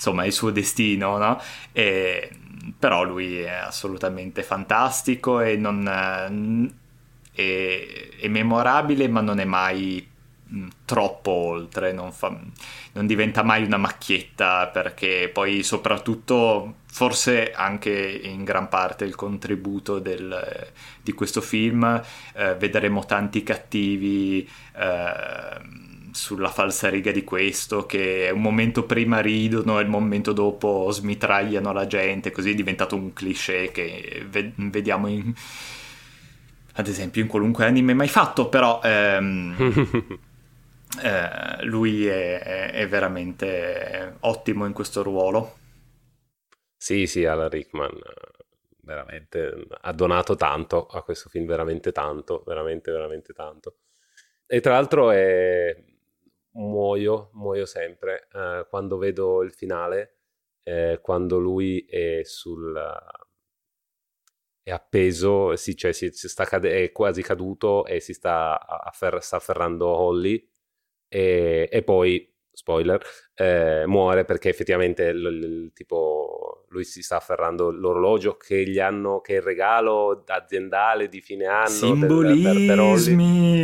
insomma 0.00 0.24
il 0.24 0.32
suo 0.32 0.50
destino, 0.50 1.18
no? 1.18 1.38
E, 1.72 2.30
però 2.78 3.02
lui 3.04 3.40
è 3.40 3.50
assolutamente 3.50 4.42
fantastico 4.42 5.40
e 5.40 5.56
non... 5.56 6.72
è, 7.32 8.08
è 8.20 8.28
memorabile 8.28 9.08
ma 9.08 9.20
non 9.20 9.38
è 9.40 9.44
mai 9.44 10.06
mh, 10.44 10.66
troppo 10.86 11.30
oltre, 11.30 11.92
non, 11.92 12.12
fa, 12.12 12.34
non 12.92 13.06
diventa 13.06 13.42
mai 13.42 13.64
una 13.64 13.76
macchietta 13.76 14.68
perché 14.68 15.30
poi 15.32 15.62
soprattutto 15.62 16.76
forse 16.86 17.52
anche 17.52 17.92
in 18.24 18.42
gran 18.44 18.68
parte 18.68 19.04
il 19.04 19.14
contributo 19.14 19.98
del, 19.98 20.72
di 21.02 21.12
questo 21.12 21.40
film 21.40 22.02
eh, 22.34 22.54
vedremo 22.56 23.04
tanti 23.04 23.42
cattivi 23.42 24.48
eh, 24.76 25.88
sulla 26.12 26.48
falsariga 26.48 27.12
di 27.12 27.24
questo 27.24 27.86
che 27.86 28.30
un 28.32 28.40
momento 28.40 28.84
prima 28.84 29.20
ridono 29.20 29.78
e 29.78 29.82
il 29.82 29.88
momento 29.88 30.32
dopo 30.32 30.90
smitragliano 30.90 31.72
la 31.72 31.86
gente 31.86 32.30
così 32.30 32.50
è 32.50 32.54
diventato 32.54 32.96
un 32.96 33.12
cliché 33.12 33.70
che 33.72 34.26
ve- 34.28 34.52
vediamo 34.56 35.08
in, 35.08 35.32
ad 36.74 36.86
esempio 36.86 37.22
in 37.22 37.28
qualunque 37.28 37.64
anime 37.64 37.94
mai 37.94 38.08
fatto 38.08 38.48
però 38.48 38.80
ehm, 38.82 39.56
eh, 41.02 41.64
lui 41.64 42.06
è, 42.06 42.70
è 42.70 42.88
veramente 42.88 44.16
ottimo 44.20 44.66
in 44.66 44.72
questo 44.72 45.02
ruolo 45.02 45.58
sì, 46.82 47.06
sì, 47.06 47.26
Alan 47.26 47.50
Rickman 47.50 47.92
veramente 48.80 49.66
ha 49.82 49.92
donato 49.92 50.34
tanto 50.34 50.86
a 50.86 51.02
questo 51.02 51.28
film, 51.28 51.44
veramente 51.44 51.92
tanto, 51.92 52.42
veramente, 52.46 52.90
veramente 52.90 53.34
tanto. 53.34 53.76
E 54.46 54.60
tra 54.60 54.72
l'altro 54.72 55.10
è... 55.10 55.76
muoio, 56.52 57.30
muoio 57.34 57.66
sempre 57.66 58.28
eh, 58.32 58.66
quando 58.68 58.98
vedo 58.98 59.42
il 59.42 59.52
finale, 59.52 60.16
eh, 60.62 60.98
quando 61.02 61.38
lui 61.38 61.80
è 61.86 62.20
sul... 62.24 62.74
è 64.62 64.70
appeso, 64.70 65.56
sì, 65.56 65.76
cioè 65.76 65.92
si, 65.92 66.10
si 66.12 66.28
sta 66.28 66.44
cade- 66.44 66.84
è 66.84 66.92
quasi 66.92 67.22
caduto 67.22 67.84
e 67.86 68.00
si 68.00 68.12
sta, 68.14 68.58
affer- 68.66 69.18
sta 69.18 69.36
afferrando 69.36 69.86
Holly. 69.88 70.46
E, 71.08 71.68
e 71.70 71.82
poi 71.82 72.32
spoiler, 72.52 73.02
eh, 73.34 73.84
muore 73.86 74.24
perché 74.24 74.48
effettivamente 74.50 75.12
l- 75.12 75.66
l- 75.68 75.72
tipo 75.72 76.49
lui 76.72 76.84
si 76.84 77.02
sta 77.02 77.16
afferrando 77.16 77.72
l'orologio 77.72 78.36
che 78.36 78.62
gli 78.62 78.78
hanno, 78.78 79.20
che 79.20 79.34
è 79.34 79.36
il 79.38 79.42
regalo 79.42 80.22
aziendale 80.24 81.08
di 81.08 81.20
fine 81.20 81.46
anno 81.46 81.66
simbolismi. 81.66 82.66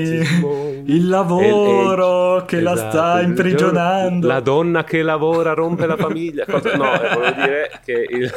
Del, 0.02 0.26
per, 0.26 0.40
per 0.40 0.82
il 0.86 1.08
lavoro 1.08 2.38
e, 2.38 2.42
e, 2.42 2.44
che 2.46 2.58
esatto, 2.58 2.74
la 2.74 2.90
sta 2.90 3.20
imprigionando. 3.20 4.26
la 4.26 4.40
donna 4.40 4.82
che 4.82 5.02
lavora 5.02 5.52
rompe 5.52 5.86
la 5.86 5.96
famiglia 5.96 6.44
Cosa, 6.46 6.76
no, 6.76 7.00
eh, 7.00 7.14
volevo 7.14 7.40
dire 7.40 7.80
che 7.84 7.92
il... 7.92 8.32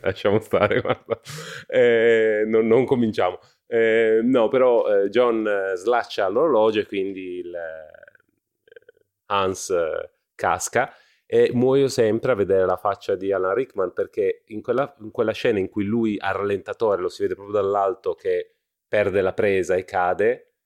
lasciamo 0.00 0.40
stare 0.40 0.80
guarda. 0.80 1.20
Eh, 1.66 2.44
non, 2.46 2.66
non, 2.66 2.86
cominciamo. 2.86 3.38
Eh, 3.66 4.20
no 4.22 4.48
però 4.48 4.86
eh, 4.86 5.10
John 5.10 5.46
eh, 5.46 5.76
slaccia 5.76 6.26
l'orologio 6.28 6.80
e 6.80 6.86
quindi 6.86 7.38
il 7.40 7.52
Hans 9.26 9.68
eh, 9.68 10.10
casca 10.34 10.90
e 11.32 11.50
muoio 11.54 11.88
sempre 11.88 12.32
a 12.32 12.34
vedere 12.34 12.66
la 12.66 12.76
faccia 12.76 13.14
di 13.14 13.32
Alan 13.32 13.54
Rickman 13.54 13.94
perché 13.94 14.42
in 14.48 14.60
quella, 14.60 14.94
in 15.00 15.10
quella 15.10 15.32
scena 15.32 15.58
in 15.58 15.70
cui 15.70 15.84
lui 15.84 16.18
al 16.20 16.34
rallentatore 16.34 17.00
lo 17.00 17.08
si 17.08 17.22
vede 17.22 17.34
proprio 17.34 17.58
dall'alto 17.58 18.14
che 18.14 18.56
perde 18.86 19.22
la 19.22 19.32
presa 19.32 19.74
e 19.74 19.86
cade, 19.86 20.56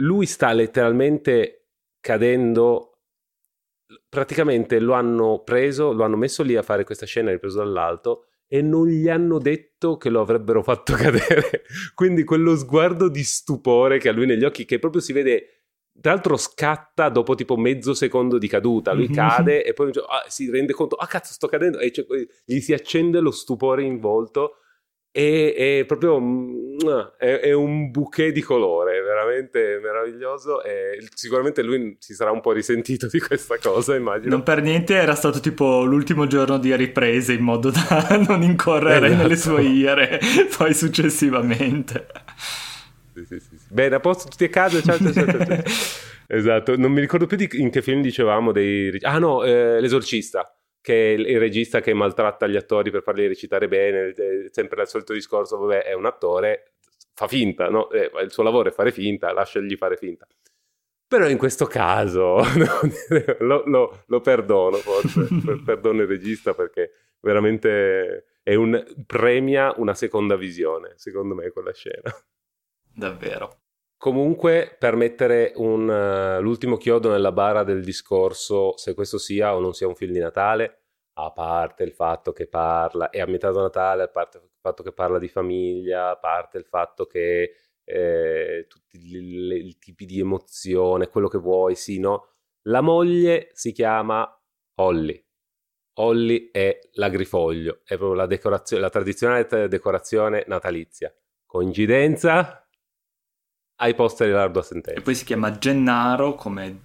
lui 0.00 0.26
sta 0.26 0.50
letteralmente 0.52 1.68
cadendo 2.00 2.98
praticamente 4.08 4.80
lo 4.80 4.94
hanno 4.94 5.44
preso, 5.44 5.92
lo 5.92 6.02
hanno 6.02 6.16
messo 6.16 6.42
lì 6.42 6.56
a 6.56 6.62
fare 6.62 6.82
questa 6.82 7.06
scena 7.06 7.30
ripreso 7.30 7.58
dall'alto 7.58 8.24
e 8.48 8.62
non 8.62 8.88
gli 8.88 9.08
hanno 9.08 9.38
detto 9.38 9.96
che 9.98 10.08
lo 10.08 10.20
avrebbero 10.20 10.64
fatto 10.64 10.94
cadere. 10.98 11.62
Quindi 11.94 12.24
quello 12.24 12.56
sguardo 12.56 13.08
di 13.08 13.22
stupore 13.22 13.98
che 13.98 14.08
ha 14.08 14.12
lui 14.12 14.26
negli 14.26 14.42
occhi, 14.44 14.64
che 14.64 14.80
proprio 14.80 15.00
si 15.00 15.12
vede 15.12 15.59
tra 16.00 16.12
l'altro 16.12 16.36
scatta 16.36 17.08
dopo 17.08 17.34
tipo 17.34 17.56
mezzo 17.56 17.94
secondo 17.94 18.38
di 18.38 18.48
caduta, 18.48 18.92
lui 18.92 19.04
mm-hmm. 19.04 19.12
cade 19.12 19.64
e 19.64 19.72
poi 19.72 19.90
ah, 19.90 20.24
si 20.28 20.50
rende 20.50 20.72
conto, 20.72 20.96
ah 20.96 21.06
cazzo 21.06 21.32
sto 21.32 21.46
cadendo, 21.46 21.78
e 21.78 21.90
cioè, 21.92 22.04
gli 22.44 22.60
si 22.60 22.72
accende 22.72 23.20
lo 23.20 23.30
stupore 23.30 23.82
in 23.82 23.98
volto 23.98 24.56
e 25.12 25.80
è 25.80 25.84
proprio 25.86 26.20
mm, 26.20 26.78
è, 27.18 27.40
è, 27.40 27.52
un 27.52 27.90
bouquet 27.90 28.32
di 28.32 28.42
colore, 28.42 29.00
veramente 29.02 29.80
meraviglioso 29.82 30.62
e 30.62 31.04
sicuramente 31.14 31.62
lui 31.62 31.96
si 31.98 32.14
sarà 32.14 32.30
un 32.30 32.40
po' 32.40 32.52
risentito 32.52 33.08
di 33.08 33.18
questa 33.18 33.58
cosa, 33.58 33.96
immagino. 33.96 34.30
Non 34.30 34.44
per 34.44 34.62
niente 34.62 34.94
era 34.94 35.16
stato 35.16 35.40
tipo 35.40 35.82
l'ultimo 35.82 36.28
giorno 36.28 36.58
di 36.58 36.74
riprese 36.76 37.32
in 37.32 37.42
modo 37.42 37.70
da 37.70 38.22
non 38.26 38.42
incorrere 38.42 39.06
esatto. 39.06 39.22
nelle 39.22 39.36
sue 39.36 39.62
ire 39.64 40.20
poi 40.56 40.72
successivamente 40.72 42.06
sì, 43.12 43.24
sì, 43.24 43.40
sì. 43.40 43.49
Bene, 43.70 43.94
a 43.94 44.00
posto 44.00 44.28
tutti 44.28 44.44
a 44.44 44.48
casa, 44.48 44.80
ciao, 44.82 44.98
ciao, 44.98 45.12
ciao, 45.12 45.44
ciao. 45.44 45.62
esatto, 46.26 46.76
non 46.76 46.90
mi 46.90 47.00
ricordo 47.00 47.26
più 47.26 47.36
di 47.36 47.48
in 47.52 47.70
che 47.70 47.82
film 47.82 48.02
dicevamo 48.02 48.50
dei... 48.50 48.96
Ah 49.02 49.18
no, 49.18 49.44
eh, 49.44 49.80
L'Esorcista, 49.80 50.52
che 50.80 51.14
è 51.14 51.16
il, 51.16 51.38
regista 51.38 51.80
che 51.80 51.94
maltratta 51.94 52.48
gli 52.48 52.56
attori 52.56 52.90
per 52.90 53.02
farli 53.02 53.28
recitare 53.28 53.68
bene, 53.68 54.08
è 54.08 54.48
sempre 54.50 54.82
il 54.82 54.88
solito 54.88 55.12
discorso, 55.12 55.56
vabbè, 55.58 55.84
è 55.84 55.92
un 55.92 56.06
attore, 56.06 56.72
fa 57.14 57.28
finta, 57.28 57.68
no? 57.68 57.88
Eh, 57.90 58.10
il 58.22 58.32
suo 58.32 58.42
lavoro 58.42 58.68
è 58.68 58.72
fare 58.72 58.90
finta, 58.90 59.32
lasciagli 59.32 59.76
fare 59.76 59.96
finta. 59.96 60.26
Però 61.06 61.28
in 61.28 61.38
questo 61.38 61.66
caso 61.66 62.40
lo, 63.40 63.62
lo, 63.66 64.02
lo, 64.06 64.20
perdono 64.20 64.76
forse, 64.78 65.28
perdono 65.64 66.02
il 66.02 66.08
regista 66.08 66.54
perché 66.54 66.92
veramente 67.20 68.38
è 68.42 68.54
un, 68.54 68.84
premia 69.06 69.74
una 69.76 69.94
seconda 69.94 70.36
visione, 70.36 70.94
secondo 70.96 71.34
me, 71.34 71.50
quella 71.50 71.72
scena. 71.72 72.12
Davvero. 72.94 73.58
Comunque, 73.96 74.74
per 74.78 74.96
mettere 74.96 75.52
un, 75.56 75.86
uh, 75.86 76.40
l'ultimo 76.40 76.78
chiodo 76.78 77.10
nella 77.10 77.32
bara 77.32 77.64
del 77.64 77.84
discorso, 77.84 78.76
se 78.78 78.94
questo 78.94 79.18
sia 79.18 79.54
o 79.54 79.60
non 79.60 79.74
sia 79.74 79.86
un 79.86 79.94
film 79.94 80.12
di 80.12 80.18
Natale, 80.18 80.80
a 81.14 81.30
parte 81.32 81.82
il 81.82 81.92
fatto 81.92 82.32
che 82.32 82.46
parla, 82.46 83.10
è 83.10 83.20
ambientato 83.20 83.58
a 83.58 83.62
Natale, 83.62 84.04
a 84.04 84.08
parte 84.08 84.38
il 84.38 84.48
fatto 84.58 84.82
che 84.82 84.92
parla 84.92 85.18
di 85.18 85.28
famiglia, 85.28 86.10
a 86.10 86.16
parte 86.16 86.56
il 86.56 86.64
fatto 86.64 87.04
che 87.04 87.52
eh, 87.84 88.66
tutti 88.68 88.96
i 88.96 89.76
tipi 89.78 90.06
di 90.06 90.20
emozione, 90.20 91.08
quello 91.08 91.28
che 91.28 91.38
vuoi, 91.38 91.74
sì, 91.74 91.98
no? 91.98 92.26
La 92.62 92.80
moglie 92.80 93.50
si 93.52 93.72
chiama 93.72 94.26
Holly. 94.76 95.22
Holly 95.94 96.50
è 96.50 96.78
l'agrifoglio, 96.92 97.80
è 97.84 97.96
proprio 97.96 98.14
la, 98.14 98.26
decorazione, 98.26 98.82
la 98.82 98.90
tradizionale 98.90 99.68
decorazione 99.68 100.44
natalizia. 100.46 101.12
Coincidenza? 101.44 102.66
Ai 103.80 103.94
poster 103.94 104.26
di 104.26 104.32
Lardo 104.32 104.60
a 104.60 104.62
sentenza. 104.62 105.00
E 105.00 105.02
poi 105.02 105.14
si 105.14 105.24
chiama 105.24 105.58
Gennaro 105.58 106.34
come... 106.34 106.80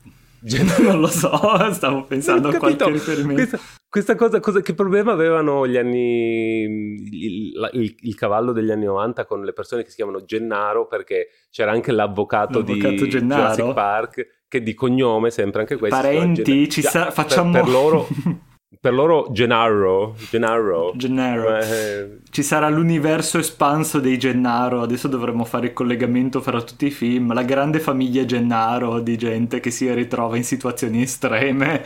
non 0.80 1.00
lo 1.00 1.08
so, 1.08 1.32
stavo 1.72 2.04
pensando 2.04 2.50
a 2.50 2.58
qualche 2.58 2.90
riferimento. 2.92 3.34
Questa, 3.34 3.60
questa 3.90 4.16
cosa, 4.16 4.40
cosa, 4.40 4.62
che 4.62 4.74
problema 4.74 5.12
avevano 5.12 5.68
gli 5.68 5.76
anni... 5.76 6.62
Il, 6.62 7.70
il, 7.74 7.96
il, 8.00 8.16
cavallo 8.16 8.52
degli 8.52 8.70
anni 8.70 8.86
90 8.86 9.26
con 9.26 9.44
le 9.44 9.54
persone 9.54 9.84
che 9.84 9.90
si 9.90 9.96
chiamano 9.96 10.24
Gennaro 10.24 10.86
perché 10.86 11.30
c'era 11.50 11.72
anche 11.72 11.92
l'avvocato, 11.92 12.60
l'avvocato 12.60 13.04
di 13.04 13.10
Gennaro. 13.10 13.42
Jurassic 13.42 13.74
Park 13.74 14.28
che 14.48 14.62
di 14.62 14.74
cognome 14.76 15.32
sempre 15.32 15.62
anche 15.62 15.78
questo. 15.78 16.00
Parenti, 16.00 16.70
ci 16.70 16.82
sa- 16.82 17.12
facciamo... 17.12 17.52
Per, 17.52 17.64
per 17.64 17.72
loro... 17.72 18.08
per 18.86 18.94
loro 18.94 19.30
Gennaro, 19.32 20.16
Gennaro. 20.30 20.94
Gennaro. 20.96 21.58
Eh, 21.58 22.20
Ci 22.30 22.44
sarà 22.44 22.70
l'universo 22.70 23.40
espanso 23.40 24.00
dei 24.00 24.20
Gennaro, 24.20 24.82
adesso 24.82 25.08
dovremmo 25.08 25.44
fare 25.44 25.66
il 25.66 25.74
collegamento 25.74 26.40
fra 26.40 26.62
tutti 26.62 26.86
i 26.86 26.92
film, 26.92 27.34
la 27.34 27.42
grande 27.42 27.80
famiglia 27.80 28.26
Gennaro 28.26 29.00
di 29.00 29.18
gente 29.18 29.60
che 29.60 29.72
si 29.72 29.92
ritrova 29.92 30.38
in 30.38 30.44
situazioni 30.44 31.02
estreme. 31.02 31.82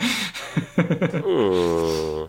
mm. 1.26 2.22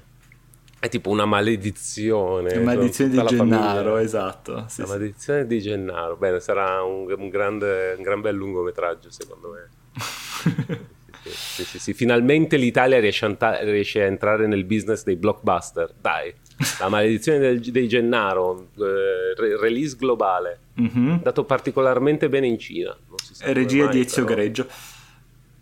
È 0.79 0.87
tipo 0.87 1.09
una 1.09 1.25
maledizione. 1.25 2.55
La 2.55 2.61
maledizione 2.61 3.09
di 3.09 3.17
Gennaro, 3.25 3.83
famiglia. 3.83 4.01
esatto. 4.01 4.65
Sì, 4.69 4.79
la 4.79 4.87
sì. 4.87 4.91
maledizione 4.93 5.47
di 5.47 5.59
Gennaro. 5.59 6.15
Bene, 6.15 6.39
sarà 6.39 6.81
un, 6.81 7.13
un, 7.13 7.27
grande, 7.27 7.95
un 7.97 8.03
gran 8.03 8.21
bel 8.21 8.35
lungometraggio 8.35 9.11
secondo 9.11 9.49
me. 9.49 10.89
Sì, 11.23 11.63
sì, 11.63 11.79
sì, 11.79 11.93
Finalmente 11.93 12.57
l'Italia 12.57 12.99
riesce 12.99 13.25
a, 13.25 13.59
riesce 13.61 14.01
a, 14.01 14.05
entrare 14.05 14.47
nel 14.47 14.63
business 14.63 15.03
dei 15.03 15.15
blockbuster. 15.15 15.93
Dai, 15.99 16.33
la 16.79 16.89
maledizione 16.89 17.37
del, 17.39 17.59
dei 17.59 17.87
Gennaro, 17.87 18.69
eh, 18.77 19.33
re, 19.35 19.59
release 19.59 19.95
globale, 19.95 20.59
mm-hmm. 20.79 21.17
dato 21.21 21.43
particolarmente 21.43 22.29
bene 22.29 22.47
in 22.47 22.57
Cina. 22.57 22.97
Regia 23.41 23.85
mai, 23.85 23.93
di 23.93 23.99
Ezio 24.01 24.23
però... 24.23 24.35
Greggio. 24.35 24.67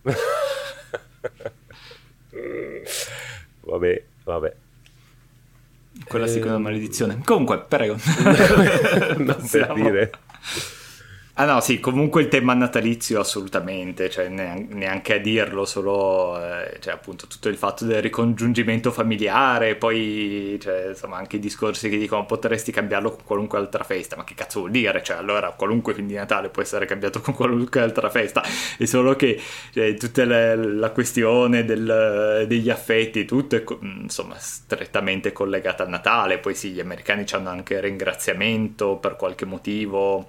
vabbè, 3.62 4.04
vabbè. 4.24 4.56
Quella 6.08 6.28
sì 6.28 6.40
che 6.40 6.46
è 6.46 6.50
una 6.50 6.60
maledizione. 6.60 7.20
Comunque, 7.24 7.60
prego. 7.68 7.98
non 9.18 9.38
per 9.52 9.74
dire. 9.74 10.12
Ah 11.42 11.46
no, 11.46 11.62
sì, 11.62 11.80
comunque 11.80 12.22
il 12.22 12.28
tema 12.28 12.54
natalizio 12.54 13.22
assolutamente, 13.22 14.10
cioè 14.10 14.28
neanche 14.28 15.14
a 15.14 15.18
dirlo, 15.20 15.64
solo 15.64 16.38
eh, 16.38 16.78
cioè, 16.82 16.94
appunto 16.94 17.28
tutto 17.28 17.48
il 17.48 17.56
fatto 17.56 17.86
del 17.86 18.02
ricongiungimento 18.02 18.92
familiare, 18.92 19.76
poi 19.76 20.60
cioè, 20.62 20.88
insomma 20.90 21.16
anche 21.16 21.38
i 21.38 21.40
discorsi 21.40 21.88
che 21.88 21.98
dicono 21.98 22.26
potresti 22.26 22.74
cambiarlo 22.74 23.12
con 23.12 23.24
qualunque 23.24 23.58
altra 23.58 23.86
festa, 23.86 24.18
ma 24.18 24.26
che 24.26 24.34
cazzo 24.34 24.60
vuol 24.60 24.72
dire? 24.72 25.02
Cioè 25.02 25.16
allora 25.16 25.52
qualunque 25.52 25.94
film 25.94 26.08
di 26.08 26.16
Natale 26.16 26.50
può 26.50 26.62
essere 26.62 26.86
cambiato 26.86 27.22
con 27.22 27.34
qualunque 27.34 27.80
altra 27.80 28.10
festa, 28.10 28.44
è 28.78 28.84
solo 28.84 29.16
che 29.16 29.40
cioè, 29.72 29.94
tutta 29.94 30.26
le, 30.26 30.58
la 30.58 30.92
questione 30.92 31.64
del, 31.64 32.44
degli 32.50 32.70
affetti, 32.70 33.24
tutto 33.24 33.56
è 33.56 33.64
insomma 33.80 34.36
strettamente 34.38 35.32
collegata 35.32 35.84
al 35.84 35.90
Natale, 35.90 36.40
poi 36.40 36.54
sì, 36.54 36.72
gli 36.72 36.82
americani 36.82 37.24
hanno 37.32 37.48
anche 37.48 37.80
ringraziamento 37.80 38.98
per 38.98 39.16
qualche 39.16 39.46
motivo 39.46 40.28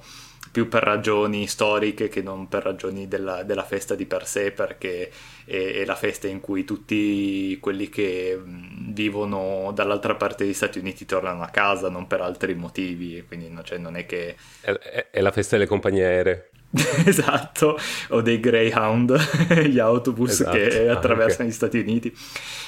più 0.51 0.69
per 0.69 0.83
ragioni 0.83 1.47
storiche 1.47 2.09
che 2.09 2.23
non 2.23 2.49
per 2.49 2.65
ragioni 2.65 3.07
della, 3.07 3.43
della 3.45 3.65
festa 3.65 3.95
di 3.95 4.05
per 4.07 4.27
sé, 4.27 4.51
perché 4.51 5.11
è, 5.45 5.75
è, 5.75 5.85
la 5.85 5.95
festa 5.95 6.27
in 6.27 6.41
cui 6.41 6.65
tutti 6.65 7.57
quelli 7.61 7.89
che 7.89 8.39
vivono 8.45 9.71
dall'altra 9.73 10.17
parte 10.17 10.45
degli 10.45 10.55
Stati 10.55 10.79
Uniti 10.79 11.05
tornano 11.07 11.43
a 11.43 11.49
casa, 11.49 11.89
non 11.89 12.07
per 12.07 12.21
altri 12.21 12.55
motivi, 12.55 13.25
quindi 13.27 13.53
cioè, 13.63 13.79
non 13.79 13.97
è 13.97 14.07
che... 14.07 14.35
È, 14.61 14.73
è, 15.11 15.21
la 15.21 15.31
festa 15.31 15.57
delle 15.57 15.69
compagnie 15.69 16.05
aeree. 16.05 16.51
esatto, 17.05 17.77
o 18.11 18.21
dei 18.21 18.39
Greyhound, 18.39 19.17
gli 19.67 19.79
autobus 19.79 20.31
esatto. 20.31 20.57
che 20.57 20.89
attraversano 20.89 21.31
ah, 21.31 21.35
okay. 21.35 21.47
gli 21.47 21.53
Stati 21.53 21.79
Uniti. 21.79 22.17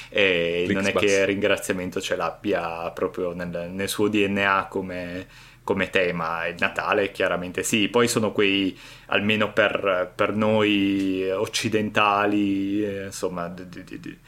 E 0.09 0.63
Flix 0.65 0.75
non 0.75 0.85
è 0.85 0.91
bus. 0.91 1.01
che 1.01 1.25
ringraziamento 1.25 2.01
ce 2.01 2.15
l'abbia 2.15 2.91
proprio 2.91 3.33
nel, 3.33 3.69
nel 3.71 3.87
suo 3.87 4.09
DNA 4.09 4.67
come 4.69 5.27
come 5.63 5.89
tema. 5.89 6.45
Il 6.47 6.55
Natale 6.59 7.11
chiaramente 7.11 7.63
sì, 7.63 7.87
poi 7.87 8.07
sono 8.07 8.31
quei, 8.31 8.77
almeno 9.07 9.51
per, 9.53 10.11
per 10.13 10.35
noi 10.35 11.29
occidentali, 11.31 12.83
eh, 12.85 13.05
insomma, 13.05 13.47
di, 13.47 13.83
di, 13.83 13.99
di, 13.99 14.19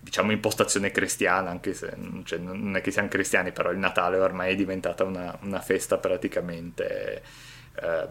diciamo 0.00 0.32
impostazione 0.32 0.90
cristiana, 0.90 1.50
anche 1.50 1.74
se 1.74 1.94
cioè, 2.24 2.38
non 2.38 2.76
è 2.76 2.80
che 2.80 2.90
siamo 2.90 3.08
cristiani, 3.08 3.52
però 3.52 3.70
il 3.70 3.78
Natale 3.78 4.18
ormai 4.18 4.52
è 4.52 4.56
diventata 4.56 5.04
una, 5.04 5.36
una 5.42 5.60
festa 5.60 5.98
praticamente 5.98 7.22
eh, 7.80 8.08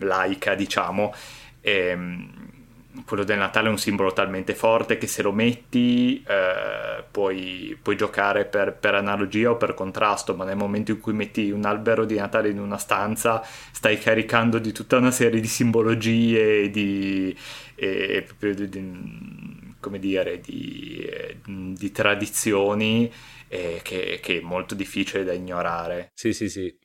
laica, 0.00 0.54
diciamo. 0.54 1.14
E, 1.60 1.72
ehm, 1.72 2.56
quello 3.04 3.24
del 3.24 3.38
Natale 3.38 3.68
è 3.68 3.70
un 3.70 3.78
simbolo 3.78 4.12
talmente 4.12 4.54
forte 4.54 4.98
che 4.98 5.06
se 5.06 5.22
lo 5.22 5.32
metti 5.32 6.22
eh, 6.26 7.04
puoi, 7.10 7.78
puoi, 7.80 7.96
giocare 7.96 8.44
per, 8.44 8.74
per, 8.74 8.94
analogia 8.94 9.50
o 9.50 9.56
per 9.56 9.74
contrasto, 9.74 10.34
ma 10.34 10.44
nel 10.44 10.56
momento 10.56 10.92
in 10.92 11.00
cui 11.00 11.12
metti 11.12 11.50
un 11.50 11.64
albero 11.64 12.04
di 12.04 12.16
Natale 12.16 12.48
in 12.48 12.58
una 12.58 12.78
stanza 12.78 13.42
stai 13.44 13.98
caricando 13.98 14.58
di 14.58 14.72
tutta 14.72 14.96
una 14.96 15.10
serie 15.10 15.40
di 15.40 15.46
simbologie 15.46 16.62
e 16.62 16.70
di, 16.70 17.36
e, 17.74 18.26
di, 18.38 18.68
di 18.68 19.74
come 19.80 19.98
dire, 19.98 20.40
di, 20.40 21.08
di 21.44 21.90
tradizioni 21.92 23.12
eh, 23.48 23.80
che, 23.82 24.18
che, 24.22 24.38
è 24.38 24.40
molto 24.40 24.74
difficile 24.74 25.24
da 25.24 25.32
ignorare. 25.32 26.10
Sì, 26.14 26.32
sì, 26.32 26.48
sì. 26.48 26.76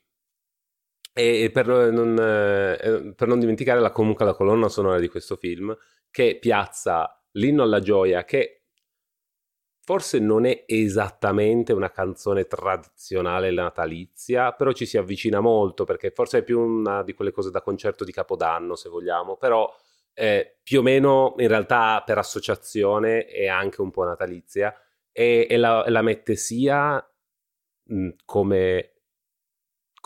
E 1.16 1.52
per 1.54 1.68
non, 1.68 2.18
eh, 2.20 3.14
per 3.16 3.28
non 3.28 3.40
dimenticare 3.40 3.80
la, 3.80 3.92
comunque 3.92 4.26
la 4.26 4.34
colonna 4.34 4.68
sonora 4.68 5.00
di 5.00 5.10
questo 5.10 5.36
film, 5.36 5.76
che 6.14 6.38
piazza 6.40 7.20
l'inno 7.32 7.64
alla 7.64 7.80
gioia, 7.80 8.24
che 8.24 8.66
forse 9.84 10.20
non 10.20 10.46
è 10.46 10.64
esattamente 10.68 11.74
una 11.74 11.90
canzone 11.90 12.46
tradizionale 12.46 13.50
natalizia, 13.50 14.54
però 14.54 14.74
ci 14.74 14.86
si 14.86 15.00
avvicina 15.00 15.40
molto 15.40 15.86
perché 15.86 16.12
forse 16.12 16.38
è 16.38 16.44
più 16.44 16.60
una 16.60 17.02
di 17.02 17.14
quelle 17.14 17.32
cose 17.32 17.50
da 17.50 17.64
concerto 17.64 18.04
di 18.04 18.12
Capodanno, 18.12 18.76
se 18.76 18.90
vogliamo, 18.90 19.38
però 19.38 19.68
eh, 20.14 20.60
più 20.62 20.80
o 20.80 20.82
meno 20.84 21.34
in 21.40 21.48
realtà 21.48 22.04
per 22.06 22.20
associazione 22.20 23.26
è 23.26 23.48
anche 23.48 23.82
un 23.82 23.90
po' 23.90 24.04
natalizia 24.04 24.72
e, 25.12 25.48
e, 25.50 25.58
la, 25.58 25.84
la, 25.88 26.04
mette 26.04 26.36
sia 26.36 27.04
mh, 27.86 28.10
come 28.24 28.92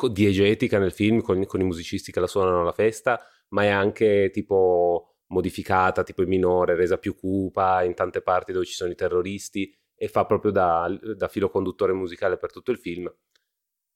diegetica 0.09 0.79
nel 0.79 0.93
film 0.93 1.19
con, 1.19 1.45
con 1.45 1.59
i 1.59 1.65
musicisti 1.65 2.13
che 2.13 2.21
la 2.21 2.27
suonano 2.27 2.61
alla 2.61 2.71
festa, 2.71 3.19
ma 3.49 3.63
è 3.63 3.67
anche 3.67 4.29
tipo 4.31 5.06
modificata, 5.27 6.03
tipo 6.03 6.21
in 6.21 6.29
minore, 6.29 6.75
resa 6.75 6.97
più 6.97 7.15
cupa 7.15 7.83
in 7.83 7.93
tante 7.93 8.21
parti 8.21 8.51
dove 8.51 8.65
ci 8.65 8.73
sono 8.73 8.91
i 8.91 8.95
terroristi 8.95 9.75
e 9.95 10.07
fa 10.07 10.25
proprio 10.25 10.51
da, 10.51 10.87
da 11.15 11.27
filo 11.27 11.49
conduttore 11.49 11.93
musicale 11.93 12.37
per 12.37 12.51
tutto 12.51 12.71
il 12.71 12.77
film. 12.77 13.11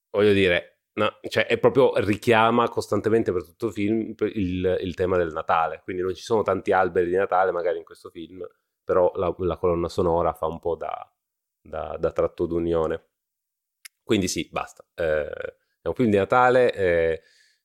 Voglio 0.09 0.33
dire, 0.33 0.81
no, 0.93 1.19
cioè 1.29 1.45
è 1.45 1.57
proprio 1.57 1.93
richiama 1.97 2.67
costantemente 2.69 3.31
per 3.31 3.45
tutto 3.45 3.67
il 3.67 3.73
film 3.73 4.13
il, 4.19 4.77
il, 4.81 4.95
tema 4.95 5.17
del 5.17 5.31
Natale, 5.31 5.81
quindi 5.83 6.01
non 6.01 6.13
ci 6.13 6.23
sono 6.23 6.41
tanti 6.41 6.71
alberi 6.71 7.09
di 7.09 7.15
Natale 7.15 7.51
magari 7.51 7.77
in 7.77 7.85
questo 7.85 8.09
film, 8.09 8.45
però 8.83 9.11
la, 9.15 9.33
la 9.39 9.57
colonna 9.57 9.87
sonora 9.87 10.33
fa 10.33 10.47
un 10.47 10.59
po' 10.59 10.75
da, 10.75 11.13
da, 11.61 11.95
da 11.97 12.11
tratto 12.11 12.45
d'unione. 12.45 13.05
Quindi 14.03 14.27
sì, 14.27 14.49
basta. 14.51 14.85
Eh, 14.95 15.29
è 15.81 15.87
un 15.87 15.93
film 15.93 16.09
di 16.09 16.17
Natale. 16.17 16.73
Eh, 16.73 17.21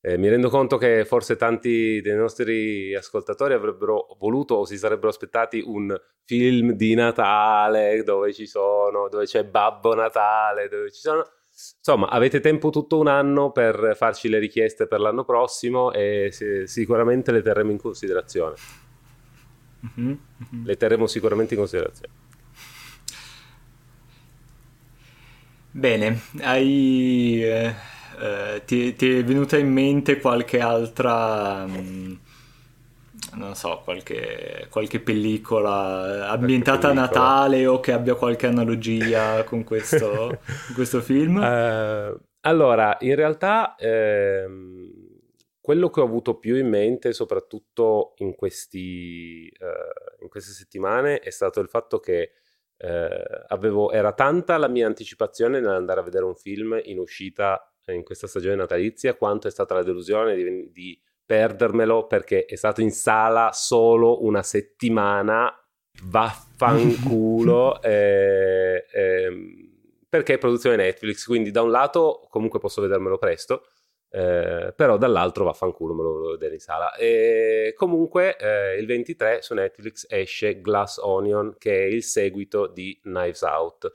eh, 0.07 0.17
mi 0.17 0.29
rendo 0.29 0.51
conto 0.51 0.77
che 0.77 1.05
forse 1.05 1.35
tanti 1.35 2.01
dei 2.01 2.15
nostri 2.15 2.95
ascoltatori 2.95 3.55
avrebbero 3.55 4.17
voluto 4.21 4.55
o 4.55 4.65
si 4.65 4.79
sarebbero 4.79 5.09
aspettati 5.09 5.61
un 5.67 5.93
film 6.25 6.75
di 6.75 6.95
Natale 6.95 8.05
dove 8.05 8.33
ci 8.33 8.47
sono, 8.47 9.09
dove 9.09 9.25
c'è 9.25 9.43
Babbo 9.43 9.97
Natale, 9.97 10.69
dove 10.69 10.93
ci 10.93 11.01
sono... 11.01 11.29
Insomma, 11.79 12.09
avete 12.09 12.39
tempo 12.39 12.71
tutto 12.71 13.01
un 13.01 13.09
anno 13.09 13.51
per 13.51 13.95
farci 13.97 14.29
le 14.29 14.39
richieste 14.39 14.87
per 14.87 15.01
l'anno 15.01 15.25
prossimo 15.25 15.91
e 15.91 16.31
sicuramente 16.67 17.33
le 17.33 17.43
terremo 17.43 17.73
in 17.73 17.79
considerazione. 17.79 18.55
Mm-hmm, 19.87 20.07
mm-hmm. 20.07 20.67
Le 20.67 20.77
terremo 20.77 21.09
sicuramente 21.09 21.55
in 21.55 21.59
considerazione. 21.59 22.13
Bene, 25.73 26.21
hai... 26.43 27.43
Eh 27.43 27.95
eh, 28.19 28.63
ti, 28.65 28.95
ti, 28.95 29.19
è 29.19 29.25
venuta 29.25 29.57
in 29.57 29.73
mente 29.73 30.21
qualche 30.21 30.61
altra... 30.61 31.67
Mm, 31.67 32.15
non 33.35 33.55
so, 33.55 33.81
qualche, 33.85 34.67
qualche 34.71 35.01
pellicola 35.01 36.29
ambientata 36.29 36.89
pellicola. 36.89 37.03
a 37.03 37.07
Natale 37.07 37.67
o 37.67 37.81
che 37.81 37.93
abbia 37.93 38.15
qualche 38.15 38.47
analogia 38.47 39.45
con 39.45 39.65
questo, 39.65 40.41
questo 40.75 41.01
film? 41.01 41.37
Uh, 41.37 42.19
allora, 42.41 42.97
in 43.01 43.15
realtà 43.15 43.75
ehm, 43.77 44.91
quello 45.61 45.91
che 45.91 46.01
ho 46.01 46.05
avuto 46.05 46.39
più 46.39 46.57
in 46.57 46.69
mente, 46.69 47.13
soprattutto 47.13 48.15
in, 48.19 48.35
questi, 48.35 49.53
uh, 49.59 50.23
in 50.23 50.29
queste 50.29 50.53
settimane, 50.53 51.19
è 51.19 51.31
stato 51.31 51.61
il 51.61 51.69
fatto 51.69 51.99
che 51.99 52.33
uh, 52.79 53.45
avevo, 53.49 53.91
era 53.91 54.13
tanta 54.13 54.57
la 54.59 54.69
mia 54.69 54.87
anticipazione 54.87 55.61
nell'andare 55.61 56.01
a 56.01 56.05
vedere 56.05 56.25
un 56.25 56.37
film 56.37 56.81
in 56.85 56.99
uscita 56.99 57.71
in 57.93 58.03
questa 58.03 58.27
stagione 58.27 58.57
natalizia 58.57 59.15
quanto 59.15 59.49
è 59.49 59.51
stata 59.51 59.75
la 59.75 59.83
delusione 59.83 60.35
di, 60.35 60.71
di 60.73 61.01
perdermelo 61.25 62.07
perché 62.07 62.45
è 62.45 62.55
stato 62.57 62.81
in 62.81 62.91
sala 62.91 63.51
solo 63.53 64.25
una 64.25 64.43
settimana 64.43 65.53
vaffanculo 66.03 67.81
eh, 67.83 68.85
eh, 68.93 69.29
perché 70.09 70.35
è 70.35 70.39
produzione 70.39 70.77
Netflix 70.77 71.25
quindi 71.25 71.51
da 71.51 71.63
un 71.63 71.71
lato 71.71 72.27
comunque 72.29 72.59
posso 72.59 72.81
vedermelo 72.83 73.19
presto 73.19 73.67
eh, 74.09 74.73
però 74.75 74.97
dall'altro 74.97 75.45
vaffanculo 75.45 75.93
me 75.93 76.03
lo 76.03 76.13
volevo 76.13 76.31
vedere 76.31 76.55
in 76.55 76.61
sala. 76.61 76.95
E 76.95 77.75
comunque 77.77 78.37
eh, 78.37 78.79
il 78.79 78.87
23 78.87 79.43
su 79.43 79.53
Netflix 79.53 80.07
esce 80.09 80.61
Glass 80.61 80.99
Onion 80.99 81.57
che 81.59 81.83
è 81.83 81.85
il 81.85 82.03
seguito 82.03 82.67
di 82.67 82.99
Knives 83.03 83.43
Out. 83.43 83.93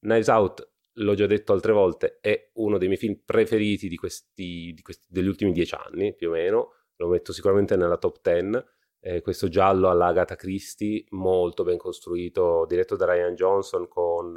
Knives 0.00 0.28
Out 0.28 0.68
l'ho 0.98 1.14
già 1.14 1.26
detto 1.26 1.52
altre 1.52 1.72
volte, 1.72 2.18
è 2.20 2.50
uno 2.54 2.78
dei 2.78 2.88
miei 2.88 2.98
film 2.98 3.20
preferiti 3.24 3.88
di 3.88 3.96
questi, 3.96 4.72
di 4.74 4.82
questi, 4.82 5.06
degli 5.08 5.26
ultimi 5.26 5.52
dieci 5.52 5.74
anni, 5.74 6.14
più 6.14 6.28
o 6.28 6.32
meno. 6.32 6.72
Lo 6.96 7.08
metto 7.08 7.32
sicuramente 7.32 7.76
nella 7.76 7.96
top 7.98 8.20
ten. 8.20 8.64
Eh, 9.00 9.20
questo 9.20 9.48
giallo 9.48 9.88
alla 9.88 10.06
Agatha 10.06 10.34
Christie, 10.34 11.04
molto 11.10 11.62
ben 11.62 11.78
costruito, 11.78 12.66
diretto 12.66 12.96
da 12.96 13.12
Ryan 13.12 13.34
Johnson 13.34 13.86
con 13.88 14.36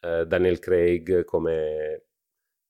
eh, 0.00 0.26
Daniel 0.26 0.58
Craig 0.58 1.24
come... 1.24 2.04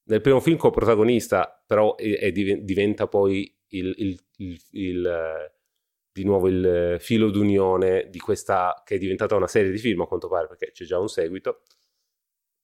Nel 0.09 0.21
primo 0.23 0.41
film 0.41 0.57
co-protagonista, 0.57 1.63
però 1.67 1.95
è, 1.95 2.19
è, 2.19 2.33
diventa 2.33 3.07
poi 3.09 3.55
il, 3.69 3.95
il, 3.99 4.19
il, 4.39 4.61
il 4.71 5.07
eh, 5.07 5.53
di 6.11 6.25
nuovo 6.25 6.49
il 6.49 6.97
filo 6.99 7.31
d'unione 7.31 8.09
di 8.11 8.19
questa 8.19 8.83
che 8.85 8.97
è 8.97 8.99
diventata 8.99 9.37
una 9.37 9.47
serie 9.47 9.71
di 9.71 9.79
film 9.79 10.01
a 10.01 10.07
quanto 10.07 10.29
pare 10.29 10.49
perché 10.49 10.73
c'è 10.73 10.85
già 10.85 10.99
un 10.99 11.09
seguito 11.09 11.61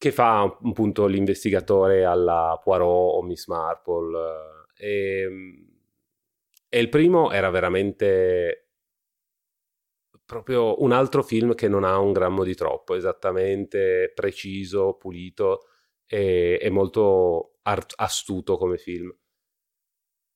che 0.04 0.12
fa 0.12 0.42
appunto 0.42 1.06
l'investigatore 1.06 2.04
alla 2.04 2.60
Poirot 2.62 3.14
o 3.14 3.22
Miss 3.22 3.46
Marple. 3.46 4.18
E, 4.76 5.20
ehm, 5.22 5.68
e 6.68 6.78
il 6.78 6.90
primo 6.90 7.30
era 7.30 7.48
veramente 7.48 8.68
proprio 10.26 10.82
un 10.82 10.92
altro 10.92 11.22
film 11.22 11.54
che 11.54 11.68
non 11.68 11.84
ha 11.84 11.98
un 11.98 12.12
grammo 12.12 12.44
di 12.44 12.54
troppo, 12.54 12.94
esattamente 12.94 14.12
preciso, 14.14 14.94
pulito 14.94 15.68
e, 16.06 16.58
e 16.60 16.68
molto 16.70 17.58
art- 17.62 17.94
astuto 17.96 18.58
come 18.58 18.76
film. 18.76 19.10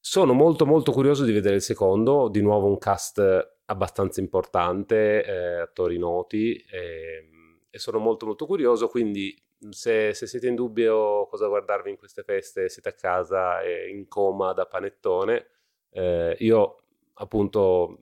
sono 0.00 0.32
molto 0.32 0.64
molto 0.64 0.92
curioso 0.92 1.24
di 1.24 1.32
vedere 1.32 1.56
il 1.56 1.62
secondo, 1.62 2.28
di 2.30 2.40
nuovo 2.40 2.68
un 2.68 2.78
cast 2.78 3.20
abbastanza 3.66 4.20
importante, 4.20 5.24
eh, 5.24 5.60
attori 5.60 5.98
noti 5.98 6.54
eh, 6.56 7.28
e 7.68 7.78
sono 7.78 7.98
molto 7.98 8.24
molto 8.24 8.46
curioso, 8.46 8.88
quindi 8.88 9.36
se, 9.70 10.14
se, 10.14 10.26
siete 10.26 10.46
in 10.46 10.54
dubbio 10.54 11.26
cosa 11.26 11.48
guardarvi 11.48 11.90
in 11.90 11.96
queste 11.96 12.22
feste, 12.22 12.68
siete 12.68 12.90
a 12.90 12.94
casa 12.94 13.60
e 13.60 13.88
in 13.90 14.08
coma 14.08 14.52
da 14.52 14.66
panettone, 14.66 15.46
eh, 15.90 16.36
io 16.40 16.82
appunto 17.14 17.98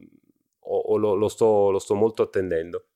o, 0.58 0.78
o 0.78 0.96
lo, 0.96 1.14
lo, 1.14 1.28
sto, 1.28 1.70
lo, 1.70 1.78
sto, 1.78 1.94
molto 1.94 2.22
attendendo. 2.22 2.86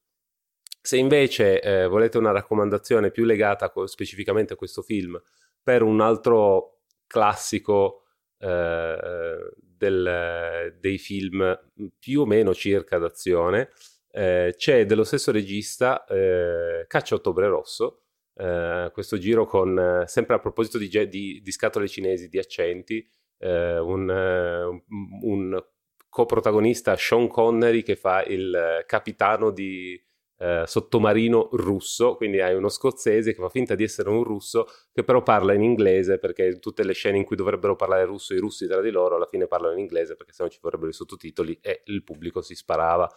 Se 0.82 0.96
invece 0.96 1.60
eh, 1.60 1.86
volete 1.86 2.18
una 2.18 2.32
raccomandazione 2.32 3.10
più 3.10 3.24
legata 3.24 3.70
co- 3.70 3.86
specificamente 3.86 4.54
a 4.54 4.56
questo 4.56 4.82
film 4.82 5.20
per 5.62 5.82
un 5.82 6.00
altro 6.00 6.80
classico 7.06 8.04
eh, 8.38 9.52
del, 9.58 10.76
dei 10.78 10.98
film 10.98 11.58
più 11.98 12.22
o 12.22 12.26
meno 12.26 12.54
circa 12.54 12.98
d'azione, 12.98 13.70
eh, 14.12 14.54
c'è 14.56 14.86
dello 14.86 15.04
stesso 15.04 15.30
regista 15.30 16.04
eh, 16.06 16.84
Caccia 16.86 17.14
Ottobre 17.14 17.46
Rosso, 17.46 18.04
eh, 18.34 18.90
questo 18.92 19.18
giro 19.18 19.46
con, 19.46 19.78
eh, 19.78 20.06
sempre 20.06 20.36
a 20.36 20.38
proposito 20.38 20.78
di, 20.78 20.88
di, 21.08 21.40
di, 21.42 21.50
scatole 21.52 21.88
cinesi, 21.88 22.28
di 22.28 22.38
accenti, 22.38 23.06
eh, 23.38 23.78
un, 23.78 24.08
un, 24.08 24.80
un 25.22 25.64
coprotagonista 26.08 26.96
Sean 26.96 27.28
Connery 27.28 27.82
che 27.82 27.96
fa 27.96 28.22
il 28.24 28.84
capitano 28.86 29.50
di 29.50 30.00
eh, 30.40 30.62
sottomarino 30.66 31.50
russo, 31.52 32.16
quindi 32.16 32.40
hai 32.40 32.54
uno 32.54 32.70
scozzese 32.70 33.34
che 33.34 33.40
fa 33.40 33.50
finta 33.50 33.74
di 33.74 33.84
essere 33.84 34.08
un 34.08 34.24
russo 34.24 34.66
che 34.90 35.04
però 35.04 35.22
parla 35.22 35.52
in 35.52 35.62
inglese 35.62 36.18
perché 36.18 36.58
tutte 36.58 36.82
le 36.82 36.94
scene 36.94 37.18
in 37.18 37.24
cui 37.24 37.36
dovrebbero 37.36 37.76
parlare 37.76 38.06
russo 38.06 38.32
i 38.32 38.38
russi 38.38 38.66
tra 38.66 38.80
di 38.80 38.90
loro 38.90 39.16
alla 39.16 39.26
fine 39.26 39.46
parlano 39.46 39.74
in 39.74 39.80
inglese 39.80 40.16
perché 40.16 40.32
sennò 40.32 40.48
ci 40.48 40.58
vorrebbero 40.62 40.88
i 40.88 40.94
sottotitoli 40.94 41.58
e 41.60 41.82
il 41.84 42.02
pubblico 42.02 42.40
si 42.40 42.54
sparava. 42.54 43.08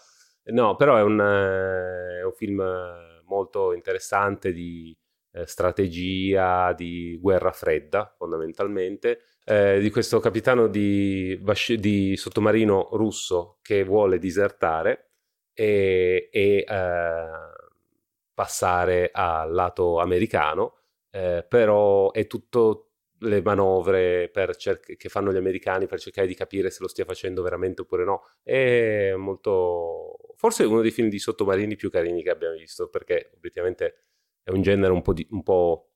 No, 0.45 0.75
però 0.75 0.97
è 0.97 1.01
un, 1.01 1.21
eh, 1.21 2.19
è 2.19 2.23
un 2.23 2.33
film 2.33 2.61
molto 3.25 3.71
interessante 3.71 4.51
di 4.51 4.95
eh, 5.33 5.47
strategia, 5.47 6.73
di 6.73 7.17
guerra 7.19 7.51
fredda 7.51 8.13
fondamentalmente. 8.17 9.21
Eh, 9.45 9.79
di 9.79 9.89
questo 9.89 10.19
capitano 10.19 10.67
di, 10.67 11.41
di, 11.77 12.15
sottomarino 12.15 12.89
russo 12.93 13.57
che 13.61 13.83
vuole 13.83 14.17
disertare 14.17 15.11
e, 15.53 16.29
e 16.31 16.65
eh, 16.67 17.25
passare 18.33 19.09
al 19.11 19.51
lato 19.51 19.99
americano, 19.99 20.77
eh, 21.11 21.45
però 21.47 22.11
è 22.11 22.25
tutto 22.27 22.89
le 23.23 23.41
manovre 23.41 24.31
cer- 24.57 24.95
che 24.97 25.09
fanno 25.09 25.31
gli 25.31 25.37
americani 25.37 25.87
per 25.87 25.99
cercare 25.99 26.27
di 26.27 26.35
capire 26.35 26.69
se 26.69 26.79
lo 26.81 26.87
stia 26.87 27.05
facendo 27.05 27.41
veramente 27.41 27.81
oppure 27.81 28.03
no. 28.03 28.23
È 28.43 29.13
molto. 29.15 30.17
Forse 30.35 30.63
uno 30.65 30.81
dei 30.81 30.91
film 30.91 31.09
di 31.09 31.19
sottomarini 31.19 31.75
più 31.75 31.89
carini 31.89 32.21
che 32.23 32.29
abbiamo 32.29 32.55
visto, 32.55 32.89
perché 32.89 33.31
obiettivamente 33.35 33.95
è 34.43 34.51
un 34.51 34.61
genere 34.61 34.91
un 34.91 35.01
po', 35.01 35.13
di- 35.13 35.27
un 35.31 35.43
po 35.43 35.91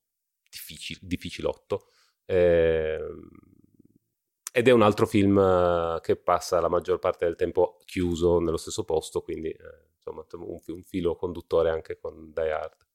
difficil- 0.49 0.99
difficilotto. 1.01 1.87
Eh, 2.25 2.99
ed 4.51 4.67
è 4.67 4.71
un 4.71 4.81
altro 4.81 5.05
film 5.05 5.37
eh, 5.37 5.99
che 6.01 6.15
passa 6.15 6.59
la 6.59 6.67
maggior 6.67 6.97
parte 6.99 7.25
del 7.25 7.35
tempo 7.35 7.77
chiuso 7.85 8.39
nello 8.39 8.57
stesso 8.57 8.83
posto, 8.85 9.21
quindi 9.21 9.49
eh, 9.49 9.89
insomma 9.95 10.25
un, 10.31 10.59
un, 10.65 10.83
filo 10.83 11.15
conduttore 11.15 11.69
anche 11.69 11.97
con 11.97 12.31
Die 12.33 12.51
Hard. 12.51 12.86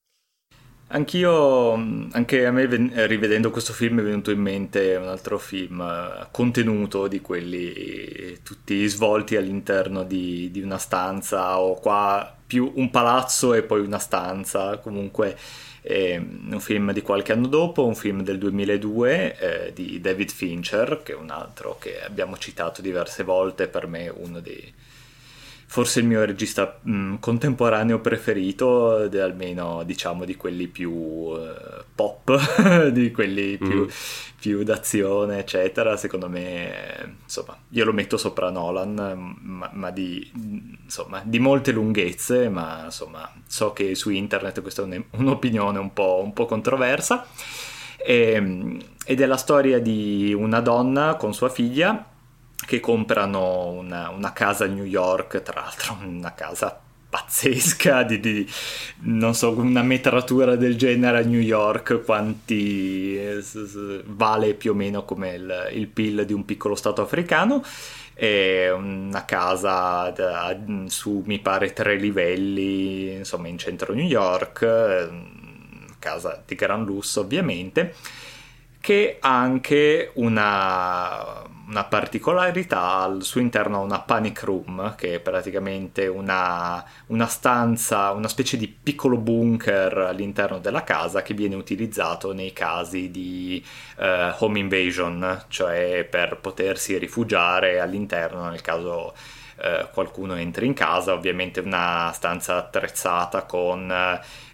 Anch'io, 0.89 1.73
anche 1.73 2.45
a 2.45 2.51
me 2.51 2.67
rivedendo 3.07 3.51
questo 3.51 3.73
film 3.73 4.01
è 4.01 4.03
venuto 4.03 4.31
in 4.31 4.41
mente 4.41 4.95
un 4.97 5.09
altro 5.09 5.39
film 5.39 5.81
eh, 5.81 6.27
contenuto 6.31 7.09
di 7.09 7.23
quelli 7.23 8.39
tutti 8.43 8.87
svolti 8.87 9.37
all'interno 9.37 10.03
di, 10.03 10.51
di 10.51 10.61
una 10.61 10.77
stanza 10.77 11.59
o 11.59 11.77
qua 11.77 12.37
più 12.47 12.71
un 12.75 12.91
palazzo 12.91 13.55
e 13.55 13.63
poi 13.63 13.81
una 13.81 13.99
stanza, 13.99 14.77
comunque 14.77 15.35
è 15.81 16.17
un 16.17 16.61
film 16.61 16.93
di 16.93 17.01
qualche 17.01 17.33
anno 17.33 17.47
dopo, 17.47 17.87
un 17.87 17.95
film 17.95 18.23
del 18.23 18.37
2002 18.37 19.39
eh, 19.39 19.73
di 19.73 19.99
David 20.01 20.31
Fincher, 20.31 21.01
che 21.03 21.13
è 21.13 21.17
un 21.17 21.31
altro 21.31 21.79
che 21.81 22.03
abbiamo 22.03 22.37
citato 22.37 22.83
diverse 22.83 23.25
volte, 23.25 23.67
per 23.67 23.87
me 23.87 24.13
uno 24.15 24.41
dei 24.41 24.73
forse 25.73 26.01
il 26.01 26.07
mio 26.07 26.23
regista 26.23 26.81
mh, 26.83 26.93
mm, 26.93 27.15
contemporaneo 27.15 27.99
preferito, 28.01 29.09
almeno 29.19 29.85
diciamo 29.85 30.27
di 30.27 30.37
quelli 30.37 30.67
più 30.67 30.93
uh, 30.93 31.39
pop, 31.95 32.89
di 32.93 33.11
quelli 33.11 33.57
più, 33.57 33.85
mm. 33.85 33.89
più, 34.39 34.65
d'azione, 34.65 35.39
eccetera. 35.39 35.97
Secondo 35.97 36.29
me, 36.29 37.17
insomma, 37.23 37.57
io 37.71 37.87
lo 37.87 37.95
metto 37.95 38.19
sopra 38.19 38.51
Nolan, 38.51 39.39
ma, 39.41 39.71
ma 39.73 39.91
di, 39.91 40.31
insomma, 40.85 41.23
di, 41.25 41.39
molte 41.39 41.73
lunghezze, 41.73 42.51
ma 42.51 42.83
insomma, 42.85 43.33
so 43.47 43.73
che 43.73 43.95
su 43.95 44.11
internet 44.11 44.61
questa 44.61 44.87
è 44.87 45.03
un'opinione 45.13 45.79
un 45.79 45.95
po', 45.95 46.21
un 46.23 46.35
po 46.35 46.45
controversa. 46.45 47.27
E, 47.97 48.33
ehm, 48.33 48.79
ed 49.07 49.23
è 49.23 49.25
la 49.25 49.39
storia 49.39 49.79
di 49.79 50.35
una 50.37 50.61
donna 50.61 51.17
con 51.17 51.33
sua 51.33 51.49
figlia 51.49 52.12
che 52.65 52.81
comprano 52.81 53.69
una, 53.71 54.11
una, 54.11 54.33
casa 54.33 54.65
a 54.65 54.69
New 54.69 54.85
York, 54.85 55.43
tra 55.43 55.61
l'altro 55.61 55.99
una 56.03 56.35
casa 56.35 56.81
pazzesca 57.09 58.03
di, 58.05 58.21
di, 58.21 58.51
non 59.01 59.35
so 59.35 59.53
una 59.53 59.83
metratura 59.83 60.57
del 60.57 60.77
genere 60.77 61.19
a 61.19 61.23
New 61.23 61.41
York 61.41 62.05
quanti 62.05 63.21
vale 64.07 64.55
più 64.55 64.73
o 64.73 64.75
meno 64.75 65.05
come 65.05 65.35
il, 65.35 65.69
il 65.73 65.89
PIL 65.89 66.25
di 66.25 66.33
un 66.33 66.45
piccolo 66.45 66.75
stato 66.75 67.03
africano. 67.03 67.63
È 68.15 68.71
una 68.71 69.25
casa 69.25 70.11
da, 70.11 70.57
su 70.87 71.23
mi 71.27 71.39
pare 71.39 71.73
tre 71.73 71.97
livelli 71.97 73.15
insomma 73.15 73.49
in 73.49 73.59
centro 73.59 73.95
New 73.95 74.05
York 74.05 74.61
casa 76.03 76.43
di 76.45 76.57
gran 76.57 76.85
lusso 76.85 77.21
ovviamente 77.21 77.95
che 78.83 79.17
ha 79.21 79.39
anche 79.39 80.11
una 80.15 81.51
una 81.73 81.85
particolarità, 81.85 82.97
al 82.99 83.23
suo 83.23 83.41
interno 83.41 83.81
una 83.81 84.01
panic 84.01 84.43
room, 84.43 84.95
che 84.95 85.15
è 85.15 85.21
praticamente 85.21 86.07
una, 86.07 86.85
una, 87.07 87.27
stanza, 87.27 88.11
una 88.11 88.29
specie 88.29 88.59
di 88.59 88.69
piccolo 88.69 89.17
bunker 89.17 89.97
all'interno 89.97 90.59
della 90.59 90.85
casa 90.85 91.23
che 91.23 91.33
viene 91.33 91.55
utilizzato 91.55 92.35
nei 92.35 92.53
casi 92.53 93.11
di 93.11 93.65
uh, 93.97 94.35
home 94.45 94.59
invasion, 94.59 95.45
cioè 95.49 96.07
per 96.09 96.39
potersi 96.41 96.99
rifugiare 96.99 97.81
all'interno 97.81 98.51
nel 98.51 98.61
caso 98.61 99.15
eh, 99.63 99.87
qualcuno 99.93 100.35
entri 100.35 100.67
in 100.67 100.75
casa, 100.75 101.13
ovviamente 101.13 101.61
una 101.61 102.11
stanza 102.13 102.57
attrezzata 102.57 103.45
con 103.45 103.89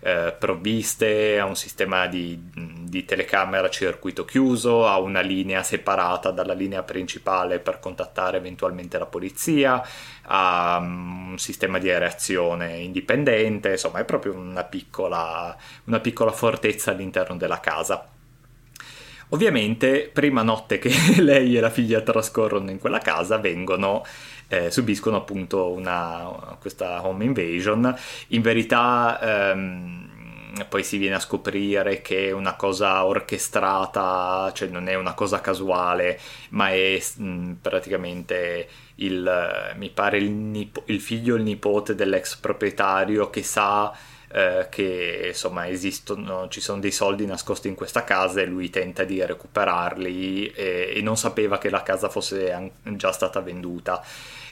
eh, 0.01 0.35
provviste, 0.39 1.39
ha 1.39 1.47
un 1.47 1.57
sistema 1.57 2.07
di, 2.07 2.39
di 2.53 3.07
telecamera 3.07 3.69
a 3.69 3.71
circuito 3.71 4.27
chiuso, 4.27 4.87
ha 4.87 4.99
una 4.99 5.21
linea 5.21 5.63
separata 5.63 6.31
dalla 6.31 6.53
linea 6.53 6.83
principale 6.83 7.59
per 7.59 7.81
contattare 7.81 8.37
eventualmente 8.37 8.99
la 8.99 9.07
polizia, 9.07 9.83
ha 10.25 10.77
um, 10.79 11.31
un 11.31 11.39
sistema 11.39 11.79
di 11.79 11.91
reazione 11.91 12.77
indipendente, 12.77 13.71
insomma 13.71 14.01
è 14.01 14.05
proprio 14.05 14.35
una 14.35 14.65
piccola, 14.65 15.57
una 15.85 16.01
piccola 16.01 16.33
fortezza 16.33 16.91
all'interno 16.91 17.37
della 17.39 17.61
casa. 17.61 18.09
Ovviamente, 19.31 20.11
prima 20.11 20.43
notte 20.43 20.79
che 20.79 20.91
lei 21.21 21.57
e 21.57 21.61
la 21.61 21.71
figlia 21.71 22.01
trascorrono 22.01 22.71
in 22.71 22.79
quella 22.79 22.99
casa, 22.99 23.37
vengono 23.39 24.05
eh, 24.49 24.71
subiscono 24.71 25.17
appunto 25.17 25.71
una, 25.71 26.57
questa 26.61 27.07
home 27.07 27.25
invasion. 27.25 27.97
In 28.29 28.43
verità 28.43 29.51
ehm, 29.51 30.09
poi 30.69 30.83
si 30.83 30.99
viene 30.99 31.17
a 31.17 31.21
scoprire 31.21 32.01
che 32.01 32.29
è 32.29 32.31
una 32.33 32.55
cosa 32.55 33.05
orchestrata, 33.05 34.51
cioè 34.55 34.69
non 34.69 34.89
è 34.89 34.95
una 34.95 35.15
cosa 35.15 35.41
casuale, 35.41 36.19
ma 36.51 36.71
è 36.71 37.01
mh, 37.17 37.53
praticamente 37.61 38.69
il, 38.97 39.75
mi 39.77 39.91
pare 39.91 40.19
il, 40.19 40.31
nipo- 40.31 40.83
il 40.87 41.01
figlio 41.01 41.35
o 41.35 41.37
il 41.37 41.45
nipote 41.45 41.95
dell'ex 41.95 42.37
proprietario 42.37 43.31
che 43.31 43.43
sa 43.43 43.95
eh, 44.31 44.67
che 44.71 45.27
insomma 45.29 45.69
esistono, 45.69 46.49
ci 46.49 46.61
sono 46.61 46.81
dei 46.81 46.91
soldi 46.93 47.27
nascosti 47.27 47.69
in 47.69 47.75
questa 47.75 48.05
casa 48.05 48.41
e 48.41 48.47
lui 48.47 48.71
tenta 48.71 49.05
di 49.05 49.25
recuperarli 49.25 50.49
e, 50.49 50.93
e 50.97 51.03
non 51.03 51.17
sapeva 51.17 51.59
che 51.59 51.71
la 51.71 51.83
casa 51.83 52.09
fosse 52.09 52.73
già 52.83 53.13
stata 53.13 53.41
venduta. 53.41 54.05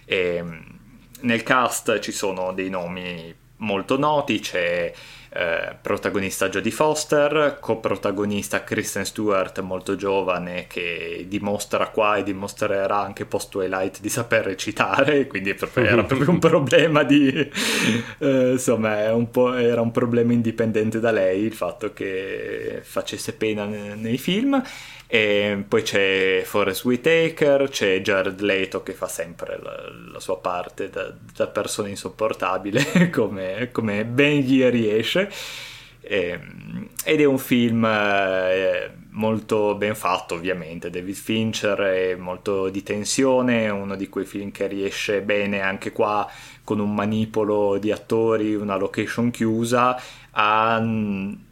E, 0.05 0.37
ehm, 0.37 0.79
nel 1.21 1.43
cast 1.43 1.99
ci 2.01 2.13
sono 2.13 2.53
dei 2.53 2.69
nomi 2.69 3.35
molto 3.59 3.99
noti, 3.99 4.39
c'è 4.41 4.93
eh, 5.39 5.77
protagonista 5.83 6.49
Jodie 6.49 6.73
Foster, 6.73 7.59
coprotagonista 7.61 8.65
Kristen 8.65 9.05
Stewart 9.05 9.61
molto 9.61 9.95
giovane 9.95 10.67
che 10.67 11.27
dimostra 11.29 11.89
qua 11.89 12.17
e 12.17 12.23
dimostrerà 12.23 13.01
anche 13.01 13.27
post 13.27 13.51
Twilight 13.51 14.01
di 14.01 14.09
saper 14.09 14.47
recitare, 14.47 15.27
quindi 15.29 15.55
era 15.75 16.05
proprio 16.05 16.31
un 16.31 16.39
problema 16.41 17.03
di... 17.03 17.29
Eh, 18.19 18.51
insomma 18.53 19.13
un 19.13 19.29
era 19.59 19.83
un 19.83 19.91
problema 19.91 20.33
indipendente 20.33 21.01
da 21.01 21.11
lei 21.11 21.43
il 21.43 21.53
fatto 21.53 21.93
che 21.93 22.81
facesse 22.83 23.35
pena 23.35 23.67
nei, 23.67 23.99
nei 23.99 24.19
film 24.19 24.63
E 25.09 25.65
poi 25.69 25.83
c'è 25.83 26.43
Forrest 26.45 26.85
Whitaker, 26.85 27.69
c'è 27.69 28.01
Jared 28.01 28.41
Leto 28.41 28.83
che 28.83 28.93
fa 28.93 29.07
sempre 29.07 29.57
la, 29.63 29.77
la 30.13 30.19
sua 30.19 30.39
parte 30.39 30.91
da, 30.91 31.15
da, 31.35 31.47
persona 31.47 31.87
insopportabile, 31.89 33.11
come, 33.15 33.69
come 33.71 34.05
ben 34.05 34.41
gli 34.41 34.65
riesce. 34.65 35.26
E, 36.01 36.41
ed 37.05 37.21
è 37.21 37.25
un 37.25 37.39
film 37.39 37.85
eh, 37.85 38.91
molto 39.11 39.75
ben 39.75 39.95
fatto, 39.95 40.35
ovviamente. 40.35 40.91
David 40.91 41.15
Fincher 41.15 41.79
è 41.79 42.15
molto 42.15 42.69
di 42.69 42.83
tensione, 42.83 43.69
uno 43.69 43.97
di 43.97 44.09
quei 44.09 44.25
film 44.25 44.51
che 44.51 44.67
riesce 44.67 45.23
bene 45.23 45.61
anche 45.61 45.93
qua 45.93 46.29
con 46.63 46.79
un 46.81 46.95
manipolo 46.95 47.79
di 47.79 47.93
attori, 47.93 48.55
una 48.55 48.77
location 48.77 49.31
chiusa, 49.31 50.01
a 50.33 50.79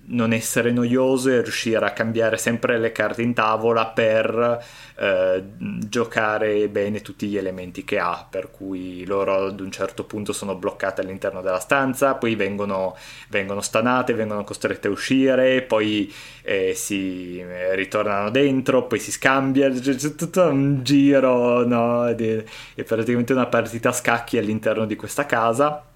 non 0.07 0.33
essere 0.33 0.71
noioso 0.71 1.31
e 1.31 1.41
riuscire 1.43 1.85
a 1.85 1.93
cambiare 1.93 2.37
sempre 2.37 2.79
le 2.79 2.93
carte 2.93 3.23
in 3.23 3.33
tavola 3.33 3.87
per 3.87 4.63
eh, 4.97 5.45
giocare 5.89 6.69
bene 6.69 7.01
tutti 7.01 7.27
gli 7.27 7.37
elementi 7.37 7.85
che 7.85 7.99
ha, 7.99 8.27
per 8.29 8.51
cui 8.51 9.05
loro 9.07 9.47
ad 9.47 9.61
un 9.61 9.71
certo 9.71 10.05
punto 10.05 10.33
sono 10.33 10.55
bloccate 10.57 11.01
all'interno 11.01 11.41
della 11.41 11.59
stanza, 11.59 12.15
poi 12.15 12.35
vengono, 12.35 12.97
vengono 13.29 13.61
stanate, 13.61 14.15
vengono 14.15 14.45
costrette 14.45 14.89
a 14.89 14.91
uscire, 14.91 15.63
poi 15.63 16.13
eh, 16.43 16.75
si 16.75 17.43
ritornano 17.73 18.31
dentro, 18.31 18.87
poi 18.87 18.99
si 18.99 19.11
scambia, 19.11 19.71
c'è 19.71 20.15
tutto 20.15 20.43
un 20.43 20.83
giro, 20.83 21.67
no? 21.67 22.07
È 22.07 22.83
praticamente 22.85 23.33
una 23.33 23.47
partita 23.47 23.89
a 23.89 23.93
scacchi 23.93 24.39
all'interno 24.39 24.85
di 24.85 24.97
questa 24.97 25.27
casa 25.27 25.93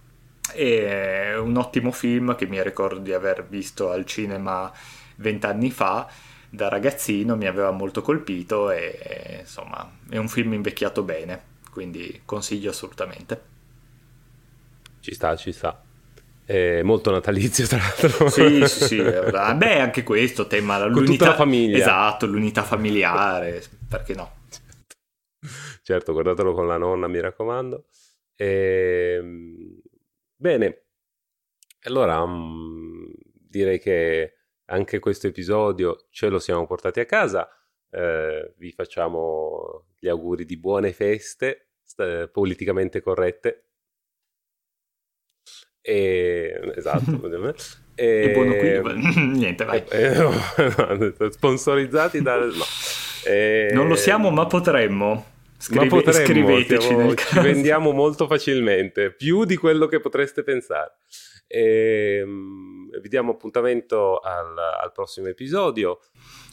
è 0.53 1.37
un 1.37 1.57
ottimo 1.57 1.91
film 1.91 2.35
che 2.35 2.47
mi 2.47 2.63
ricordo 2.63 2.99
di 2.99 3.13
aver 3.13 3.47
visto 3.47 3.91
al 3.91 4.05
cinema 4.05 4.73
vent'anni 5.17 5.71
fa 5.71 6.09
da 6.51 6.69
ragazzino, 6.69 7.37
mi 7.37 7.47
aveva 7.47 7.71
molto 7.71 8.03
colpito 8.03 8.71
e 8.71 9.39
insomma 9.41 9.91
è 10.09 10.17
un 10.17 10.29
film 10.29 10.55
invecchiato 10.55 11.03
bene, 11.03 11.43
quindi 11.71 12.23
consiglio 12.25 12.71
assolutamente. 12.71 13.43
Ci 15.01 15.15
sta, 15.15 15.37
ci 15.37 15.53
sta. 15.53 15.83
È 16.45 16.81
molto 16.83 17.11
natalizio, 17.11 17.67
tra 17.67 17.79
l'altro. 17.79 18.29
Sì, 18.33 18.67
sì, 18.67 18.85
sì. 18.85 19.03
Beh, 19.03 19.81
anche 19.81 20.03
questo 20.03 20.47
tema. 20.47 20.79
Con 20.79 20.93
l'unità, 20.93 21.13
tutta 21.13 21.27
la 21.27 21.35
famiglia. 21.35 21.77
Esatto, 21.77 22.27
l'unità 22.27 22.63
familiare, 22.63 23.63
perché 23.87 24.15
no? 24.15 24.37
Certo, 25.83 26.13
guardatelo 26.13 26.55
con 26.55 26.67
la 26.67 26.79
nonna, 26.79 27.07
mi 27.07 27.21
raccomando. 27.21 27.85
E 28.35 29.17
ehm, 29.19 29.68
Bene, 30.41 30.85
allora 31.83 32.23
um, 32.23 33.13
direi 33.33 33.81
che 33.81 34.35
anche 34.67 35.01
questo 35.01 35.27
episodio 35.27 36.07
ce 36.11 36.29
lo 36.29 36.39
siamo 36.39 36.65
portati 36.65 37.01
a 37.01 37.07
casa. 37.07 37.49
Eh, 37.91 38.55
vi 38.57 38.71
facciamo 38.71 39.87
gli 39.99 40.07
auguri 40.07 40.45
di 40.45 40.57
buone 40.57 40.93
feste, 40.93 41.71
st- 41.83 42.29
politicamente 42.29 43.01
corrette. 43.01 43.65
E, 45.81 46.73
esatto. 46.77 47.21
e, 47.97 48.05
e 48.05 48.33
buono 48.33 48.55
qui. 48.55 49.17
Niente, 49.39 49.65
vai. 49.65 49.83
Eh, 49.91 51.31
sponsorizzati 51.33 52.23
da... 52.23 52.37
No. 52.37 52.65
E... 53.25 53.71
Non 53.73 53.89
lo 53.89 53.97
siamo, 53.97 54.31
ma 54.31 54.47
potremmo. 54.47 55.37
Scrive, 55.59 55.85
Ma 55.85 55.91
potremmo, 55.91 56.25
scriveteci 56.25 56.87
siamo, 56.87 57.15
ci 57.15 57.41
vendiamo 57.41 57.91
molto 57.91 58.29
facilmente, 58.29 59.13
più 59.13 59.45
di 59.45 59.57
quello 59.57 59.87
che 59.87 59.99
potreste 59.99 60.45
pensare. 60.45 60.99
E, 61.49 62.23
um, 62.25 62.89
vi 63.01 63.09
diamo 63.09 63.33
appuntamento 63.33 64.19
al, 64.19 64.57
al, 64.57 64.93
prossimo 64.93 65.27
episodio. 65.27 65.99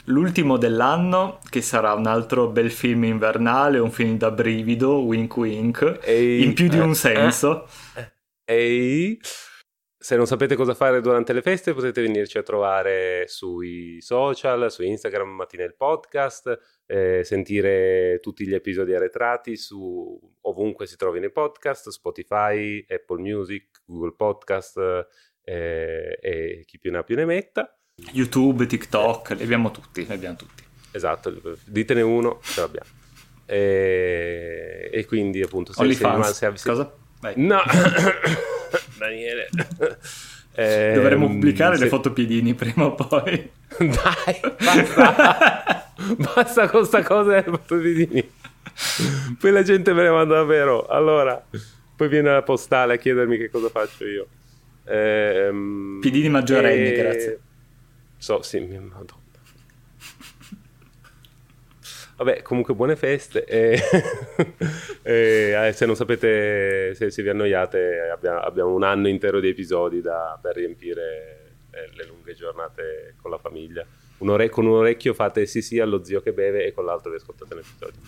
L'ultimo 0.06 0.56
dell'anno, 0.56 1.38
che 1.48 1.62
sarà 1.62 1.92
un 1.94 2.06
altro 2.06 2.48
bel 2.48 2.70
film 2.70 3.04
invernale, 3.04 3.78
un 3.78 3.92
film 3.92 4.16
da 4.18 4.32
brivido, 4.32 5.02
wink 5.04 5.36
wink, 5.36 5.98
Ehi, 6.02 6.42
in 6.42 6.54
più 6.54 6.68
di 6.68 6.78
eh, 6.78 6.80
un 6.80 6.94
senso. 6.94 7.68
Eh, 7.94 8.12
ehi, 8.44 9.20
se 10.06 10.14
non 10.14 10.28
sapete 10.28 10.54
cosa 10.54 10.72
fare 10.72 11.00
durante 11.00 11.32
le 11.32 11.42
feste 11.42 11.74
potete 11.74 12.00
venirci 12.00 12.38
a 12.38 12.44
trovare 12.44 13.24
sui 13.26 14.00
social, 14.00 14.70
su 14.70 14.84
Instagram, 14.84 15.30
Mattina 15.30 15.64
il 15.64 15.74
podcast, 15.74 16.84
eh, 16.86 17.24
sentire 17.24 18.20
tutti 18.22 18.46
gli 18.46 18.54
episodi 18.54 18.94
arretrati 18.94 19.56
su 19.56 20.16
ovunque 20.42 20.86
si 20.86 20.96
trovino 20.96 21.26
i 21.26 21.32
podcast, 21.32 21.88
Spotify, 21.88 22.86
Apple 22.88 23.20
Music, 23.20 23.82
Google 23.84 24.14
Podcast 24.14 24.78
eh, 25.42 26.18
e 26.20 26.62
chi 26.64 26.78
più 26.78 26.92
ne 26.92 26.98
ha 26.98 27.02
più 27.02 27.16
ne 27.16 27.24
metta. 27.24 27.76
YouTube, 28.12 28.66
TikTok, 28.66 29.30
li 29.30 29.42
abbiamo 29.42 29.72
tutti, 29.72 30.06
li 30.06 30.12
abbiamo 30.12 30.36
tutti. 30.36 30.62
Esatto, 30.92 31.34
ditene 31.64 32.02
uno, 32.02 32.38
ce 32.42 32.60
l'abbiamo. 32.60 32.90
E, 33.44 34.88
e 34.92 35.04
quindi 35.04 35.42
appunto... 35.42 35.72
Se, 35.72 35.82
OnlyFans, 35.82 36.30
se, 36.30 36.52
se, 36.54 36.68
cosa? 36.68 36.94
Vai. 37.18 37.32
No, 37.38 37.60
Daniele... 38.98 39.48
Eh, 40.58 40.92
Dovremmo 40.94 41.26
pubblicare 41.26 41.76
se... 41.76 41.84
le 41.84 41.90
foto 41.90 42.14
piedini 42.14 42.54
prima 42.54 42.86
o 42.86 42.94
poi. 42.94 43.50
Dai, 43.76 44.40
basta. 44.58 45.84
Basta 46.16 46.68
con 46.68 46.84
sta 46.84 47.02
cosa 47.02 47.40
del 47.40 47.44
fotodini. 47.44 48.30
Poi 49.38 49.50
la 49.50 49.62
gente 49.62 49.92
me 49.92 50.02
ne 50.02 50.10
manda 50.10 50.36
davvero. 50.36 50.86
Allora, 50.86 51.42
poi 51.94 52.08
viene 52.08 52.30
la 52.30 52.42
postale 52.42 52.94
a 52.94 52.96
chiedermi 52.96 53.36
che 53.36 53.50
cosa 53.50 53.68
faccio 53.68 54.06
io. 54.06 54.26
Ehm, 54.84 55.98
Piedini 56.00 56.28
maggiorenni, 56.28 56.92
e... 56.92 56.92
grazie. 56.92 57.40
So, 58.18 58.42
sì, 58.42 58.60
mia 58.60 58.80
madonna. 58.80 59.24
Vabbè, 62.16 62.42
comunque 62.42 62.74
buone 62.74 62.96
feste. 62.96 63.44
E... 63.44 63.80
e, 65.02 65.68
eh, 65.68 65.72
se 65.72 65.86
non 65.86 65.96
sapete, 65.96 66.94
se, 66.94 67.10
se 67.10 67.22
vi 67.22 67.28
annoiate, 67.28 68.08
abbiamo, 68.10 68.38
abbiamo, 68.40 68.74
un 68.74 68.82
anno 68.82 69.08
intero 69.08 69.40
di 69.40 69.48
episodi 69.48 70.00
da, 70.00 70.38
per 70.40 70.56
riempire 70.56 71.54
le, 71.70 71.90
le 71.94 72.06
lunghe 72.06 72.34
giornate 72.34 73.14
con 73.20 73.30
la 73.30 73.38
famiglia 73.38 73.86
un 74.18 74.30
ore- 74.30 74.48
con 74.48 74.66
un 74.66 74.74
orecchio 74.74 75.14
fate 75.14 75.46
sì 75.46 75.60
sì 75.60 75.78
allo 75.78 76.04
zio 76.04 76.20
che 76.20 76.32
beve 76.32 76.64
e 76.64 76.72
con 76.72 76.84
l'altro 76.84 77.10
vi 77.10 77.16
ascoltate 77.16 77.54
l'episodio. 77.54 78.00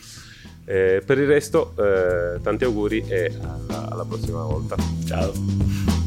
Eh, 0.64 1.02
per 1.04 1.18
il 1.18 1.26
resto, 1.26 1.74
eh, 1.78 2.40
tanti 2.42 2.64
auguri 2.64 3.04
e 3.08 3.32
alla, 3.40 3.88
alla 3.90 4.04
prossima 4.04 4.42
volta. 4.42 4.76
Ciao. 5.06 5.97